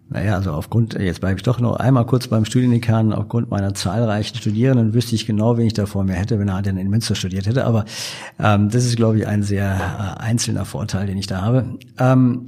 Naja, 0.07 0.35
also 0.35 0.51
aufgrund, 0.51 0.93
jetzt 0.93 1.19
bleibe 1.19 1.37
ich 1.37 1.43
doch 1.43 1.59
noch 1.59 1.75
einmal 1.75 2.05
kurz 2.05 2.27
beim 2.27 2.45
Studiendekan, 2.45 3.11
aufgrund 3.11 3.49
meiner 3.51 3.73
zahlreichen 3.73 4.37
Studierenden 4.37 4.93
wüsste 4.93 5.15
ich 5.15 5.25
genau, 5.25 5.57
wen 5.57 5.67
ich 5.67 5.73
da 5.73 5.87
vor 5.87 6.05
mir 6.05 6.13
hätte, 6.13 6.39
wenn 6.39 6.47
er 6.47 6.61
denn 6.61 6.77
in 6.77 6.89
Münster 6.89 7.15
studiert 7.15 7.47
hätte. 7.47 7.65
Aber 7.65 7.83
ähm, 8.39 8.69
das 8.69 8.85
ist, 8.85 8.95
glaube 8.95 9.17
ich, 9.17 9.27
ein 9.27 9.43
sehr 9.43 10.17
äh, 10.19 10.21
einzelner 10.21 10.63
Vorteil, 10.63 11.05
den 11.05 11.17
ich 11.17 11.27
da 11.27 11.41
habe. 11.41 11.79
Ähm, 11.99 12.47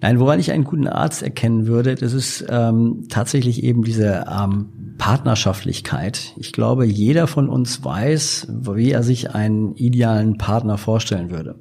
nein, 0.00 0.20
woran 0.20 0.40
ich 0.40 0.52
einen 0.52 0.64
guten 0.64 0.88
Arzt 0.88 1.22
erkennen 1.22 1.66
würde, 1.66 1.94
das 1.94 2.12
ist 2.12 2.44
ähm, 2.48 3.04
tatsächlich 3.08 3.62
eben 3.62 3.82
diese 3.82 4.24
ähm, 4.30 4.94
Partnerschaftlichkeit. 4.98 6.34
Ich 6.36 6.52
glaube, 6.52 6.84
jeder 6.84 7.26
von 7.26 7.48
uns 7.48 7.84
weiß, 7.84 8.48
wie 8.50 8.90
er 8.90 9.02
sich 9.02 9.34
einen 9.34 9.74
idealen 9.76 10.38
Partner 10.38 10.78
vorstellen 10.78 11.30
würde. 11.30 11.56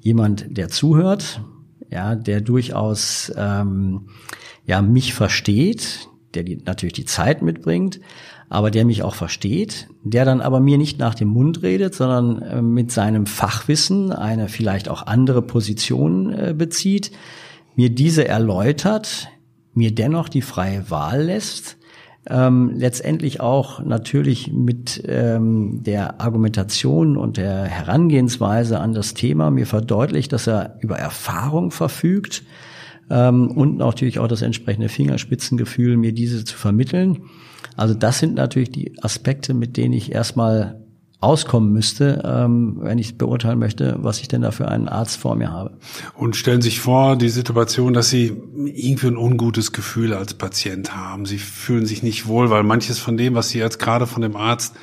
Jemand, 0.00 0.56
der 0.56 0.68
zuhört, 0.68 1.42
ja, 1.90 2.16
der 2.16 2.40
durchaus 2.40 3.32
ähm, 3.36 4.08
ja 4.66 4.82
mich 4.82 5.14
versteht, 5.14 6.08
der 6.34 6.42
die, 6.42 6.62
natürlich 6.64 6.94
die 6.94 7.04
Zeit 7.04 7.42
mitbringt, 7.42 8.00
aber 8.48 8.70
der 8.70 8.84
mich 8.84 9.02
auch 9.02 9.14
versteht, 9.14 9.88
der 10.02 10.24
dann 10.24 10.40
aber 10.40 10.60
mir 10.60 10.76
nicht 10.76 10.98
nach 10.98 11.14
dem 11.14 11.28
Mund 11.28 11.62
redet, 11.62 11.94
sondern 11.94 12.42
äh, 12.42 12.62
mit 12.62 12.90
seinem 12.90 13.26
Fachwissen 13.26 14.12
eine 14.12 14.48
vielleicht 14.48 14.88
auch 14.88 15.06
andere 15.06 15.42
Position 15.42 16.32
äh, 16.32 16.54
bezieht, 16.56 17.12
mir 17.76 17.90
diese 17.90 18.26
erläutert, 18.26 19.28
mir 19.74 19.94
dennoch 19.94 20.28
die 20.28 20.42
freie 20.42 20.90
Wahl 20.90 21.24
lässt, 21.24 21.78
ähm, 22.28 22.72
letztendlich 22.76 23.40
auch 23.40 23.80
natürlich 23.80 24.52
mit 24.52 25.02
ähm, 25.06 25.82
der 25.82 26.20
Argumentation 26.20 27.16
und 27.16 27.36
der 27.36 27.64
Herangehensweise 27.64 28.78
an 28.78 28.92
das 28.92 29.14
Thema 29.14 29.50
mir 29.50 29.66
verdeutlicht, 29.66 30.32
dass 30.32 30.46
er 30.46 30.78
über 30.80 30.98
Erfahrung 30.98 31.72
verfügt 31.72 32.44
ähm, 33.10 33.50
und 33.50 33.76
natürlich 33.78 34.20
auch 34.20 34.28
das 34.28 34.42
entsprechende 34.42 34.88
Fingerspitzengefühl, 34.88 35.96
mir 35.96 36.12
diese 36.12 36.44
zu 36.44 36.56
vermitteln. 36.56 37.24
Also 37.76 37.94
das 37.94 38.20
sind 38.20 38.34
natürlich 38.34 38.70
die 38.70 39.02
Aspekte, 39.02 39.54
mit 39.54 39.76
denen 39.76 39.94
ich 39.94 40.12
erstmal 40.12 40.81
auskommen 41.22 41.72
müsste, 41.72 42.22
ähm, 42.24 42.78
wenn 42.80 42.98
ich 42.98 43.16
beurteilen 43.16 43.58
möchte, 43.58 43.96
was 43.98 44.20
ich 44.20 44.28
denn 44.28 44.42
da 44.42 44.50
für 44.50 44.68
einen 44.68 44.88
Arzt 44.88 45.18
vor 45.18 45.36
mir 45.36 45.50
habe. 45.50 45.78
Und 46.14 46.36
stellen 46.36 46.62
sich 46.62 46.80
vor, 46.80 47.16
die 47.16 47.28
Situation, 47.28 47.92
dass 47.92 48.10
Sie 48.10 48.36
irgendwie 48.56 49.06
ein 49.06 49.16
ungutes 49.16 49.72
Gefühl 49.72 50.14
als 50.14 50.34
Patient 50.34 50.96
haben. 50.96 51.26
Sie 51.26 51.38
fühlen 51.38 51.86
sich 51.86 52.02
nicht 52.02 52.26
wohl, 52.26 52.50
weil 52.50 52.64
manches 52.64 52.98
von 52.98 53.16
dem, 53.16 53.34
was 53.34 53.50
Sie 53.50 53.58
jetzt 53.58 53.78
gerade 53.78 54.06
von 54.06 54.22
dem 54.22 54.36
Arzt 54.36 54.74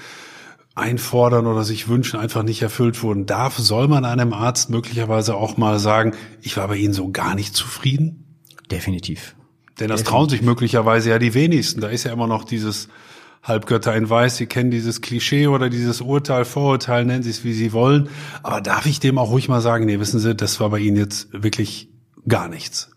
einfordern 0.76 1.46
oder 1.46 1.64
sich 1.64 1.90
wünschen, 1.90 2.20
einfach 2.20 2.44
nicht 2.44 2.62
erfüllt 2.62 3.04
wurden. 3.04 3.26
Darf, 3.26 3.58
soll 3.58 3.88
man 3.88 4.06
einem 4.06 4.34
Arzt 4.34 4.70
möglicherweise 4.70 5.36
auch 5.36 5.58
mal 5.58 5.78
sagen, 5.78 6.14
ich 6.42 6.56
war 6.56 6.68
bei 6.70 6.78
Ihnen 6.78 6.94
so 6.94 7.12
gar 7.12 7.36
nicht 7.36 7.54
zufrieden? 7.54 8.38
Definitiv. 8.72 9.36
Denn 9.80 9.90
das 9.90 10.02
Definitiv. 10.02 10.06
trauen 10.06 10.30
sich 10.30 10.42
möglicherweise 10.42 11.10
ja 11.10 11.20
die 11.20 11.34
wenigsten. 11.34 11.82
Da 11.82 11.90
ist 11.90 12.06
ja 12.06 12.14
immer 12.14 12.28
noch 12.28 12.44
dieses 12.44 12.88
Halbgötter 13.44 13.96
in 13.96 14.10
Weiß, 14.10 14.38
Sie 14.38 14.46
kennen 14.46 14.72
dieses 14.72 15.02
Klischee 15.02 15.48
oder 15.48 15.70
dieses 15.70 16.02
Urteil, 16.02 16.46
Vorurteil, 16.46 17.06
nennen 17.06 17.24
Sie 17.24 17.30
es 17.30 17.44
wie 17.44 17.54
Sie 17.54 17.74
wollen. 17.74 18.10
Aber 18.44 18.62
darf 18.62 18.86
ich 18.86 19.00
dem 19.00 19.18
auch 19.18 19.32
ruhig 19.32 19.48
mal 19.48 19.62
sagen, 19.62 19.86
nee, 19.86 20.00
wissen 20.00 20.20
Sie, 20.20 20.36
das 20.36 20.60
war 20.60 20.70
bei 20.70 20.80
Ihnen 20.80 20.98
jetzt 20.98 21.30
wirklich 21.32 21.90
gar 22.28 22.50
nichts? 22.50 22.92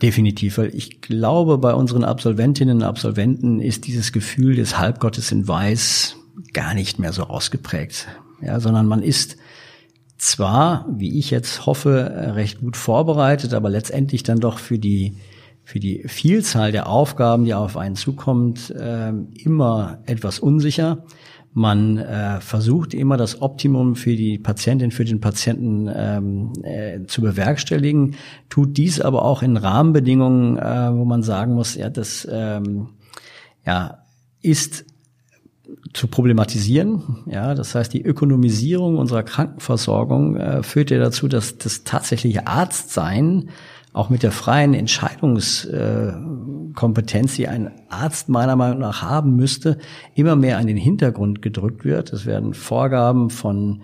Definitiv, 0.00 0.58
weil 0.58 0.74
ich 0.74 1.00
glaube, 1.00 1.58
bei 1.58 1.74
unseren 1.74 2.04
Absolventinnen 2.04 2.78
und 2.78 2.84
Absolventen 2.84 3.60
ist 3.60 3.86
dieses 3.86 4.12
Gefühl 4.12 4.54
des 4.54 4.78
Halbgottes 4.78 5.32
in 5.32 5.48
Weiß 5.48 6.16
gar 6.52 6.74
nicht 6.74 6.98
mehr 6.98 7.12
so 7.12 7.24
ausgeprägt. 7.24 8.06
Ja, 8.40 8.60
sondern 8.60 8.86
man 8.86 9.02
ist 9.02 9.36
zwar, 10.16 10.86
wie 10.88 11.18
ich 11.18 11.30
jetzt 11.30 11.66
hoffe, 11.66 12.32
recht 12.34 12.60
gut 12.60 12.76
vorbereitet, 12.76 13.54
aber 13.54 13.70
letztendlich 13.70 14.22
dann 14.22 14.38
doch 14.38 14.58
für 14.58 14.78
die 14.78 15.16
für 15.68 15.80
die 15.80 16.04
Vielzahl 16.06 16.72
der 16.72 16.88
Aufgaben, 16.88 17.44
die 17.44 17.52
auf 17.52 17.76
einen 17.76 17.94
zukommt, 17.94 18.70
äh, 18.70 19.12
immer 19.34 19.98
etwas 20.06 20.38
unsicher. 20.38 21.04
Man 21.52 21.98
äh, 21.98 22.40
versucht 22.40 22.94
immer 22.94 23.18
das 23.18 23.42
Optimum 23.42 23.94
für 23.94 24.16
die 24.16 24.38
Patientin, 24.38 24.92
für 24.92 25.04
den 25.04 25.20
Patienten 25.20 25.90
ähm, 25.94 26.52
äh, 26.62 27.04
zu 27.04 27.20
bewerkstelligen, 27.20 28.14
tut 28.48 28.78
dies 28.78 29.02
aber 29.02 29.26
auch 29.26 29.42
in 29.42 29.58
Rahmenbedingungen, 29.58 30.56
äh, 30.56 30.90
wo 30.94 31.04
man 31.04 31.22
sagen 31.22 31.52
muss, 31.52 31.74
ja, 31.74 31.90
das 31.90 32.26
ähm, 32.30 32.88
ja, 33.66 33.98
ist 34.40 34.86
zu 35.92 36.08
problematisieren. 36.08 37.24
Ja, 37.26 37.54
das 37.54 37.74
heißt, 37.74 37.92
die 37.92 38.02
Ökonomisierung 38.02 38.96
unserer 38.96 39.22
Krankenversorgung 39.22 40.36
äh, 40.36 40.62
führt 40.62 40.90
ja 40.90 40.98
dazu, 40.98 41.28
dass 41.28 41.58
das 41.58 41.84
tatsächliche 41.84 42.46
Arztsein 42.46 43.50
auch 43.98 44.08
mit 44.10 44.22
der 44.22 44.30
freien 44.30 44.74
Entscheidungskompetenz, 44.74 47.34
die 47.34 47.48
ein 47.48 47.72
Arzt 47.88 48.28
meiner 48.28 48.54
Meinung 48.54 48.78
nach 48.78 49.02
haben 49.02 49.34
müsste, 49.34 49.78
immer 50.14 50.36
mehr 50.36 50.58
an 50.58 50.68
den 50.68 50.76
Hintergrund 50.76 51.42
gedrückt 51.42 51.84
wird. 51.84 52.12
Es 52.12 52.24
werden 52.24 52.54
Vorgaben 52.54 53.28
von 53.28 53.82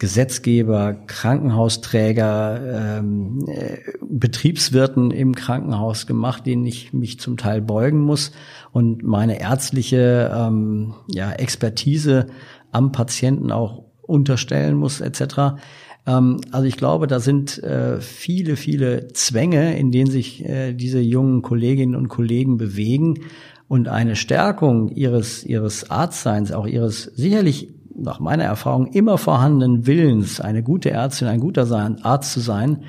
Gesetzgeber, 0.00 0.94
Krankenhausträger, 1.06 2.98
ähm, 2.98 3.44
äh, 3.46 3.76
Betriebswirten 4.00 5.12
im 5.12 5.36
Krankenhaus 5.36 6.08
gemacht, 6.08 6.44
denen 6.44 6.66
ich 6.66 6.92
mich 6.92 7.20
zum 7.20 7.36
Teil 7.36 7.62
beugen 7.62 8.00
muss 8.00 8.32
und 8.72 9.04
meine 9.04 9.40
ärztliche 9.40 10.28
ähm, 10.34 10.94
ja, 11.06 11.30
Expertise 11.30 12.26
am 12.72 12.90
Patienten 12.90 13.52
auch 13.52 13.84
unterstellen 14.00 14.74
muss 14.74 15.00
etc. 15.00 15.62
Ähm, 16.06 16.40
also 16.50 16.66
ich 16.66 16.76
glaube, 16.76 17.06
da 17.06 17.20
sind 17.20 17.62
äh, 17.62 18.00
viele, 18.00 18.56
viele 18.56 19.08
Zwänge, 19.08 19.76
in 19.76 19.92
denen 19.92 20.10
sich 20.10 20.44
äh, 20.44 20.72
diese 20.72 21.00
jungen 21.00 21.42
Kolleginnen 21.42 21.94
und 21.94 22.08
Kollegen 22.08 22.56
bewegen 22.56 23.20
und 23.68 23.88
eine 23.88 24.16
Stärkung 24.16 24.88
ihres, 24.90 25.44
ihres 25.44 25.90
Arztseins, 25.90 26.52
auch 26.52 26.66
ihres 26.66 27.04
sicherlich 27.04 27.68
nach 27.94 28.20
meiner 28.20 28.44
Erfahrung 28.44 28.86
immer 28.86 29.18
vorhandenen 29.18 29.86
Willens, 29.86 30.40
eine 30.40 30.62
gute 30.62 30.90
Ärztin, 30.90 31.28
ein 31.28 31.40
guter 31.40 31.70
Arzt 32.02 32.32
zu 32.32 32.40
sein, 32.40 32.84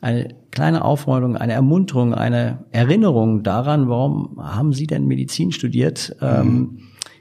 eine 0.00 0.34
kleine 0.50 0.84
Aufforderung, 0.84 1.36
eine 1.36 1.54
Ermunterung, 1.54 2.14
eine 2.14 2.64
Erinnerung 2.70 3.42
daran, 3.42 3.88
warum 3.88 4.38
haben 4.38 4.72
Sie 4.72 4.86
denn 4.86 5.06
Medizin 5.06 5.50
studiert? 5.50 6.16
Mhm. 6.20 6.26
Ähm, 6.26 6.78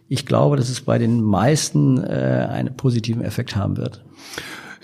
ich 0.09 0.25
glaube, 0.25 0.57
dass 0.57 0.69
es 0.69 0.81
bei 0.81 0.99
den 0.99 1.21
meisten 1.21 1.97
äh, 1.97 2.47
einen 2.51 2.75
positiven 2.75 3.23
Effekt 3.23 3.55
haben 3.55 3.77
wird. 3.77 4.03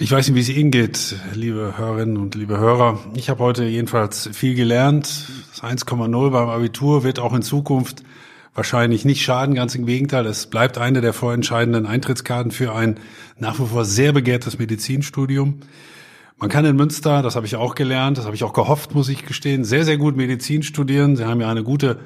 Ich 0.01 0.13
weiß 0.13 0.29
nicht, 0.29 0.35
wie 0.37 0.39
es 0.39 0.57
Ihnen 0.57 0.71
geht, 0.71 1.17
liebe 1.33 1.73
Hörerinnen 1.75 2.15
und 2.15 2.33
liebe 2.33 2.57
Hörer. 2.57 2.99
Ich 3.15 3.29
habe 3.29 3.43
heute 3.43 3.65
jedenfalls 3.65 4.29
viel 4.31 4.55
gelernt. 4.55 5.27
Das 5.51 5.61
1,0 5.61 6.29
beim 6.29 6.47
Abitur 6.47 7.03
wird 7.03 7.19
auch 7.19 7.33
in 7.33 7.41
Zukunft 7.41 8.03
wahrscheinlich 8.55 9.03
nicht 9.03 9.21
schaden, 9.21 9.55
ganz 9.55 9.75
im 9.75 9.85
Gegenteil. 9.85 10.25
Es 10.25 10.47
bleibt 10.47 10.77
eine 10.77 11.01
der 11.01 11.11
vorentscheidenden 11.11 11.85
Eintrittskarten 11.85 12.53
für 12.53 12.73
ein 12.73 12.97
nach 13.39 13.59
wie 13.59 13.65
vor 13.65 13.83
sehr 13.83 14.13
begehrtes 14.13 14.57
Medizinstudium. 14.57 15.59
Man 16.37 16.49
kann 16.49 16.63
in 16.63 16.77
Münster, 16.77 17.21
das 17.21 17.35
habe 17.35 17.45
ich 17.45 17.57
auch 17.57 17.75
gelernt, 17.75 18.17
das 18.17 18.23
habe 18.23 18.37
ich 18.37 18.45
auch 18.45 18.53
gehofft, 18.53 18.95
muss 18.95 19.09
ich 19.09 19.25
gestehen, 19.25 19.65
sehr, 19.65 19.83
sehr 19.83 19.97
gut 19.97 20.15
Medizin 20.15 20.63
studieren. 20.63 21.17
Sie 21.17 21.25
haben 21.25 21.41
ja 21.41 21.51
eine 21.51 21.63
gute 21.63 21.99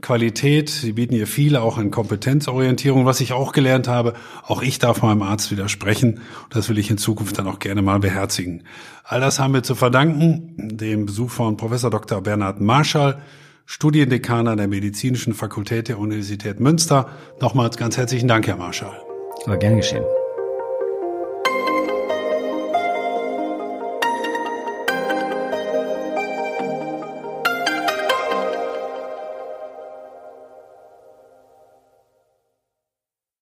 Qualität. 0.00 0.70
Sie 0.70 0.92
bieten 0.92 1.14
hier 1.14 1.26
viele 1.26 1.60
auch 1.60 1.78
in 1.78 1.90
Kompetenzorientierung, 1.90 3.04
was 3.04 3.20
ich 3.20 3.32
auch 3.32 3.52
gelernt 3.52 3.88
habe. 3.88 4.14
Auch 4.46 4.62
ich 4.62 4.78
darf 4.78 5.02
meinem 5.02 5.22
Arzt 5.22 5.50
widersprechen. 5.50 6.20
Das 6.50 6.68
will 6.68 6.78
ich 6.78 6.90
in 6.90 6.98
Zukunft 6.98 7.38
dann 7.38 7.48
auch 7.48 7.58
gerne 7.58 7.82
mal 7.82 7.98
beherzigen. 7.98 8.62
All 9.04 9.20
das 9.20 9.40
haben 9.40 9.54
wir 9.54 9.62
zu 9.62 9.74
verdanken 9.74 10.54
dem 10.56 11.06
Besuch 11.06 11.30
von 11.30 11.56
Professor 11.56 11.90
Dr. 11.90 12.20
Bernhard 12.20 12.60
Marschall, 12.60 13.20
Studiendekan 13.66 14.48
an 14.48 14.56
der 14.56 14.68
Medizinischen 14.68 15.34
Fakultät 15.34 15.88
der 15.88 15.98
Universität 15.98 16.60
Münster. 16.60 17.08
Nochmals 17.40 17.76
ganz 17.76 17.96
herzlichen 17.96 18.28
Dank, 18.28 18.46
Herr 18.46 18.56
Marschall. 18.56 18.96
Aber 19.44 19.56
gern 19.56 19.76
geschehen. 19.76 20.04